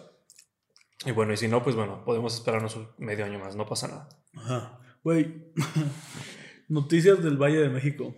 Y 1.04 1.12
bueno, 1.12 1.34
y 1.34 1.38
si 1.38 1.48
no, 1.48 1.64
pues 1.64 1.76
bueno, 1.76 2.06
podemos 2.06 2.36
esperarnos 2.36 2.76
un 2.76 2.88
medio 3.00 3.26
año 3.26 3.40
más, 3.40 3.56
no 3.56 3.66
pasa 3.66 3.88
nada. 3.88 4.10
Ajá. 4.36 4.80
Güey. 5.04 5.52
Noticias 6.70 7.24
del 7.24 7.38
Valle 7.38 7.60
de 7.60 7.70
México. 7.70 8.16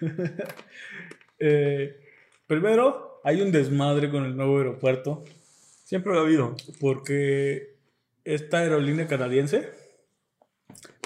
Eh, 1.42 1.98
primero, 2.46 3.22
hay 3.24 3.40
un 3.40 3.50
desmadre 3.50 4.10
con 4.10 4.26
el 4.26 4.36
nuevo 4.36 4.58
aeropuerto. 4.58 5.24
Siempre 5.84 6.12
lo 6.12 6.18
ha 6.18 6.22
habido. 6.24 6.54
Porque 6.78 7.78
esta 8.24 8.58
aerolínea 8.58 9.06
canadiense, 9.06 9.70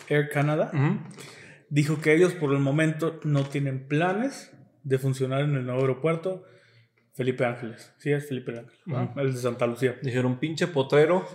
Air 0.08 0.28
Canada, 0.30 0.72
dijo 1.70 2.00
que 2.00 2.14
ellos 2.14 2.32
por 2.32 2.52
el 2.52 2.58
momento 2.58 3.20
no 3.22 3.44
tienen 3.44 3.86
planes 3.86 4.50
de 4.82 4.98
funcionar 4.98 5.42
en 5.42 5.54
el 5.54 5.66
nuevo 5.66 5.82
aeropuerto. 5.82 6.44
Felipe 7.14 7.44
Ángeles. 7.44 7.92
Sí, 7.98 8.12
es 8.12 8.28
Felipe 8.28 8.58
Ángeles. 8.58 9.10
El 9.16 9.34
de 9.34 9.40
Santa 9.40 9.66
Lucía. 9.66 9.98
Dijeron, 10.02 10.38
pinche 10.38 10.66
potrero. 10.66 11.26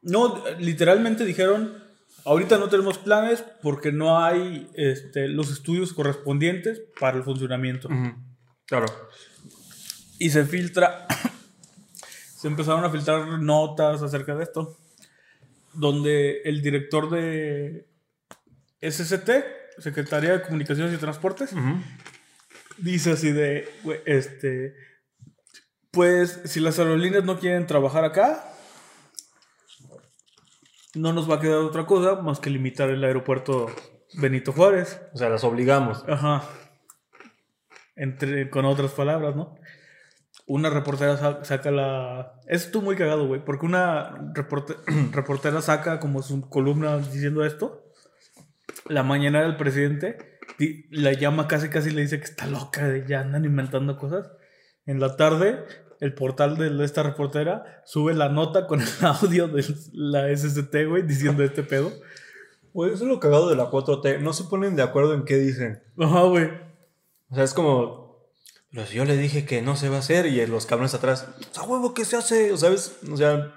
No, 0.00 0.44
literalmente 0.58 1.24
dijeron, 1.24 1.82
ahorita 2.24 2.58
no 2.58 2.68
tenemos 2.68 2.98
planes 2.98 3.44
porque 3.62 3.90
no 3.90 4.22
hay 4.22 4.70
este, 4.74 5.28
los 5.28 5.50
estudios 5.50 5.92
correspondientes 5.92 6.82
para 7.00 7.16
el 7.16 7.24
funcionamiento. 7.24 7.88
Claro. 8.66 8.86
Y 10.20 10.30
se 10.30 10.44
filtra, 10.44 11.06
se 12.36 12.46
empezaron 12.46 12.84
a 12.84 12.90
filtrar 12.90 13.40
notas 13.40 14.02
acerca 14.02 14.36
de 14.36 14.44
esto, 14.44 14.78
donde 15.74 16.42
el 16.44 16.62
director 16.62 17.10
de 17.10 17.88
SCT, 18.80 19.30
Secretaría 19.78 20.32
de 20.32 20.42
Comunicaciones 20.42 20.94
y 20.94 20.98
Transportes, 20.98 21.50
dice 22.78 23.12
así 23.12 23.32
de, 23.32 23.68
este, 24.06 24.74
pues 25.90 26.40
si 26.44 26.60
las 26.60 26.78
aerolíneas 26.78 27.24
no 27.24 27.38
quieren 27.38 27.66
trabajar 27.66 28.04
acá, 28.04 28.44
no 30.94 31.12
nos 31.12 31.30
va 31.30 31.36
a 31.36 31.40
quedar 31.40 31.58
otra 31.58 31.86
cosa 31.86 32.16
más 32.16 32.40
que 32.40 32.50
limitar 32.50 32.90
el 32.90 33.04
aeropuerto 33.04 33.66
Benito 34.14 34.52
Juárez. 34.52 35.00
O 35.12 35.18
sea, 35.18 35.28
las 35.28 35.44
obligamos. 35.44 36.04
Ajá. 36.08 36.42
Entre, 37.96 38.48
con 38.50 38.64
otras 38.64 38.92
palabras, 38.92 39.36
¿no? 39.36 39.54
Una 40.46 40.70
reportera 40.70 41.16
sa- 41.16 41.44
saca 41.44 41.70
la... 41.70 42.32
Esto 42.46 42.80
muy 42.80 42.96
cagado, 42.96 43.26
güey, 43.26 43.44
porque 43.44 43.66
una 43.66 44.14
reporte- 44.34 44.76
reportera 45.12 45.60
saca 45.60 46.00
como 46.00 46.22
su 46.22 46.48
columna 46.48 46.96
diciendo 46.98 47.44
esto. 47.44 47.84
La 48.86 49.02
mañana 49.02 49.42
del 49.42 49.56
presidente 49.56 50.38
la 50.90 51.12
llama 51.12 51.46
casi 51.46 51.68
casi 51.68 51.90
le 51.90 52.00
dice 52.02 52.18
que 52.18 52.24
está 52.24 52.46
loca, 52.46 53.04
ya 53.06 53.20
andan 53.20 53.44
inventando 53.44 53.98
cosas. 53.98 54.30
En 54.88 55.00
la 55.00 55.16
tarde, 55.16 55.66
el 56.00 56.14
portal 56.14 56.56
de 56.56 56.82
esta 56.82 57.02
reportera 57.02 57.82
sube 57.84 58.14
la 58.14 58.30
nota 58.30 58.66
con 58.66 58.80
el 58.80 58.88
audio 59.02 59.46
de 59.46 59.62
la 59.92 60.34
SST, 60.34 60.74
güey, 60.88 61.02
diciendo 61.02 61.44
este 61.44 61.62
pedo. 61.62 61.92
Güey, 62.72 62.94
eso 62.94 63.04
es 63.04 63.08
lo 63.10 63.20
cagado 63.20 63.50
de 63.50 63.56
la 63.56 63.70
4T. 63.70 64.18
No 64.20 64.32
se 64.32 64.44
ponen 64.44 64.76
de 64.76 64.82
acuerdo 64.82 65.12
en 65.12 65.26
qué 65.26 65.36
dicen. 65.36 65.82
Ajá, 65.98 66.22
güey. 66.22 66.46
O 67.28 67.34
sea, 67.34 67.44
es 67.44 67.52
como. 67.52 68.32
Si 68.86 68.94
yo 68.94 69.04
le 69.04 69.18
dije 69.18 69.44
que 69.44 69.60
no 69.60 69.76
se 69.76 69.90
va 69.90 69.96
a 69.96 69.98
hacer 69.98 70.24
y 70.24 70.46
los 70.46 70.64
cabrones 70.64 70.94
atrás. 70.94 71.28
¡A 71.56 71.64
huevo 71.64 71.92
que 71.92 72.06
se 72.06 72.16
hace! 72.16 72.56
¿Sabes? 72.56 72.98
O 73.12 73.16
sea. 73.18 73.52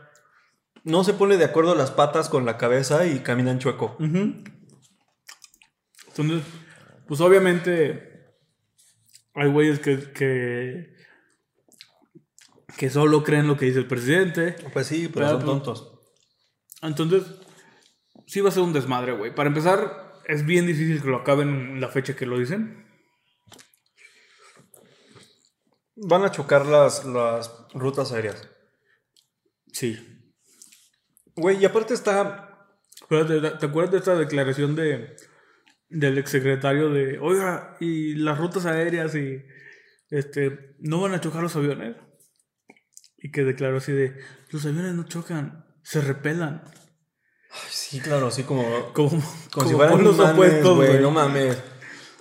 No 0.84 1.06
se 1.06 1.14
pone 1.14 1.38
de 1.38 1.46
acuerdo 1.46 1.76
las 1.76 1.92
patas 1.92 2.28
con 2.28 2.46
la 2.46 2.58
cabeza 2.58 3.06
y 3.06 3.20
caminan 3.20 3.60
chueco. 3.60 3.96
Ujú. 4.00 4.44
Entonces, 6.08 6.44
pues 7.08 7.22
obviamente 7.22 8.12
hay 9.34 9.50
güeyes 9.50 9.80
que, 9.80 10.12
que, 10.12 10.91
que 12.82 12.90
solo 12.90 13.24
creen 13.24 13.46
lo 13.46 13.58
que 13.58 13.68
dice 13.68 13.78
el 13.78 13.86
presidente. 13.86 14.56
Pues 14.74 14.88
sí, 14.88 15.08
pero 15.08 15.30
son 15.30 15.46
tontos. 15.46 16.00
Entonces, 16.82 17.22
sí 18.26 18.42
va 18.42 18.50
a 18.50 18.52
ser 18.52 18.64
un 18.64 18.74
desmadre, 18.74 19.12
güey. 19.12 19.36
Para 19.36 19.50
empezar, 19.50 20.20
es 20.26 20.48
bien 20.48 20.66
difícil 20.66 21.00
que 21.00 21.08
lo 21.08 21.18
acaben 21.18 21.50
en 21.50 21.80
la 21.80 21.90
fecha 21.90 22.16
que 22.16 22.26
lo 22.26 22.40
dicen. 22.40 22.88
Van 25.96 26.24
a 26.24 26.32
chocar 26.32 26.66
las, 26.66 27.06
las 27.06 27.52
rutas 27.76 28.14
aéreas. 28.14 28.50
Sí. 29.72 30.34
Güey, 31.36 31.62
y 31.62 31.66
aparte 31.66 31.94
está. 31.94 32.68
Espérate, 33.00 33.60
¿te 33.60 33.66
acuerdas 33.68 33.92
de 33.92 33.98
esta 34.00 34.16
declaración 34.16 34.76
de 34.76 35.18
del 35.88 36.18
exsecretario 36.18 36.90
de, 36.90 37.20
oiga, 37.20 37.78
y 37.80 38.16
las 38.16 38.40
rutas 38.40 38.66
aéreas 38.66 39.14
y 39.14 39.40
este 40.10 40.78
no 40.80 41.00
van 41.02 41.14
a 41.14 41.22
chocar 41.22 41.44
los 41.44 41.56
aviones? 41.56 41.96
Y 43.22 43.32
que 43.32 43.44
declaró 43.44 43.78
así 43.78 43.92
de, 43.92 44.18
los 44.50 44.66
aviones 44.66 44.94
no 44.94 45.04
chocan, 45.04 45.66
se 45.84 46.02
repelan. 46.02 46.64
Ay, 47.52 47.70
sí, 47.70 48.00
claro, 48.00 48.28
así 48.28 48.44
como. 48.44 48.64
Como, 48.94 49.10
Como, 49.10 49.24
como 49.52 49.70
si 49.70 49.76
fueran 49.76 50.04
los 50.04 50.20
opuestos, 50.20 50.76
güey. 50.76 51.00
No 51.00 51.12
mames. 51.12 51.58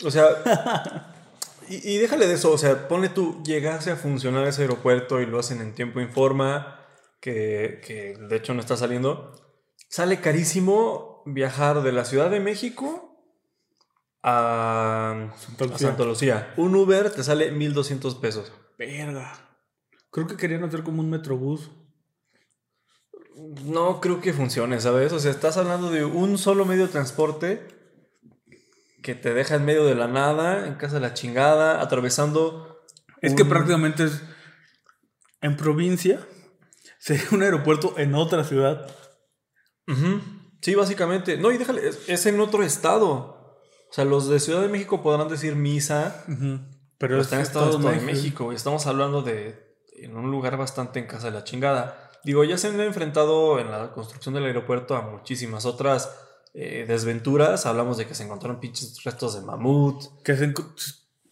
O 0.04 0.10
sea. 0.10 1.14
y, 1.68 1.94
y 1.94 1.98
déjale 1.98 2.26
de 2.26 2.34
eso. 2.34 2.52
O 2.52 2.58
sea, 2.58 2.88
ponle 2.88 3.08
tú, 3.08 3.42
llegase 3.44 3.90
a 3.90 3.96
funcionar 3.96 4.46
ese 4.46 4.62
aeropuerto 4.62 5.20
y 5.20 5.26
lo 5.26 5.38
hacen 5.38 5.60
en 5.60 5.74
tiempo 5.74 6.00
informa, 6.00 6.86
que, 7.20 7.80
que 7.86 8.16
de 8.18 8.36
hecho 8.36 8.52
no 8.52 8.60
está 8.60 8.76
saliendo. 8.76 9.34
Sale 9.88 10.20
carísimo 10.20 11.22
viajar 11.26 11.82
de 11.82 11.92
la 11.92 12.04
Ciudad 12.04 12.30
de 12.30 12.40
México 12.40 13.10
a 14.22 15.32
Santa 15.36 15.64
a 15.64 15.66
Lucía. 15.66 15.88
Santa 15.88 16.04
Lucía. 16.04 16.54
Un 16.56 16.74
Uber 16.76 17.10
te 17.10 17.24
sale 17.24 17.50
1200 17.50 18.14
pesos. 18.16 18.52
Verga. 18.78 19.49
Creo 20.10 20.26
que 20.26 20.36
querían 20.36 20.64
hacer 20.64 20.82
como 20.82 21.00
un 21.00 21.10
metrobús. 21.10 21.70
No 23.64 24.00
creo 24.00 24.20
que 24.20 24.32
funcione, 24.32 24.80
¿sabes? 24.80 25.12
O 25.12 25.20
sea, 25.20 25.30
estás 25.30 25.56
hablando 25.56 25.90
de 25.90 26.04
un 26.04 26.36
solo 26.36 26.64
medio 26.64 26.86
de 26.86 26.92
transporte 26.92 27.66
que 29.02 29.14
te 29.14 29.32
deja 29.32 29.54
en 29.54 29.64
medio 29.64 29.86
de 29.86 29.94
la 29.94 30.08
nada, 30.08 30.66
en 30.66 30.74
casa 30.74 30.94
de 30.94 31.00
la 31.00 31.14
chingada, 31.14 31.80
atravesando. 31.80 32.84
Es 33.22 33.34
que 33.34 33.44
prácticamente 33.44 34.04
es 34.04 34.22
en 35.40 35.56
provincia. 35.56 36.26
Sería 36.98 37.28
un 37.32 37.42
aeropuerto 37.42 37.94
en 37.96 38.14
otra 38.14 38.44
ciudad. 38.44 38.94
Sí, 40.60 40.74
básicamente. 40.74 41.38
No, 41.38 41.50
y 41.50 41.56
déjale, 41.56 41.88
es, 41.88 42.08
es 42.08 42.26
en 42.26 42.40
otro 42.40 42.62
estado. 42.62 43.08
O 43.90 43.92
sea, 43.92 44.04
los 44.04 44.28
de 44.28 44.38
Ciudad 44.38 44.60
de 44.60 44.68
México 44.68 45.02
podrán 45.02 45.28
decir 45.28 45.56
misa, 45.56 46.24
Pero 46.26 46.60
pero 46.98 47.16
es 47.16 47.22
está 47.22 47.36
en 47.36 47.42
Estado 47.42 47.70
Estados 47.70 48.00
de. 48.00 48.06
México. 48.06 48.52
Estamos 48.52 48.86
hablando 48.86 49.22
de 49.22 49.69
en 50.04 50.16
un 50.16 50.30
lugar 50.30 50.56
bastante 50.56 50.98
en 50.98 51.06
casa 51.06 51.26
de 51.28 51.32
la 51.32 51.44
chingada. 51.44 52.10
Digo, 52.24 52.44
ya 52.44 52.58
se 52.58 52.68
han 52.68 52.80
enfrentado 52.80 53.58
en 53.58 53.70
la 53.70 53.92
construcción 53.92 54.34
del 54.34 54.44
aeropuerto 54.44 54.94
a 54.96 55.02
muchísimas 55.02 55.64
otras 55.66 56.10
eh, 56.54 56.84
desventuras. 56.86 57.64
Hablamos 57.66 57.96
de 57.96 58.06
que 58.06 58.14
se 58.14 58.24
encontraron 58.24 58.60
pinches 58.60 59.02
restos 59.04 59.34
de 59.34 59.40
mamut. 59.46 60.04
Que 60.22 60.36
se 60.36 60.52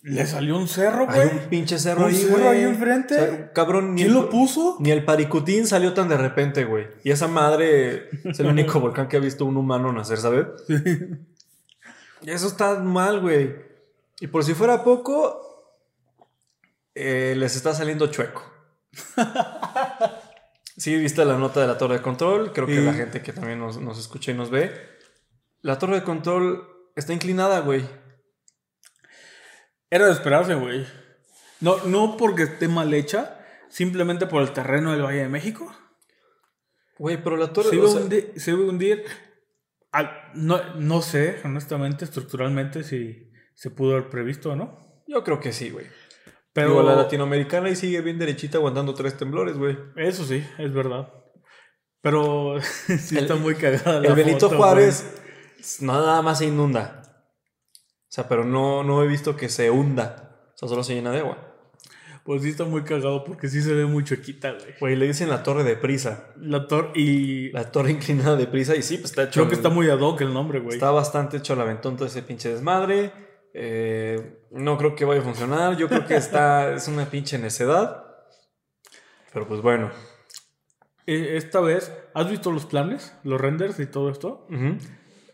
le 0.03 0.25
salió 0.27 0.57
un 0.57 0.69
cerro, 0.69 1.07
Hay 1.11 1.27
güey. 1.29 1.39
un 1.45 1.49
pinche 1.51 1.79
cerro 1.79 2.03
Un 2.05 2.09
ahí, 2.09 2.15
cerro 2.17 2.37
güey. 2.39 2.47
ahí 2.47 2.63
enfrente. 2.63 3.15
O 3.15 3.19
sea, 3.19 3.53
cabrón, 3.53 3.95
ni 3.95 4.03
¿Quién 4.03 4.15
el, 4.17 4.23
lo 4.23 4.31
puso? 4.31 4.77
ni 4.81 4.91
el 4.93 5.05
Paricutín 5.05 5.67
salió 5.67 5.93
tan 5.93 6.09
de 6.09 6.17
repente, 6.17 6.65
güey. 6.65 6.87
Y 7.05 7.11
esa 7.11 7.27
madre 7.29 8.09
es 8.25 8.39
el 8.41 8.47
único 8.47 8.81
volcán 8.81 9.09
que 9.09 9.17
ha 9.17 9.21
visto 9.21 9.45
un 9.45 9.57
humano 9.57 9.93
nacer, 9.93 10.19
¿sabes? 10.19 10.47
Y 12.23 12.31
Eso 12.31 12.47
está 12.47 12.79
mal, 12.81 13.21
güey. 13.21 13.55
Y 14.21 14.29
por 14.29 14.45
si 14.45 14.55
fuera 14.55 14.83
poco, 14.85 15.41
eh, 16.95 17.35
les 17.37 17.57
está 17.57 17.75
saliendo 17.75 18.07
chueco. 18.07 18.43
Sí, 20.77 20.95
viste 20.97 21.25
la 21.25 21.37
nota 21.37 21.61
de 21.61 21.67
la 21.67 21.77
torre 21.77 21.97
de 21.97 22.03
control. 22.03 22.53
Creo 22.53 22.67
que 22.69 22.81
la 22.81 22.93
gente 22.93 23.21
que 23.21 23.33
también 23.33 23.59
nos, 23.59 23.81
nos 23.81 23.99
escucha 23.99 24.31
y 24.31 24.35
nos 24.35 24.49
ve. 24.49 24.73
La 25.61 25.77
torre 25.77 25.97
de 25.97 26.05
control 26.05 26.69
está 26.95 27.13
inclinada, 27.13 27.59
güey. 27.61 27.85
Era 29.91 30.07
de 30.07 30.13
esperarse, 30.13 30.55
güey. 30.55 30.87
No, 31.61 31.85
no 31.87 32.17
porque 32.17 32.45
esté 32.45 32.69
mal 32.69 32.95
hecha, 32.95 33.45
simplemente 33.69 34.29
por 34.29 34.41
el 34.41 34.53
terreno 34.53 34.93
del 34.93 35.03
Valle 35.03 35.23
de 35.23 35.29
México. 35.29 35.75
Güey, 36.97 37.21
pero 37.25 37.37
la 37.37 37.53
torre. 37.53 37.71
Se 37.71 37.77
iba 37.77 37.89
a 37.89 37.91
sea, 37.91 38.01
hundir. 38.01 38.33
Se 38.37 38.53
iba 38.53 38.61
a 38.61 38.69
hundir. 38.69 39.05
Al- 39.91 40.31
no, 40.35 40.75
no 40.75 41.03
sé, 41.03 41.41
honestamente, 41.45 42.05
estructuralmente, 42.05 42.85
si 42.85 43.33
se 43.55 43.71
pudo 43.73 43.97
haber 43.97 44.11
previsto 44.11 44.53
o 44.53 44.57
no. 44.57 44.79
yo 45.09 45.25
creo 45.25 45.41
que 45.41 45.53
sí, 45.53 45.71
güey. 45.71 45.87
Pero 46.61 46.83
la 46.83 46.95
latinoamericana 46.97 47.69
y 47.71 47.77
sigue 47.77 48.01
bien 48.01 48.19
derechita 48.19 48.59
aguantando 48.59 48.95
tres 48.95 49.17
temblores, 49.17 49.57
güey. 49.57 49.77
eso 49.97 50.25
sí, 50.25 50.45
es 50.59 50.73
verdad. 50.73 51.13
Pero 52.01 52.57
sí 52.99 53.17
El- 53.17 53.25
está 53.25 53.35
muy 53.37 53.55
cagada. 53.55 54.01
la 54.01 54.09
El 54.09 54.15
Benito 54.15 54.47
foto, 54.49 54.57
Juárez 54.57 55.05
nada 55.81 56.23
más 56.23 56.39
se 56.39 56.47
inunda. 56.47 57.03
O 57.05 58.11
sea, 58.11 58.29
pero 58.29 58.45
no, 58.45 58.83
no 58.85 59.03
he 59.03 59.07
visto 59.09 59.37
que 59.37 59.49
se 59.49 59.71
hunda. 59.71 60.49
O 60.55 60.59
sea, 60.59 60.69
solo 60.69 60.83
se 60.83 60.95
llena 60.95 61.11
de 61.11 61.19
agua. 61.21 61.45
Pues 62.25 62.43
sí 62.43 62.51
está 62.51 62.65
muy 62.65 62.83
cagado 62.83 63.25
porque 63.25 63.49
sí 63.49 63.63
se 63.63 63.73
ve 63.75 63.87
muy 63.87 64.05
chuequita, 64.05 64.53
güey. 64.53 64.75
Güey, 64.81 64.97
le 64.97 65.07
dicen 65.07 65.31
la 65.31 65.43
torre 65.43 65.65
de 65.65 65.77
prisa. 65.77 66.29
La 66.37 66.67
torre 66.67 66.91
y 66.95 67.51
La 67.53 67.71
torre 67.71 67.91
inclinada 67.93 68.37
de 68.37 68.47
prisa. 68.47 68.77
Y 68.77 68.83
sí, 68.83 68.99
pues 68.99 69.11
está 69.13 69.25
hecho. 69.25 69.33
creo 69.41 69.49
que 69.49 69.55
está 69.55 69.71
muy 69.71 69.89
ad 69.89 70.01
hoc 70.01 70.21
el 70.21 70.33
nombre, 70.35 70.61
güey. 70.61 70.75
Está 70.75 70.91
bastante 70.91 71.39
hecho 71.39 71.55
al 71.55 71.61
aventón 71.63 71.97
todo 71.97 72.07
ese 72.07 72.23
pinche 72.23 72.51
desmadre. 72.51 73.13
Eh, 73.55 74.45
no 74.51 74.77
creo 74.79 74.95
que 74.95 75.05
vaya 75.05 75.21
a 75.21 75.25
funcionar. 75.25 75.77
Yo 75.77 75.89
creo 75.89 76.07
que 76.07 76.17
está. 76.17 76.73
es 76.75 76.89
una 76.89 77.07
pinche 77.11 77.39
necedad. 77.39 78.05
Pero 79.33 79.47
pues 79.47 79.61
bueno. 79.61 79.91
Esta 81.07 81.61
vez, 81.61 81.91
¿has 82.13 82.31
visto 82.31 82.53
los 82.53 82.67
planes? 82.67 83.15
Los 83.25 83.41
renders 83.41 83.81
y 83.81 83.87
todo 83.87 84.11
esto. 84.11 84.47
Ujú. 84.51 84.77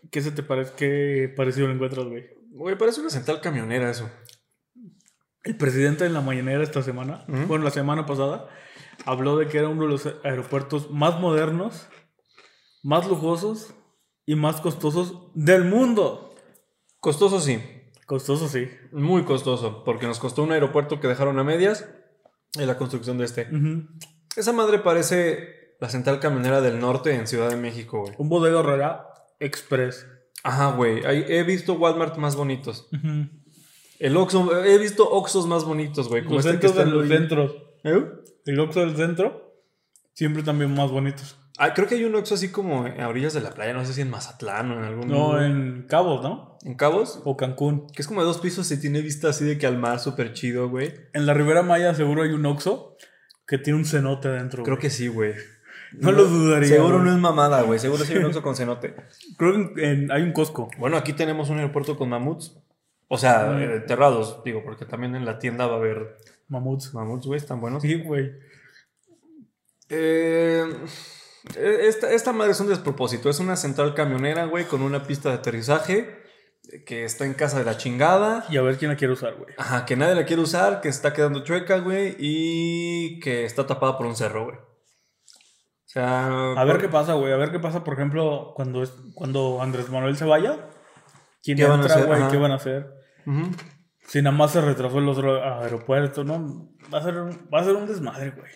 ¿Qué 0.09 0.21
se 0.21 0.31
te 0.31 0.41
parece? 0.41 0.73
¿Qué 0.77 1.33
parecido 1.35 1.67
lo 1.67 1.73
encuentras, 1.73 2.05
güey? 2.05 2.29
Güey, 2.51 2.77
parece 2.77 3.01
una 3.01 3.09
central 3.09 3.41
camionera 3.41 3.89
eso. 3.89 4.09
El 5.43 5.57
presidente 5.57 6.05
en 6.05 6.13
la 6.13 6.21
mañanera 6.21 6.63
esta 6.63 6.81
semana, 6.81 7.25
Ujú. 7.27 7.45
bueno, 7.47 7.65
la 7.65 7.71
semana 7.71 8.05
pasada, 8.05 8.47
habló 9.05 9.37
de 9.37 9.47
que 9.47 9.57
era 9.57 9.67
uno 9.67 9.83
de 9.83 9.89
los 9.89 10.05
aeropuertos 10.23 10.89
más 10.89 11.19
modernos, 11.19 11.87
más 12.81 13.07
lujosos 13.07 13.75
y 14.25 14.35
más 14.35 14.61
costosos 14.61 15.29
del 15.35 15.65
mundo. 15.65 16.33
Costoso 17.01 17.39
sí. 17.41 17.61
Costoso, 18.05 18.47
sí. 18.47 18.69
Muy 18.91 19.23
costoso. 19.23 19.83
Porque 19.83 20.07
nos 20.07 20.19
costó 20.19 20.43
un 20.43 20.51
aeropuerto 20.51 20.99
que 20.99 21.07
dejaron 21.07 21.39
a 21.39 21.43
medias. 21.43 21.87
En 22.55 22.67
la 22.67 22.77
construcción 22.77 23.17
de 23.17 23.25
este. 23.25 23.49
Esa 24.35 24.53
madre 24.53 24.79
parece 24.79 25.75
la 25.79 25.89
central 25.89 26.19
camionera 26.19 26.61
del 26.61 26.79
norte 26.79 27.13
en 27.13 27.27
Ciudad 27.27 27.49
de 27.49 27.57
México, 27.57 28.01
güey. 28.01 28.13
Un 28.17 28.29
bodega 28.29 28.59
horrera 28.59 29.07
express. 29.39 30.07
Ajá, 30.43 30.71
güey. 30.71 31.01
He 31.03 31.43
visto 31.43 31.73
Walmart 31.73 32.17
más 32.17 32.35
bonitos. 32.35 32.87
El 33.99 34.17
Oxxo, 34.17 34.63
he 34.63 34.77
visto 34.77 35.09
Oxxos 35.09 35.47
más 35.47 35.63
bonitos, 35.63 36.07
güey. 36.07 36.23
Como 36.23 36.35
Los 36.35 36.45
este 36.45 36.59
que 36.59 36.67
está 36.67 36.85
de 36.85 36.91
los 36.91 37.07
centros. 37.07 37.55
¿Eh? 37.83 38.03
El 38.45 38.59
Oxxo 38.59 38.81
del 38.81 38.95
centro, 38.95 39.63
siempre 40.13 40.43
también 40.43 40.73
más 40.73 40.91
bonitos. 40.91 41.37
Ah, 41.57 41.73
creo 41.73 41.87
que 41.87 41.95
hay 41.95 42.03
un 42.03 42.13
Oxxo 42.15 42.35
así 42.35 42.49
como 42.51 42.85
a 42.85 43.07
orillas 43.07 43.33
de 43.33 43.39
la 43.41 43.51
playa. 43.51 43.73
No 43.73 43.85
sé 43.85 43.93
si 43.93 44.01
en 44.01 44.09
Mazatlán 44.09 44.71
o 44.71 44.77
en 44.77 44.83
algún... 44.83 45.07
No, 45.07 45.41
en 45.41 45.85
Cabos, 45.87 46.21
¿no? 46.21 46.57
¿En 46.65 46.75
Cabos. 46.75 47.21
O 47.23 47.37
Cancún. 47.37 47.87
Que 47.87 48.01
es 48.01 48.07
como 48.07 48.19
de 48.21 48.27
dos 48.27 48.39
pisos 48.39 48.69
y 48.71 48.79
tiene 48.81 49.01
vista 49.01 49.29
así 49.29 49.45
de 49.45 49.57
que 49.57 49.65
al 49.65 49.77
mar 49.77 49.99
súper 49.99 50.33
chido, 50.33 50.69
güey. 50.69 50.93
En 51.13 51.25
la 51.25 51.33
Ribera 51.33 51.61
Maya 51.63 51.93
seguro 51.93 52.23
hay 52.23 52.31
un 52.31 52.45
Oxxo 52.45 52.97
que 53.47 53.57
tiene 53.57 53.79
un 53.79 53.85
cenote 53.85 54.27
dentro. 54.29 54.63
Creo 54.63 54.75
güey. 54.75 54.81
que 54.81 54.89
sí, 54.89 55.07
güey. 55.07 55.33
No 55.93 56.11
lo 56.11 56.25
dudaría, 56.25 56.67
Seguro 56.67 56.95
güey. 56.97 57.05
no 57.09 57.13
es 57.15 57.19
mamada, 57.21 57.61
güey. 57.61 57.79
Seguro 57.79 58.03
sí 58.03 58.11
hay 58.11 58.19
un 58.19 58.25
Oxxo 58.25 58.41
con 58.41 58.55
cenote. 58.57 58.93
Creo 59.37 59.73
que 59.73 59.89
en- 59.91 60.11
hay 60.11 60.23
un 60.23 60.33
Costco. 60.33 60.69
Bueno, 60.77 60.97
aquí 60.97 61.13
tenemos 61.13 61.49
un 61.49 61.57
aeropuerto 61.59 61.95
con 61.95 62.09
mamuts. 62.09 62.57
O 63.07 63.17
sea, 63.17 63.45
Mm. 63.51 63.57
eh, 63.61 63.75
enterrados, 63.75 64.41
digo, 64.43 64.61
porque 64.65 64.83
también 64.85 65.15
en 65.15 65.23
la 65.25 65.39
tienda 65.39 65.67
va 65.67 65.75
a 65.75 65.77
haber 65.77 66.17
Mamuts. 66.49 66.93
mamuts, 66.93 67.27
güey, 67.27 67.37
están 67.37 67.61
buenos. 67.61 67.81
Sí, 67.83 67.95
güey. 68.01 68.31
Eh, 69.89 70.65
esta, 71.55 72.11
esta 72.11 72.33
madre 72.33 72.51
es 72.51 72.59
un 72.59 72.67
despropósito. 72.67 73.29
Es 73.29 73.39
una 73.39 73.55
central 73.55 73.93
camionera, 73.93 74.45
güey, 74.45 74.65
con 74.65 74.81
una 74.81 75.03
pista 75.03 75.29
de 75.29 75.35
aterrizaje 75.35 76.23
eh, 76.71 76.83
que 76.83 77.05
está 77.05 77.25
en 77.25 77.33
casa 77.33 77.59
de 77.59 77.65
la 77.65 77.77
chingada. 77.77 78.45
Y 78.49 78.57
a 78.57 78.61
ver 78.61 78.77
quién 78.77 78.91
la 78.91 78.97
quiere 78.97 79.13
usar, 79.13 79.35
güey. 79.35 79.53
Ajá, 79.57 79.85
que 79.85 79.95
nadie 79.95 80.15
la 80.15 80.25
quiere 80.25 80.41
usar, 80.41 80.81
que 80.81 80.89
está 80.89 81.13
quedando 81.13 81.43
chueca, 81.43 81.79
güey, 81.79 82.15
y 82.19 83.19
que 83.19 83.45
está 83.45 83.65
tapada 83.67 83.97
por 83.97 84.07
un 84.07 84.15
cerro, 84.15 84.45
güey. 84.45 84.57
O 84.57 85.97
sea, 85.97 86.51
A 86.53 86.63
ver 86.65 86.77
qué 86.79 86.89
pasa, 86.89 87.13
güey. 87.13 87.31
A 87.31 87.37
ver 87.37 87.51
qué 87.51 87.59
pasa, 87.59 87.83
por 87.83 87.93
ejemplo, 87.93 88.51
cuando, 88.55 88.83
es, 88.83 88.93
cuando 89.13 89.61
Andrés 89.61 89.89
Manuel 89.89 90.17
se 90.17 90.25
vaya. 90.25 90.69
¿Quién 91.41 91.57
¿Qué 91.57 91.65
van 91.65 91.81
a 91.81 91.85
hacer? 91.85 92.05
güey? 92.05 92.21
Ajá. 92.21 92.31
¿Qué 92.31 92.37
van 92.37 92.51
a 92.51 92.55
hacer? 92.55 92.91
Si 94.07 94.21
nada 94.21 94.35
más 94.35 94.51
se 94.51 94.61
retrasó 94.61 94.99
el 94.99 95.07
otro 95.07 95.41
aeropuerto, 95.61 96.23
¿no? 96.23 96.69
Va 96.93 96.99
a 96.99 97.03
ser, 97.03 97.15
va 97.15 97.61
a 97.61 97.63
ser 97.63 97.75
un 97.75 97.87
desmadre, 97.87 98.31
güey. 98.31 98.51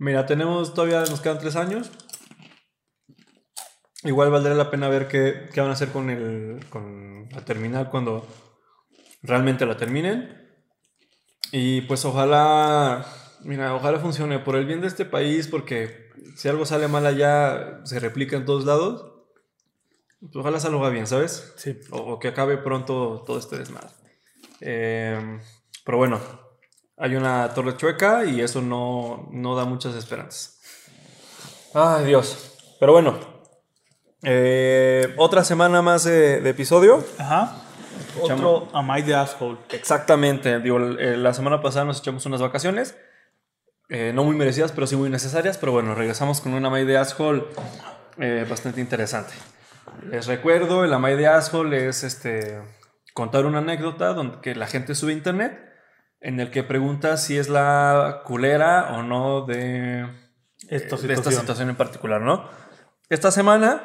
Mira, 0.00 0.24
tenemos 0.24 0.72
todavía, 0.72 1.00
nos 1.00 1.20
quedan 1.20 1.38
tres 1.38 1.56
años. 1.56 1.90
Igual 4.02 4.30
valdría 4.30 4.54
la 4.54 4.70
pena 4.70 4.88
ver 4.88 5.08
qué, 5.08 5.50
qué 5.52 5.60
van 5.60 5.68
a 5.68 5.74
hacer 5.74 5.90
con, 5.90 6.08
el, 6.08 6.64
con 6.70 7.28
la 7.28 7.44
terminal 7.44 7.90
cuando 7.90 8.26
realmente 9.20 9.66
la 9.66 9.76
terminen. 9.76 10.56
Y 11.52 11.82
pues 11.82 12.06
ojalá, 12.06 13.04
mira, 13.42 13.74
ojalá 13.74 13.98
funcione 13.98 14.38
por 14.38 14.56
el 14.56 14.64
bien 14.64 14.80
de 14.80 14.86
este 14.86 15.04
país, 15.04 15.48
porque 15.48 16.08
si 16.34 16.48
algo 16.48 16.64
sale 16.64 16.88
mal 16.88 17.04
allá, 17.04 17.84
se 17.84 18.00
replica 18.00 18.38
en 18.38 18.46
todos 18.46 18.64
lados. 18.64 19.04
Pues 20.18 20.34
ojalá 20.34 20.60
salga 20.60 20.88
bien, 20.88 21.06
¿sabes? 21.06 21.52
Sí. 21.58 21.78
O, 21.90 21.98
o 21.98 22.18
que 22.18 22.28
acabe 22.28 22.56
pronto 22.56 23.22
todo 23.26 23.38
este 23.38 23.58
desmadre. 23.58 23.90
Eh, 24.62 25.38
pero 25.84 25.98
bueno, 25.98 26.18
hay 27.00 27.16
una 27.16 27.48
torre 27.54 27.76
chueca 27.76 28.24
y 28.24 28.40
eso 28.40 28.60
no, 28.62 29.28
no 29.32 29.56
da 29.56 29.64
muchas 29.64 29.94
esperanzas. 29.96 30.60
Ay, 31.74 32.04
Dios. 32.04 32.54
Pero 32.78 32.92
bueno, 32.92 33.18
eh, 34.22 35.14
otra 35.16 35.44
semana 35.44 35.82
más 35.82 36.04
de, 36.04 36.40
de 36.40 36.50
episodio. 36.50 37.04
Ajá. 37.18 37.56
Otro, 38.20 38.68
Am 38.72 38.90
I 38.96 39.02
the 39.02 39.14
asshole? 39.14 39.58
exactamente. 39.70 40.58
Digo, 40.60 40.78
eh, 40.78 41.16
la 41.16 41.32
semana 41.32 41.62
pasada 41.62 41.84
nos 41.84 42.00
echamos 42.00 42.26
unas 42.26 42.40
vacaciones. 42.40 42.96
eh, 43.88 44.12
no 44.14 44.22
muy 44.24 44.36
merecidas, 44.36 44.72
pero 44.72 44.86
sí 44.86 44.96
muy 44.96 45.10
necesarias. 45.10 45.58
Pero 45.58 45.72
bueno, 45.72 45.94
regresamos 45.94 46.40
con 46.40 46.54
una 46.54 46.70
My 46.70 46.84
de 46.84 46.96
Asshole 46.98 47.44
eh, 48.18 48.46
bastante 48.48 48.80
interesante. 48.80 49.32
Les 50.10 50.26
recuerdo, 50.26 50.84
el 50.84 50.92
Amay 50.92 51.16
de 51.16 51.26
Asshole 51.26 51.88
es 51.88 52.04
este, 52.04 52.60
contar 53.14 53.44
una 53.46 53.58
anécdota 53.58 54.12
donde 54.14 54.40
que 54.40 54.54
la 54.54 54.66
gente 54.66 54.94
sube 54.94 55.12
a 55.12 55.16
internet 55.16 55.69
en 56.20 56.40
el 56.40 56.50
que 56.50 56.62
pregunta 56.62 57.16
si 57.16 57.38
es 57.38 57.48
la 57.48 58.22
culera 58.24 58.92
o 58.94 59.02
no 59.02 59.42
de, 59.46 60.06
Esta 60.68 60.96
de 60.96 61.14
esta 61.14 61.30
situación. 61.32 61.70
en 61.70 61.76
particular, 61.76 62.20
¿no? 62.20 62.48
Esta 63.08 63.30
semana, 63.30 63.84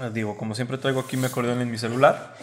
eh, 0.00 0.10
digo, 0.12 0.36
como 0.36 0.54
siempre 0.54 0.78
traigo 0.78 1.00
aquí 1.00 1.16
mi 1.16 1.26
acordeón 1.26 1.60
en 1.60 1.70
mi 1.70 1.78
celular. 1.78 2.36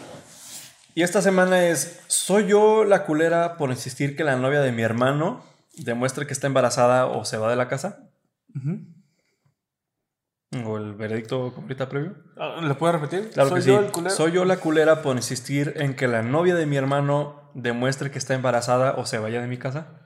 Y 0.95 1.03
esta 1.03 1.21
semana 1.21 1.67
es, 1.67 2.01
¿soy 2.07 2.47
yo 2.47 2.83
la 2.83 3.05
culera 3.05 3.57
por 3.57 3.69
insistir 3.69 4.15
que 4.15 4.23
la 4.23 4.35
novia 4.35 4.61
de 4.61 4.71
mi 4.71 4.83
hermano 4.83 5.43
demuestre 5.75 6.27
que 6.27 6.33
está 6.33 6.47
embarazada 6.47 7.07
o 7.07 7.25
se 7.25 7.37
va 7.37 7.49
de 7.49 7.55
la 7.55 7.67
casa? 7.67 8.09
¿O 10.65 10.77
el 10.77 10.93
veredicto 10.93 11.51
completa 11.53 11.89
previo? 11.89 12.15
Ah, 12.37 12.59
¿Le 12.61 12.75
puedo 12.75 12.93
repetir? 12.93 13.31
Claro 13.31 13.49
¿Soy 13.49 13.61
que 13.61 13.67
yo 13.67 13.79
sí. 13.79 13.85
el 13.85 13.91
culero? 13.91 14.15
Soy 14.15 14.31
yo 14.33 14.45
la 14.45 14.57
culera 14.57 15.01
por 15.01 15.15
insistir 15.15 15.73
en 15.77 15.95
que 15.95 16.07
la 16.07 16.21
novia 16.21 16.53
de 16.53 16.67
mi 16.67 16.77
hermano 16.77 17.42
demuestre 17.53 18.11
que 18.11 18.17
está 18.17 18.33
embarazada 18.33 18.93
o 18.97 19.05
se 19.05 19.17
vaya 19.19 19.41
de 19.41 19.47
mi 19.47 19.57
casa. 19.57 19.99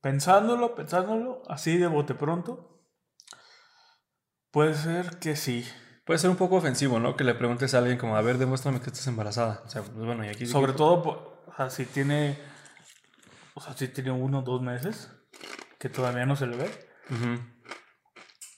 Pensándolo, 0.00 0.74
pensándolo, 0.74 1.42
así 1.48 1.76
de 1.78 1.86
bote 1.86 2.14
pronto. 2.14 2.84
Puede 4.50 4.74
ser 4.74 5.18
que 5.18 5.36
sí. 5.36 5.66
Puede 6.04 6.18
ser 6.18 6.30
un 6.30 6.36
poco 6.36 6.56
ofensivo, 6.56 6.98
¿no? 6.98 7.16
Que 7.16 7.22
le 7.24 7.34
preguntes 7.34 7.74
a 7.74 7.78
alguien 7.78 7.96
como, 7.98 8.16
a 8.16 8.22
ver, 8.22 8.38
demuéstrame 8.38 8.80
que 8.80 8.86
estás 8.86 9.06
embarazada. 9.06 9.62
O 9.64 9.68
sea, 9.68 9.82
pues 9.82 10.04
bueno, 10.04 10.24
y 10.24 10.28
aquí... 10.28 10.46
Sobre 10.46 10.72
todo, 10.72 11.02
po- 11.02 11.44
o 11.46 11.54
sea, 11.56 11.70
si 11.70 11.86
tiene. 11.86 12.38
O 13.54 13.60
sea, 13.60 13.74
si 13.74 13.86
tiene 13.88 14.10
uno 14.10 14.40
o 14.40 14.42
dos 14.42 14.60
meses, 14.62 15.10
que 15.78 15.88
todavía 15.88 16.26
no 16.26 16.34
se 16.34 16.46
le 16.46 16.56
ve. 16.56 16.70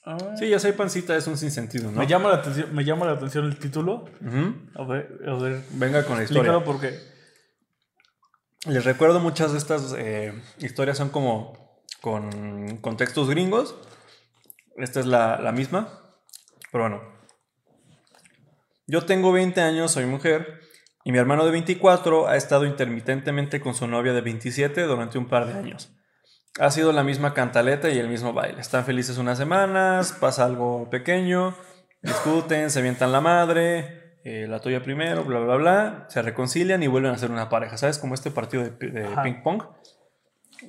Ah, 0.07 0.19
Sí, 0.39 0.49
ya 0.49 0.59
sé, 0.59 0.73
pancita 0.75 1.17
es 1.17 1.27
un 1.27 1.39
sinsentido, 1.39 1.91
¿no? 1.91 1.99
me, 1.99 2.07
llama 2.07 2.29
la 2.29 2.37
atención, 2.37 2.75
me 2.75 2.85
llama 2.85 3.07
la 3.07 3.13
atención 3.13 3.47
el 3.47 3.59
título. 3.59 4.05
A 4.75 4.85
ver, 4.85 5.21
a 5.27 5.35
ver. 5.35 5.63
Venga 5.71 6.05
con 6.05 6.19
la 6.19 6.25
historia. 6.25 6.63
Porque. 6.65 6.99
Les 8.67 8.85
recuerdo 8.85 9.21
muchas 9.21 9.53
de 9.53 9.59
estas 9.59 9.95
eh, 9.97 10.33
historias 10.59 10.97
son 10.97 11.11
como 11.11 11.83
con 12.01 12.79
contextos 12.79 13.29
gringos. 13.29 13.75
Esta 14.77 15.01
es 15.01 15.07
la, 15.07 15.39
la 15.41 15.53
misma. 15.53 16.01
Pero 16.71 16.85
bueno. 16.85 17.03
Yo 18.87 19.05
tengo 19.07 19.33
20 19.33 19.61
años, 19.61 19.93
soy 19.93 20.07
mujer. 20.07 20.61
Y 21.05 21.13
mi 21.13 21.19
hermano 21.19 21.45
de 21.45 21.51
24 21.51 22.29
ha 22.29 22.37
estado 22.37 22.65
intermitentemente 22.65 23.61
con 23.61 23.75
su 23.75 23.87
novia 23.87 24.13
de 24.13 24.23
27 24.23 24.83
durante 24.83 25.19
un 25.19 25.29
par 25.29 25.47
de 25.47 25.55
años. 25.55 25.94
Ha 26.61 26.71
sido 26.71 26.93
la 26.93 27.03
misma 27.03 27.35
cantaleta 27.35 27.91
y 27.91 27.99
el 27.99 28.09
mismo 28.09 28.33
baile. 28.33 28.61
Están 28.61 28.85
felices 28.85 29.19
unas 29.19 29.39
semanas, 29.39 30.13
pasa 30.21 30.45
algo 30.45 30.89
pequeño, 30.89 31.55
discuten, 32.03 32.71
se 32.71 32.79
avientan 32.79 33.11
la 33.11 33.21
madre, 33.21 34.19
eh, 34.25 34.47
la 34.49 34.61
tuya 34.61 34.83
primero, 34.83 35.25
bla, 35.25 35.41
bla, 35.41 35.57
bla, 35.57 36.07
se 36.09 36.23
reconcilian 36.23 36.83
y 36.83 36.87
vuelven 36.87 37.13
a 37.13 37.19
ser 37.19 37.31
una 37.33 37.49
pareja. 37.49 37.77
¿Sabes? 37.77 37.99
Como 37.99 38.15
este 38.15 38.31
partido 38.31 38.63
de, 38.63 38.71
pi- 38.71 38.91
de 38.91 39.05
Ajá. 39.05 39.23
ping 39.25 39.43
pong 39.43 39.63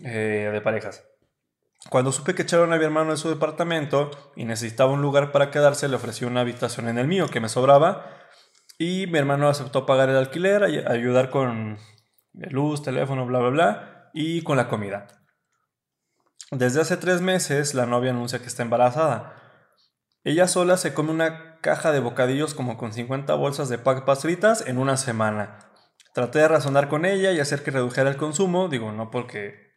eh, 0.04 0.50
de 0.52 0.62
parejas. 0.62 1.06
Cuando 1.92 2.12
supe 2.12 2.34
que 2.34 2.42
echaron 2.42 2.74
a 2.74 2.78
mi 2.78 2.84
hermano 2.84 3.12
de 3.12 3.18
su 3.18 3.30
departamento 3.30 4.10
y 4.36 4.46
necesitaba 4.46 4.92
un 4.92 5.04
lugar 5.04 5.32
para 5.32 5.52
quedarse, 5.52 5.88
le 5.88 5.98
ofrecí 5.98 6.26
una 6.26 6.42
habitación 6.42 6.88
en 6.90 6.98
el 6.98 7.08
mío 7.08 7.28
que 7.28 7.40
me 7.40 7.48
sobraba. 7.50 8.08
Y 8.80 9.06
mi 9.08 9.20
hermano 9.20 9.48
aceptó 9.50 9.86
pagar 9.86 10.10
el 10.10 10.18
alquiler, 10.18 10.64
ay- 10.64 10.84
ayudar 10.88 11.30
con 11.30 11.78
luz, 12.34 12.82
teléfono, 12.82 13.28
bla, 13.28 13.38
bla, 13.40 13.50
bla, 13.50 14.10
y 14.16 14.42
con 14.42 14.58
la 14.58 14.68
comida. 14.68 15.06
Desde 16.52 16.82
hace 16.82 16.98
tres 16.98 17.22
meses, 17.22 17.74
la 17.74 17.86
novia 17.86 18.12
anuncia 18.12 18.40
que 18.40 18.48
está 18.48 18.62
embarazada. 18.62 19.42
Ella 20.24 20.48
sola 20.48 20.78
se 20.78 20.94
come 20.94 21.12
una 21.12 21.60
caja 21.62 21.92
de 21.92 22.00
bocadillos 22.00 22.54
como 22.54 22.78
con 22.78 22.94
50 22.94 23.34
bolsas 23.36 23.70
de 23.70 23.78
papas 23.78 24.22
fritas 24.22 24.66
en 24.68 24.78
una 24.78 24.98
semana. 24.98 25.60
Traté 26.14 26.40
de 26.40 26.48
razonar 26.48 26.88
con 26.88 27.06
ella 27.06 27.32
y 27.32 27.40
hacer 27.40 27.64
que 27.64 27.72
redujera 27.72 28.10
el 28.10 28.18
consumo, 28.18 28.70
digo, 28.70 28.92
no 28.92 29.12
porque 29.12 29.74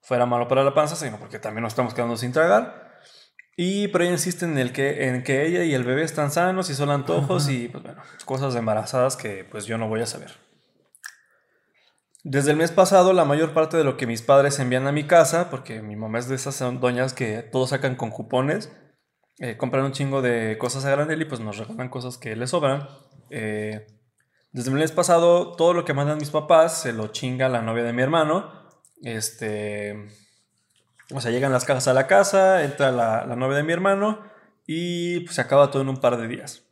fuera 0.00 0.26
malo 0.26 0.48
para 0.48 0.64
la 0.64 0.74
panza, 0.74 0.96
sino 0.96 1.18
porque 1.18 1.38
también 1.38 1.62
nos 1.62 1.72
estamos 1.72 1.94
quedando 1.94 2.16
sin 2.16 2.32
tragar. 2.32 3.00
Y 3.56 3.88
pero 3.88 4.04
ella 4.04 4.14
insiste 4.14 4.44
en, 4.44 4.58
el 4.58 4.72
que, 4.72 5.08
en 5.08 5.22
que 5.22 5.44
ella 5.46 5.64
y 5.64 5.74
el 5.74 5.84
bebé 5.84 6.02
están 6.02 6.30
sanos 6.30 6.70
y 6.70 6.74
son 6.74 6.90
antojos 6.90 7.48
y 7.48 7.68
pues 7.68 7.82
bueno, 7.82 8.02
cosas 8.24 8.54
de 8.54 8.60
embarazadas 8.60 9.16
que 9.16 9.44
pues 9.44 9.66
yo 9.66 9.76
no 9.76 9.88
voy 9.88 10.00
a 10.00 10.06
saber. 10.06 10.32
Desde 12.24 12.52
el 12.52 12.56
mes 12.56 12.70
pasado, 12.70 13.12
la 13.12 13.24
mayor 13.24 13.52
parte 13.52 13.76
de 13.76 13.84
lo 13.84 13.96
que 13.96 14.06
mis 14.06 14.22
padres 14.22 14.58
envían 14.60 14.86
a 14.86 14.92
mi 14.92 15.04
casa, 15.04 15.50
porque 15.50 15.82
mi 15.82 15.96
mamá 15.96 16.20
es 16.20 16.28
de 16.28 16.36
esas 16.36 16.58
doñas 16.80 17.14
que 17.14 17.42
todos 17.42 17.70
sacan 17.70 17.96
con 17.96 18.10
cupones, 18.10 18.70
eh, 19.38 19.56
compran 19.56 19.84
un 19.84 19.92
chingo 19.92 20.22
de 20.22 20.56
cosas 20.58 20.84
a 20.84 20.90
granel 20.90 21.20
y 21.20 21.24
pues 21.24 21.40
nos 21.40 21.58
regalan 21.58 21.88
cosas 21.88 22.18
que 22.18 22.36
les 22.36 22.50
sobran. 22.50 22.88
Eh, 23.30 23.86
desde 24.52 24.70
el 24.70 24.76
mes 24.76 24.92
pasado, 24.92 25.56
todo 25.56 25.72
lo 25.72 25.84
que 25.84 25.94
mandan 25.94 26.18
mis 26.18 26.30
papás 26.30 26.80
se 26.80 26.92
lo 26.92 27.08
chinga 27.08 27.48
la 27.48 27.62
novia 27.62 27.82
de 27.82 27.92
mi 27.92 28.02
hermano. 28.02 28.52
Este. 29.02 30.08
O 31.12 31.20
sea, 31.20 31.30
llegan 31.32 31.52
las 31.52 31.64
cajas 31.64 31.88
a 31.88 31.94
la 31.94 32.06
casa, 32.06 32.62
entra 32.62 32.92
la, 32.92 33.26
la 33.26 33.34
novia 33.34 33.56
de 33.56 33.62
mi 33.64 33.72
hermano 33.72 34.20
y 34.66 35.20
pues, 35.20 35.36
se 35.36 35.40
acaba 35.40 35.70
todo 35.70 35.82
en 35.82 35.88
un 35.88 35.98
par 35.98 36.18
de 36.18 36.28
días. 36.28 36.62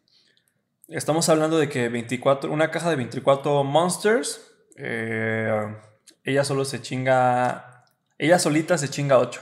Estamos 0.88 1.28
hablando 1.28 1.58
de 1.58 1.68
que 1.68 1.88
24, 1.88 2.52
una 2.52 2.70
caja 2.70 2.90
de 2.90 2.96
24 2.96 3.64
Monsters, 3.64 4.49
eh, 4.82 5.76
ella 6.24 6.44
solo 6.44 6.64
se 6.64 6.80
chinga, 6.82 7.84
ella 8.18 8.38
solita 8.38 8.78
se 8.78 8.88
chinga 8.88 9.18
8 9.18 9.40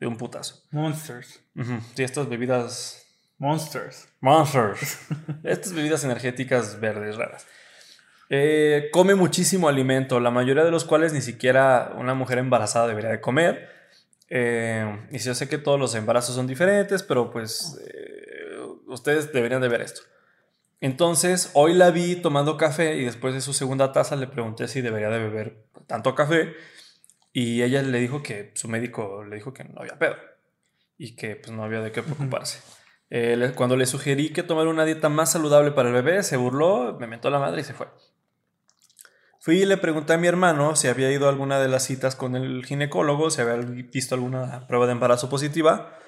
de 0.00 0.06
un 0.06 0.16
putazo. 0.16 0.62
Monsters. 0.70 1.40
Ujú, 1.56 1.80
Sí, 1.94 2.02
estas 2.02 2.28
bebidas 2.28 3.00
Monsters. 3.38 4.08
Monsters. 4.20 4.98
Estas 5.44 5.72
bebidas 5.72 6.04
energéticas 6.04 6.80
verdes 6.80 7.16
raras. 7.16 7.46
Eh, 8.30 8.88
come 8.92 9.14
muchísimo 9.14 9.68
alimento, 9.68 10.18
la 10.20 10.30
mayoría 10.30 10.64
de 10.64 10.70
los 10.70 10.84
cuales 10.84 11.12
ni 11.12 11.20
siquiera 11.20 11.92
una 11.96 12.14
mujer 12.14 12.38
embarazada 12.38 12.86
debería 12.86 13.10
de 13.10 13.20
comer. 13.20 13.68
Eh, 14.30 15.06
y 15.10 15.18
yo 15.18 15.34
sé 15.34 15.48
que 15.48 15.58
todos 15.58 15.78
los 15.78 15.94
embarazos 15.94 16.34
son 16.34 16.46
diferentes, 16.46 17.02
pero 17.02 17.30
pues 17.30 17.78
eh, 17.86 18.56
ustedes 18.86 19.32
deberían 19.32 19.60
de 19.60 19.68
ver 19.68 19.82
esto. 19.82 20.00
Entonces, 20.84 21.50
hoy 21.54 21.72
la 21.72 21.90
vi 21.90 22.16
tomando 22.16 22.58
café 22.58 22.96
y 22.96 23.06
después 23.06 23.32
de 23.32 23.40
su 23.40 23.54
segunda 23.54 23.90
taza 23.90 24.16
le 24.16 24.26
pregunté 24.26 24.68
si 24.68 24.82
debería 24.82 25.08
de 25.08 25.18
beber 25.18 25.64
tanto 25.86 26.14
café 26.14 26.52
y 27.32 27.62
ella 27.62 27.80
le 27.80 27.98
dijo 28.00 28.22
que 28.22 28.52
su 28.54 28.68
médico 28.68 29.24
le 29.24 29.36
dijo 29.36 29.54
que 29.54 29.64
no 29.64 29.80
había 29.80 29.98
pedo 29.98 30.16
y 30.98 31.16
que 31.16 31.36
pues 31.36 31.56
no 31.56 31.64
había 31.64 31.80
de 31.80 31.90
qué 31.90 32.02
preocuparse. 32.02 32.58
Eh, 33.08 33.34
le- 33.34 33.54
cuando 33.54 33.78
le 33.78 33.86
sugerí 33.86 34.30
que 34.34 34.42
tomara 34.42 34.68
una 34.68 34.84
dieta 34.84 35.08
más 35.08 35.32
saludable 35.32 35.70
para 35.72 35.88
el 35.88 35.94
bebé, 35.94 36.22
se 36.22 36.36
burló, 36.36 36.98
me 37.00 37.06
mentó 37.06 37.30
la 37.30 37.38
madre 37.38 37.62
y 37.62 37.64
se 37.64 37.72
fue. 37.72 37.86
Fui 39.40 39.62
y 39.62 39.64
le 39.64 39.78
pregunté 39.78 40.12
a 40.12 40.18
mi 40.18 40.26
hermano 40.26 40.76
si 40.76 40.88
había 40.88 41.10
ido 41.10 41.24
a 41.24 41.30
alguna 41.30 41.60
de 41.60 41.68
las 41.68 41.84
citas 41.84 42.14
con 42.14 42.36
el 42.36 42.62
ginecólogo, 42.66 43.30
si 43.30 43.40
había 43.40 43.54
visto 43.56 44.16
alguna 44.16 44.66
prueba 44.66 44.84
de 44.84 44.92
embarazo 44.92 45.30
positiva, 45.30 45.98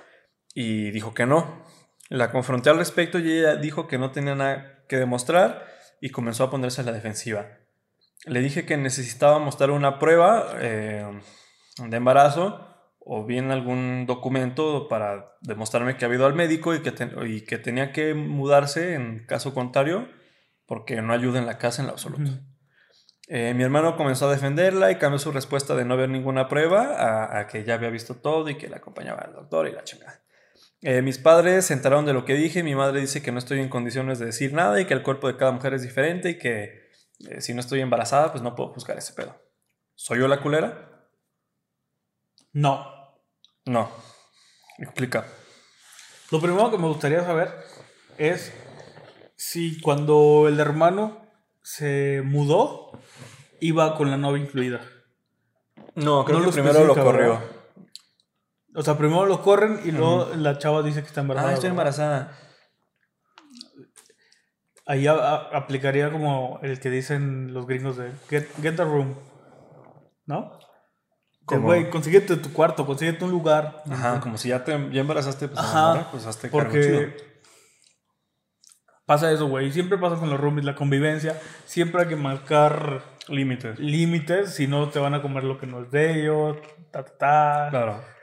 y 0.52 0.90
dijo 0.90 1.14
que 1.14 1.24
no. 1.24 1.64
La 2.08 2.30
confronté 2.30 2.70
al 2.70 2.78
respecto 2.78 3.18
y 3.18 3.30
ella 3.32 3.56
dijo 3.56 3.86
que 3.88 3.98
no 3.98 4.10
tenía 4.12 4.34
nada 4.34 4.84
que 4.88 4.96
demostrar 4.96 5.66
y 6.00 6.10
comenzó 6.10 6.44
a 6.44 6.50
ponerse 6.50 6.80
a 6.80 6.84
la 6.84 6.92
defensiva. 6.92 7.46
Le 8.26 8.40
dije 8.40 8.64
que 8.66 8.76
necesitaba 8.76 9.38
mostrar 9.38 9.70
una 9.70 9.98
prueba 9.98 10.54
eh, 10.60 11.04
de 11.78 11.96
embarazo 11.96 12.62
o 13.00 13.24
bien 13.24 13.50
algún 13.50 14.04
documento 14.06 14.88
para 14.88 15.36
demostrarme 15.40 15.96
que 15.96 16.04
había 16.04 16.16
ido 16.18 16.26
al 16.26 16.34
médico 16.34 16.74
y 16.74 16.80
que, 16.82 16.92
te- 16.92 17.10
y 17.26 17.42
que 17.42 17.58
tenía 17.58 17.92
que 17.92 18.14
mudarse 18.14 18.94
en 18.94 19.24
caso 19.26 19.54
contrario 19.54 20.08
porque 20.66 21.00
no 21.02 21.12
ayuda 21.12 21.38
en 21.38 21.46
la 21.46 21.58
casa 21.58 21.82
en 21.82 21.86
lo 21.86 21.92
absoluto. 21.92 22.30
Eh, 23.28 23.54
mi 23.54 23.62
hermano 23.64 23.96
comenzó 23.96 24.28
a 24.28 24.32
defenderla 24.32 24.90
y 24.92 24.96
cambió 24.96 25.18
su 25.18 25.32
respuesta 25.32 25.74
de 25.74 25.84
no 25.84 25.96
ver 25.96 26.08
ninguna 26.08 26.48
prueba 26.48 26.94
a, 26.96 27.38
a 27.40 27.46
que 27.48 27.64
ya 27.64 27.74
había 27.74 27.90
visto 27.90 28.14
todo 28.16 28.48
y 28.48 28.56
que 28.56 28.68
la 28.68 28.76
acompañaba 28.76 29.22
al 29.22 29.32
doctor 29.34 29.68
y 29.68 29.72
la 29.72 29.82
chingada. 29.84 30.20
Eh, 30.82 31.02
mis 31.02 31.18
padres 31.18 31.66
se 31.66 31.74
enteraron 31.74 32.04
de 32.04 32.12
lo 32.12 32.24
que 32.24 32.34
dije. 32.34 32.62
Mi 32.62 32.74
madre 32.74 33.00
dice 33.00 33.22
que 33.22 33.32
no 33.32 33.38
estoy 33.38 33.60
en 33.60 33.68
condiciones 33.68 34.18
de 34.18 34.26
decir 34.26 34.52
nada 34.52 34.80
y 34.80 34.84
que 34.84 34.94
el 34.94 35.02
cuerpo 35.02 35.26
de 35.26 35.36
cada 35.36 35.52
mujer 35.52 35.74
es 35.74 35.82
diferente 35.82 36.30
y 36.30 36.38
que 36.38 36.90
eh, 37.28 37.40
si 37.40 37.54
no 37.54 37.60
estoy 37.60 37.80
embarazada, 37.80 38.30
pues 38.30 38.42
no 38.42 38.54
puedo 38.54 38.72
juzgar 38.72 38.98
ese 38.98 39.14
pedo. 39.14 39.34
¿Soy 39.94 40.18
yo 40.18 40.28
la 40.28 40.40
culera? 40.40 41.08
No. 42.52 42.86
No. 43.64 43.90
Explica. 44.78 45.26
Lo 46.30 46.40
primero 46.40 46.70
que 46.70 46.78
me 46.78 46.88
gustaría 46.88 47.22
saber 47.24 47.50
es 48.18 48.52
si 49.36 49.80
cuando 49.80 50.46
el 50.48 50.60
hermano 50.60 51.26
se 51.62 52.22
mudó, 52.24 52.92
iba 53.60 53.96
con 53.96 54.10
la 54.10 54.16
novia 54.16 54.42
incluida. 54.42 54.80
No, 55.94 56.24
creo 56.24 56.38
No 56.38 56.44
que 56.44 56.46
lo 56.46 56.52
primero 56.52 56.84
lo 56.84 56.94
corrió. 56.94 57.55
O 58.76 58.82
sea, 58.82 58.96
primero 58.98 59.24
lo 59.26 59.42
corren 59.42 59.80
y 59.84 59.90
luego 59.90 60.30
la 60.36 60.58
chava 60.58 60.82
dice 60.82 61.00
que 61.00 61.06
está 61.08 61.22
embarazada. 61.22 61.50
Ah, 61.50 61.54
estoy 61.54 61.70
embarazada. 61.70 62.32
Ahí 64.86 65.06
a- 65.06 65.12
a- 65.14 65.56
aplicaría 65.56 66.12
como 66.12 66.60
el 66.62 66.78
que 66.78 66.90
dicen 66.90 67.52
los 67.52 67.66
gringos 67.66 67.96
de 67.96 68.12
get, 68.28 68.46
get 68.62 68.78
a 68.78 68.84
room. 68.84 69.14
¿No? 70.26 70.58
¿Cómo? 71.44 71.62
Güey, 71.62 71.90
consíguete 71.90 72.36
tu 72.36 72.52
cuarto, 72.52 72.86
consíguete 72.86 73.24
un 73.24 73.30
lugar. 73.30 73.82
Ajá, 73.90 74.20
como 74.20 74.36
si 74.36 74.48
ya 74.50 74.64
te 74.64 74.72
ya 74.92 75.00
embarazaste, 75.00 75.48
pues, 75.48 75.58
Ajá, 75.60 75.88
morra, 75.94 76.08
pues 76.10 76.26
hazte 76.26 76.50
cargo 76.50 76.72
chido. 76.72 77.00
Porque 77.00 77.16
pasa 79.06 79.30
eso, 79.32 79.46
güey. 79.48 79.70
Siempre 79.72 79.96
pasa 79.98 80.16
con 80.16 80.28
los 80.28 80.38
roomies, 80.40 80.64
la 80.64 80.74
convivencia. 80.74 81.40
Siempre 81.64 82.02
hay 82.02 82.08
que 82.08 82.16
marcar 82.16 83.02
Límites. 83.28 83.78
límites, 83.78 84.54
si 84.54 84.66
no 84.66 84.88
te 84.90 84.98
van 84.98 85.14
a 85.14 85.22
comer 85.22 85.44
lo 85.44 85.58
que 85.58 85.66
no 85.66 85.82
es 85.82 85.90
de 85.90 86.20
ellos. 86.22 86.56
Ta, 86.92 87.04
ta, 87.04 87.16
ta. 87.16 87.66
Claro. 87.70 88.15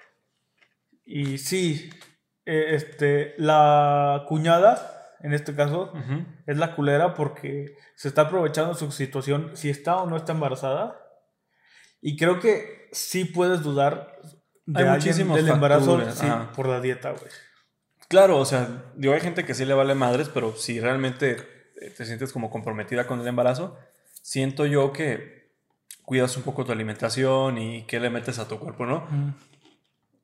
Y 1.05 1.37
sí, 1.37 1.89
eh, 2.45 2.75
este, 2.75 3.33
la 3.37 4.25
cuñada, 4.27 5.15
en 5.21 5.33
este 5.33 5.55
caso, 5.55 5.93
es 6.45 6.57
la 6.57 6.75
culera 6.75 7.13
porque 7.13 7.75
se 7.95 8.07
está 8.07 8.23
aprovechando 8.23 8.73
su 8.73 8.91
situación, 8.91 9.51
si 9.53 9.69
está 9.69 9.97
o 9.97 10.09
no 10.09 10.17
está 10.17 10.33
embarazada. 10.33 10.99
Y 12.01 12.17
creo 12.17 12.39
que 12.39 12.89
sí 12.91 13.25
puedes 13.25 13.61
dudar 13.63 14.19
de 14.65 14.83
Hay 14.83 14.89
alguien 14.89 15.33
del 15.33 15.49
embarazo 15.49 16.11
sí, 16.11 16.27
por 16.55 16.67
la 16.67 16.81
dieta, 16.81 17.11
güey. 17.11 17.31
Claro, 18.07 18.37
o 18.37 18.45
sea, 18.45 18.83
digo, 18.95 19.13
hay 19.13 19.21
gente 19.21 19.45
que 19.45 19.53
sí 19.53 19.65
le 19.65 19.73
vale 19.73 19.95
madres, 19.95 20.29
pero 20.29 20.55
si 20.55 20.79
realmente 20.79 21.37
eh, 21.81 21.89
te 21.89 22.05
sientes 22.05 22.31
como 22.31 22.49
comprometida 22.49 23.07
con 23.07 23.19
el 23.19 23.27
embarazo, 23.27 23.77
siento 24.21 24.65
yo 24.65 24.93
que 24.93 25.51
cuidas 26.03 26.35
un 26.37 26.43
poco 26.43 26.65
tu 26.65 26.71
alimentación 26.71 27.57
y 27.57 27.83
qué 27.83 27.99
le 27.99 28.09
metes 28.09 28.39
a 28.39 28.47
tu 28.47 28.59
cuerpo, 28.59 28.85
¿no? 28.85 29.07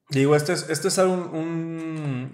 Digo, 0.10 0.36
este 0.36 0.54
es, 0.54 0.70
este 0.70 0.88
es 0.88 0.98
un, 1.00 1.20
un, 1.20 2.32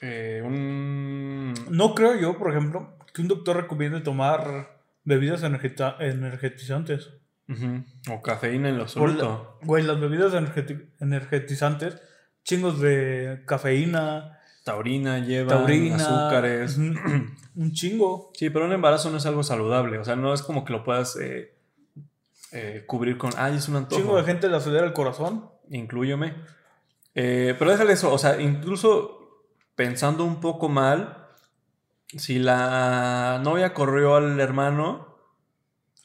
eh, 0.00 0.42
un- 0.44 1.54
No 1.70 1.94
creo 1.94 2.18
yo, 2.18 2.38
por 2.38 2.50
ejemplo, 2.50 2.96
que 3.12 3.22
un 3.22 3.28
doctor 3.28 3.56
recomiende 3.56 4.00
tomar 4.00 4.80
bebidas 5.04 5.42
energetizantes. 5.42 7.10
Ujú, 7.48 7.82
o 8.12 8.22
cafeína 8.22 8.68
en 8.68 8.78
lo 8.78 8.86
Por 8.86 9.08
la- 9.08 9.14
absoluto. 9.14 9.58
Güey, 9.64 9.82
las 9.84 10.00
bebidas 10.00 10.32
energeti- 10.34 10.88
energetizantes, 11.00 12.00
chingos 12.44 12.80
de 12.80 13.42
cafeína, 13.44 14.38
taurina 14.64 15.18
lleva, 15.18 15.48
taurina, 15.50 15.96
azúcares. 15.96 16.76
un 17.56 17.72
chingo. 17.72 18.30
Sí, 18.34 18.50
pero 18.50 18.66
un 18.66 18.72
embarazo 18.72 19.10
no 19.10 19.16
es 19.16 19.26
algo 19.26 19.42
saludable. 19.42 19.98
O 19.98 20.04
sea, 20.04 20.14
no 20.16 20.32
es 20.32 20.42
como 20.42 20.64
que 20.64 20.72
lo 20.72 20.84
puedas 20.84 21.16
eh, 21.16 21.52
eh, 22.52 22.84
cubrir 22.86 23.18
con, 23.18 23.32
ay, 23.36 23.56
es 23.56 23.68
un 23.68 23.76
antojo. 23.76 24.00
chingo 24.00 24.16
de 24.16 24.22
gente 24.24 24.48
le 24.48 24.56
acelera 24.56 24.86
el 24.86 24.92
corazón. 24.92 25.50
Inclúyeme. 25.70 26.34
Eh, 27.14 27.54
pero 27.58 27.70
déjale 27.70 27.92
eso. 27.92 28.12
O 28.12 28.18
sea, 28.18 28.40
incluso 28.40 29.46
pensando 29.74 30.24
un 30.24 30.40
poco 30.40 30.68
mal, 30.68 31.28
si 32.16 32.38
la 32.38 33.40
novia 33.42 33.74
corrió 33.74 34.16
al 34.16 34.38
hermano, 34.40 35.18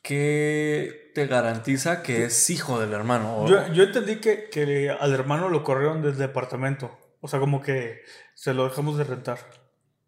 ¿qué 0.02 1.12
te 1.14 1.28
garantiza 1.28 2.04
que 2.04 2.26
es 2.26 2.50
hijo 2.50 2.80
del 2.80 2.94
hermano? 2.94 3.48
Yo, 3.48 3.72
yo 3.74 3.84
entendí 3.84 4.18
que, 4.18 4.50
que 4.50 4.90
al 4.90 5.14
hermano 5.14 5.50
lo 5.50 5.64
corrieron 5.64 6.02
del 6.02 6.18
departamento. 6.18 6.98
O 7.22 7.28
sea, 7.28 7.40
como 7.40 7.62
que 7.62 8.02
se 8.34 8.54
lo 8.54 8.66
dejamos 8.66 8.98
de 8.98 9.04
rentar. 9.04 9.40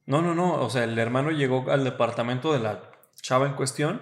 No, 0.05 0.21
no, 0.21 0.35
no. 0.35 0.61
O 0.61 0.69
sea, 0.69 0.83
el 0.83 0.97
hermano 0.97 1.31
llegó 1.31 1.69
al 1.71 1.83
departamento 1.83 2.53
de 2.53 2.59
la 2.59 2.91
chava 3.21 3.47
en 3.47 3.55
cuestión 3.55 4.01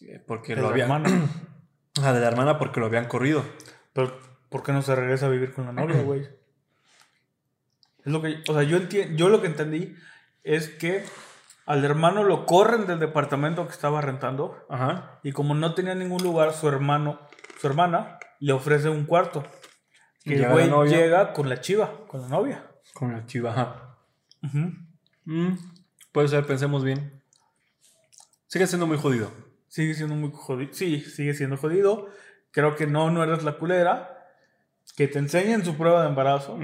eh, 0.00 0.22
porque 0.26 0.54
Del 0.54 0.62
lo 0.62 0.70
habían. 0.70 1.04
Ah, 2.02 2.12
de 2.12 2.18
la 2.18 2.26
hermana 2.26 2.58
porque 2.58 2.80
lo 2.80 2.86
habían 2.86 3.04
corrido. 3.04 3.44
Pero, 3.92 4.18
¿por 4.48 4.62
qué 4.62 4.72
no 4.72 4.82
se 4.82 4.94
regresa 4.94 5.26
a 5.26 5.30
vivir 5.30 5.52
con 5.52 5.66
la 5.66 5.72
novia, 5.72 6.02
güey? 6.02 6.22
Es 8.04 8.12
lo 8.12 8.20
que, 8.20 8.42
o 8.48 8.52
sea, 8.52 8.62
yo 8.62 8.78
yo 8.78 9.28
lo 9.28 9.40
que 9.40 9.46
entendí 9.46 9.94
es 10.42 10.68
que 10.68 11.04
al 11.66 11.84
hermano 11.84 12.22
lo 12.22 12.44
corren 12.44 12.86
del 12.86 12.98
departamento 12.98 13.66
que 13.66 13.72
estaba 13.72 14.00
rentando 14.00 14.66
Ajá. 14.68 15.18
y 15.22 15.32
como 15.32 15.54
no 15.54 15.74
tenía 15.74 15.94
ningún 15.94 16.22
lugar, 16.22 16.52
su 16.52 16.68
hermano, 16.68 17.20
su 17.58 17.66
hermana 17.66 18.18
le 18.40 18.52
ofrece 18.52 18.88
un 18.90 19.04
cuarto. 19.04 19.44
Llega 20.24 20.48
el 20.48 20.70
güey 20.70 20.90
llega 20.90 21.32
con 21.32 21.48
la 21.48 21.60
chiva, 21.60 22.06
con 22.06 22.22
la 22.22 22.28
novia. 22.28 22.70
Con 22.92 23.12
la 23.12 23.26
chiva. 23.26 23.52
Ajá. 23.52 23.96
Ujú. 24.42 24.72
Mm, 25.24 25.58
puede 26.12 26.28
ser, 26.28 26.46
pensemos 26.46 26.84
bien. 26.84 27.22
Sigue 28.46 28.66
siendo 28.66 28.86
muy 28.86 28.98
jodido. 28.98 29.30
Sigue 29.68 29.94
siendo 29.94 30.14
muy 30.14 30.30
jodido. 30.32 30.72
Sí, 30.72 31.00
sigue 31.00 31.34
siendo 31.34 31.56
jodido. 31.56 32.08
Creo 32.52 32.76
que 32.76 32.86
no, 32.86 33.10
no 33.10 33.24
eres 33.24 33.42
la 33.42 33.58
culera. 33.58 34.13
Que 34.96 35.08
te 35.08 35.18
enseñen 35.18 35.64
su 35.64 35.76
prueba 35.76 36.02
de 36.02 36.08
embarazo. 36.08 36.58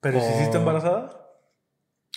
Pero 0.00 0.20
si 0.20 0.26
sí 0.34 0.42
está 0.42 0.58
O- 0.58 0.60
embarazada. 0.60 1.22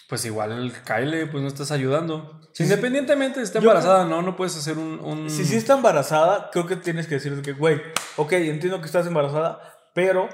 Pues 0.07 0.25
igual, 0.25 0.73
Kyle, 0.85 1.27
pues 1.29 1.41
no 1.43 1.47
estás 1.47 1.71
ayudando. 1.71 2.41
Independientemente 2.57 3.39
de 3.39 3.45
si 3.45 3.49
está 3.49 3.59
embarazada, 3.59 4.05
no, 4.05 4.21
no 4.23 4.35
puedes 4.35 4.55
hacer 4.57 4.77
un. 4.77 4.99
un- 4.99 5.29
Si 5.29 5.45
sí 5.45 5.55
está 5.55 5.73
embarazada, 5.75 6.49
creo 6.51 6.65
que 6.65 6.75
tienes 6.75 7.05
que 7.07 7.15
decir 7.15 7.39
que, 7.43 7.53
güey, 7.53 7.79
ok, 8.17 8.31
entiendo 8.33 8.79
que 8.79 8.87
estás 8.87 9.05
embarazada, 9.05 9.61
pero 9.93 10.27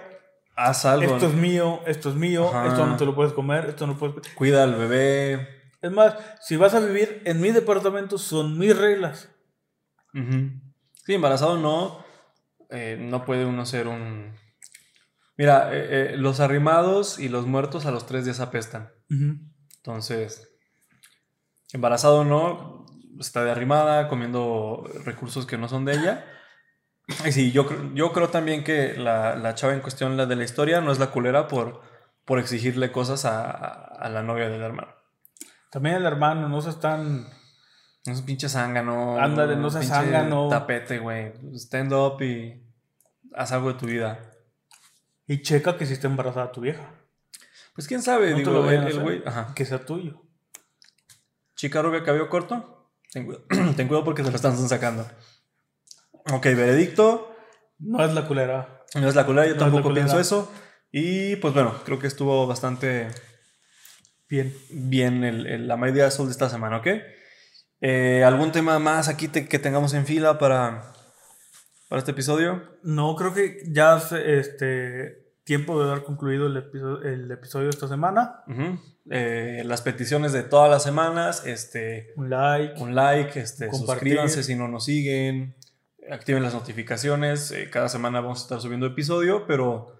Haz 0.55 0.85
algo. 0.85 1.15
esto 1.15 1.27
es 1.27 1.33
mío, 1.33 1.81
esto 1.85 2.09
es 2.09 2.15
mío, 2.15 2.47
Ajá. 2.49 2.67
esto 2.67 2.85
no 2.85 2.95
te 2.95 3.05
lo 3.05 3.13
puedes 3.15 3.33
comer, 3.33 3.65
esto 3.65 3.85
no 3.85 3.97
puedes... 3.97 4.15
Cuida 4.33 4.63
al 4.63 4.75
bebé. 4.75 5.49
Es 5.81 5.91
más, 5.91 6.15
si 6.41 6.55
vas 6.55 6.73
a 6.73 6.79
vivir 6.79 7.21
en 7.25 7.41
mi 7.41 7.51
departamento, 7.51 8.17
son 8.17 8.57
mis 8.57 8.75
reglas. 8.77 9.29
Ujú. 10.13 10.51
Sí, 11.05 11.13
embarazado 11.13 11.57
no. 11.57 12.04
Eh, 12.75 12.97
no 12.99 13.25
puede 13.25 13.45
uno 13.45 13.65
ser 13.65 13.87
un. 13.87 14.35
Mira, 15.37 15.73
eh, 15.73 16.13
eh, 16.13 16.17
los 16.17 16.39
arrimados 16.39 17.19
y 17.19 17.29
los 17.29 17.45
muertos 17.45 17.85
a 17.85 17.91
los 17.91 18.05
tres 18.05 18.25
días 18.25 18.39
apestan. 18.39 18.91
Ujú. 19.09 19.39
Entonces, 19.77 20.49
embarazado 21.73 22.23
no, 22.23 22.85
está 23.19 23.43
de 23.43 23.51
arrimada, 23.51 24.07
comiendo 24.07 24.83
recursos 25.03 25.45
que 25.45 25.57
no 25.57 25.67
son 25.67 25.85
de 25.85 25.93
ella. 25.93 26.25
Y 27.25 27.31
sí, 27.31 27.51
yo, 27.51 27.67
yo 27.93 28.11
creo 28.13 28.29
también 28.29 28.63
que 28.63 28.95
la, 28.95 29.35
la 29.35 29.53
chava 29.55 29.73
en 29.73 29.81
cuestión, 29.81 30.17
la 30.17 30.25
de 30.25 30.35
la 30.35 30.43
historia, 30.43 30.81
no 30.81 30.91
es 30.91 30.99
la 30.99 31.11
culera 31.11 31.47
por, 31.47 31.81
por 32.25 32.39
exigirle 32.39 32.91
cosas 32.91 33.25
a, 33.25 33.49
a 33.49 34.09
la 34.09 34.23
novia 34.23 34.49
del 34.49 34.61
hermano. 34.61 34.93
También 35.69 35.97
el 35.97 36.05
hermano, 36.05 36.49
no 36.49 36.61
seas 36.61 36.79
tan... 36.79 37.27
No 38.07 38.13
es 38.13 38.21
pinche 38.21 38.49
zángano. 38.49 39.19
Ándale, 39.19 39.55
no 39.55 39.69
pinche 39.69 39.87
zángano. 39.87 40.47
Tapete, 40.47 40.99
güey. 40.99 41.33
Stand 41.55 41.91
up 41.91 42.21
y 42.21 42.63
haz 43.35 43.51
algo 43.51 43.73
de 43.73 43.79
tu 43.79 43.85
vida. 43.85 44.31
Y 45.27 45.41
checa 45.41 45.77
que 45.77 45.85
si 45.85 45.93
está 45.93 46.07
embarazada 46.07 46.51
tu 46.51 46.61
vieja. 46.61 46.91
Pues 47.73 47.87
quién 47.87 48.01
sabe, 48.01 48.27
No 48.29 48.35
te 48.35 48.39
digo, 48.39 48.51
lo 48.53 48.63
vayan 48.63 48.83
el, 48.87 48.93
el 48.93 48.99
güey. 48.99 49.23
Ajá. 49.25 49.53
Que 49.55 49.65
sea 49.65 49.85
tuyo. 49.85 50.21
Chica 51.55 51.81
rubia, 51.81 52.03
cabello 52.03 52.29
corto. 52.29 52.91
Ten 53.11 53.25
cuidado, 53.25 53.45
ten 53.75 53.87
cuidado 53.87 54.03
porque 54.05 54.23
se 54.23 54.29
lo 54.29 54.35
están 54.35 54.57
sacando. 54.69 55.07
Ok, 56.31 56.43
veredicto. 56.45 57.35
No 57.79 58.03
es 58.05 58.13
la 58.13 58.27
culera. 58.27 58.83
No 58.95 59.07
es 59.09 59.15
la 59.15 59.25
culera, 59.25 59.47
yo 59.47 59.53
No 59.55 59.59
tampoco 59.59 59.93
pienso 59.93 60.19
eso. 60.19 60.51
Y 60.91 61.35
pues 61.37 61.53
bueno, 61.53 61.75
creo 61.83 61.99
que 61.99 62.07
estuvo 62.07 62.47
bastante 62.47 63.09
Bien. 64.29 64.55
bien 64.69 65.23
el, 65.23 65.45
el- 65.47 65.67
la 65.67 65.75
media 65.77 66.09
sol 66.11 66.27
de 66.27 66.31
esta 66.31 66.49
semana, 66.49 66.77
¿ok? 66.77 66.87
Eh, 67.81 68.23
¿Algún 68.25 68.51
tema 68.53 68.79
más 68.79 69.09
aquí 69.09 69.27
te- 69.27 69.47
que 69.47 69.59
tengamos 69.59 69.93
en 69.93 70.05
fila 70.05 70.39
para, 70.39 70.93
para 71.89 71.99
este 71.99 72.11
episodio? 72.11 72.63
No, 72.83 73.15
creo 73.15 73.33
que 73.33 73.57
ya 73.67 73.97
es 73.97 74.11
este, 74.11 75.25
tiempo 75.43 75.81
de 75.81 75.89
dar 75.89 76.03
concluido 76.03 76.47
el 76.47 76.57
episodio, 76.57 77.01
el 77.03 77.31
episodio 77.31 77.65
de 77.65 77.69
esta 77.71 77.87
semana. 77.87 78.43
Eh, 79.09 79.61
las 79.65 79.81
peticiones 79.81 80.33
de 80.33 80.43
todas 80.43 80.69
las 80.69 80.83
semanas, 80.83 81.45
este, 81.45 82.13
Un 82.15 82.29
like. 82.29 82.81
un 82.81 82.95
like, 82.95 83.39
este, 83.39 83.67
Compartir. 83.67 84.13
suscríbanse 84.13 84.43
si 84.43 84.55
no 84.55 84.67
nos 84.67 84.85
siguen, 84.85 85.55
activen 86.09 86.41
las 86.43 86.53
notificaciones. 86.53 87.51
eh, 87.51 87.69
cada 87.69 87.89
semana 87.89 88.19
vamos 88.21 88.39
a 88.39 88.43
estar 88.43 88.61
subiendo 88.61 88.87
episodio, 88.87 89.45
pero 89.45 89.95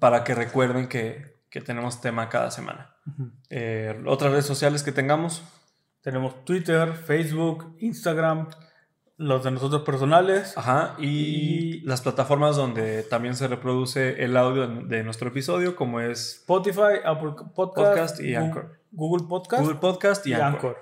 para 0.00 0.24
que 0.24 0.34
recuerden 0.34 0.88
que, 0.88 1.38
que 1.50 1.60
tenemos 1.60 2.00
tema 2.00 2.28
cada 2.28 2.50
semana. 2.50 2.94
Eh, 3.48 4.02
otras 4.06 4.32
redes 4.32 4.44
sociales 4.46 4.82
que 4.82 4.92
tengamos. 4.92 5.42
Tenemos 6.02 6.44
Twitter, 6.44 6.92
Facebook, 6.94 7.76
Instagram, 7.80 8.48
los 9.18 9.44
de 9.44 9.50
nosotros 9.50 9.82
personales. 9.82 10.56
Ajá, 10.56 10.94
y, 10.98 11.06
Y- 11.08 11.80
las 11.82 12.00
plataformas 12.00 12.56
donde 12.56 13.02
también 13.02 13.34
se 13.36 13.46
reproduce 13.48 14.24
el 14.24 14.36
audio 14.36 14.66
de 14.66 15.02
nuestro 15.04 15.28
episodio, 15.28 15.76
como 15.76 16.00
es 16.00 16.36
Spotify, 16.40 17.02
Apple 17.04 17.32
Podcast, 17.54 17.54
Podcast 17.54 18.20
y 18.20 18.34
Anchor. 18.34 18.80
Google 18.90 19.26
Podcast 19.28 19.62
Google 19.62 19.78
Podcast 19.78 20.26
y, 20.26 20.30
y 20.30 20.32
Anchor. 20.34 20.46
Anchor. 20.54 20.76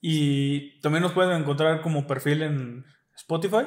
Y 0.00 0.80
también 0.80 1.02
nos 1.02 1.12
pueden 1.12 1.40
encontrar 1.40 1.80
como 1.80 2.06
perfil 2.06 2.42
en 2.42 2.84
Spotify, 3.16 3.64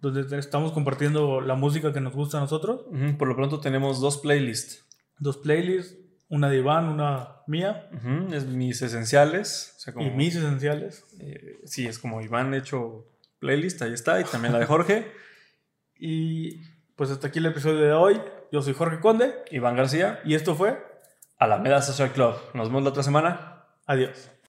donde 0.00 0.38
estamos 0.38 0.72
compartiendo 0.72 1.40
la 1.40 1.54
música 1.56 1.92
que 1.92 2.00
nos 2.00 2.14
gusta 2.14 2.38
a 2.38 2.40
nosotros. 2.40 2.86
Por 3.18 3.28
lo 3.28 3.36
pronto 3.36 3.60
tenemos 3.60 4.00
dos 4.00 4.18
playlists. 4.18 4.86
Dos 5.18 5.36
playlists, 5.38 5.98
una 6.28 6.48
de 6.50 6.58
Iván, 6.58 6.88
una 6.88 7.36
mía 7.46 7.88
Es 8.32 8.44
mis 8.46 8.82
esenciales. 8.82 9.74
o 9.76 9.80
sea, 9.80 9.94
como- 9.94 10.06
y 10.06 10.10
mis 10.10 10.36
esenciales. 10.36 11.04
eh, 11.20 11.58
sí, 11.64 11.86
es 11.86 11.98
como 11.98 12.20
Iván 12.20 12.52
hecho 12.54 13.06
playlist, 13.38 13.80
ahí 13.82 13.92
está, 13.92 14.20
y 14.20 14.24
también 14.24 14.52
la 14.52 14.58
de 14.58 14.66
Jorge. 14.66 15.10
Y 15.96 16.62
pues 16.96 17.10
hasta 17.10 17.28
aquí 17.28 17.38
el 17.38 17.46
episodio 17.46 17.78
de 17.80 17.92
hoy. 17.92 18.20
Yo 18.50 18.62
soy 18.62 18.72
Jorge 18.74 18.98
Conde 19.00 19.34
Iván 19.50 19.76
García, 19.76 20.20
y 20.24 20.34
esto 20.34 20.54
fue 20.54 20.82
Alameda 21.38 21.82
Social 21.82 22.10
Club. 22.12 22.34
Nos 22.54 22.68
vemos 22.68 22.82
la 22.82 22.90
otra 22.90 23.02
semana. 23.02 23.64
Adiós. 23.86 24.30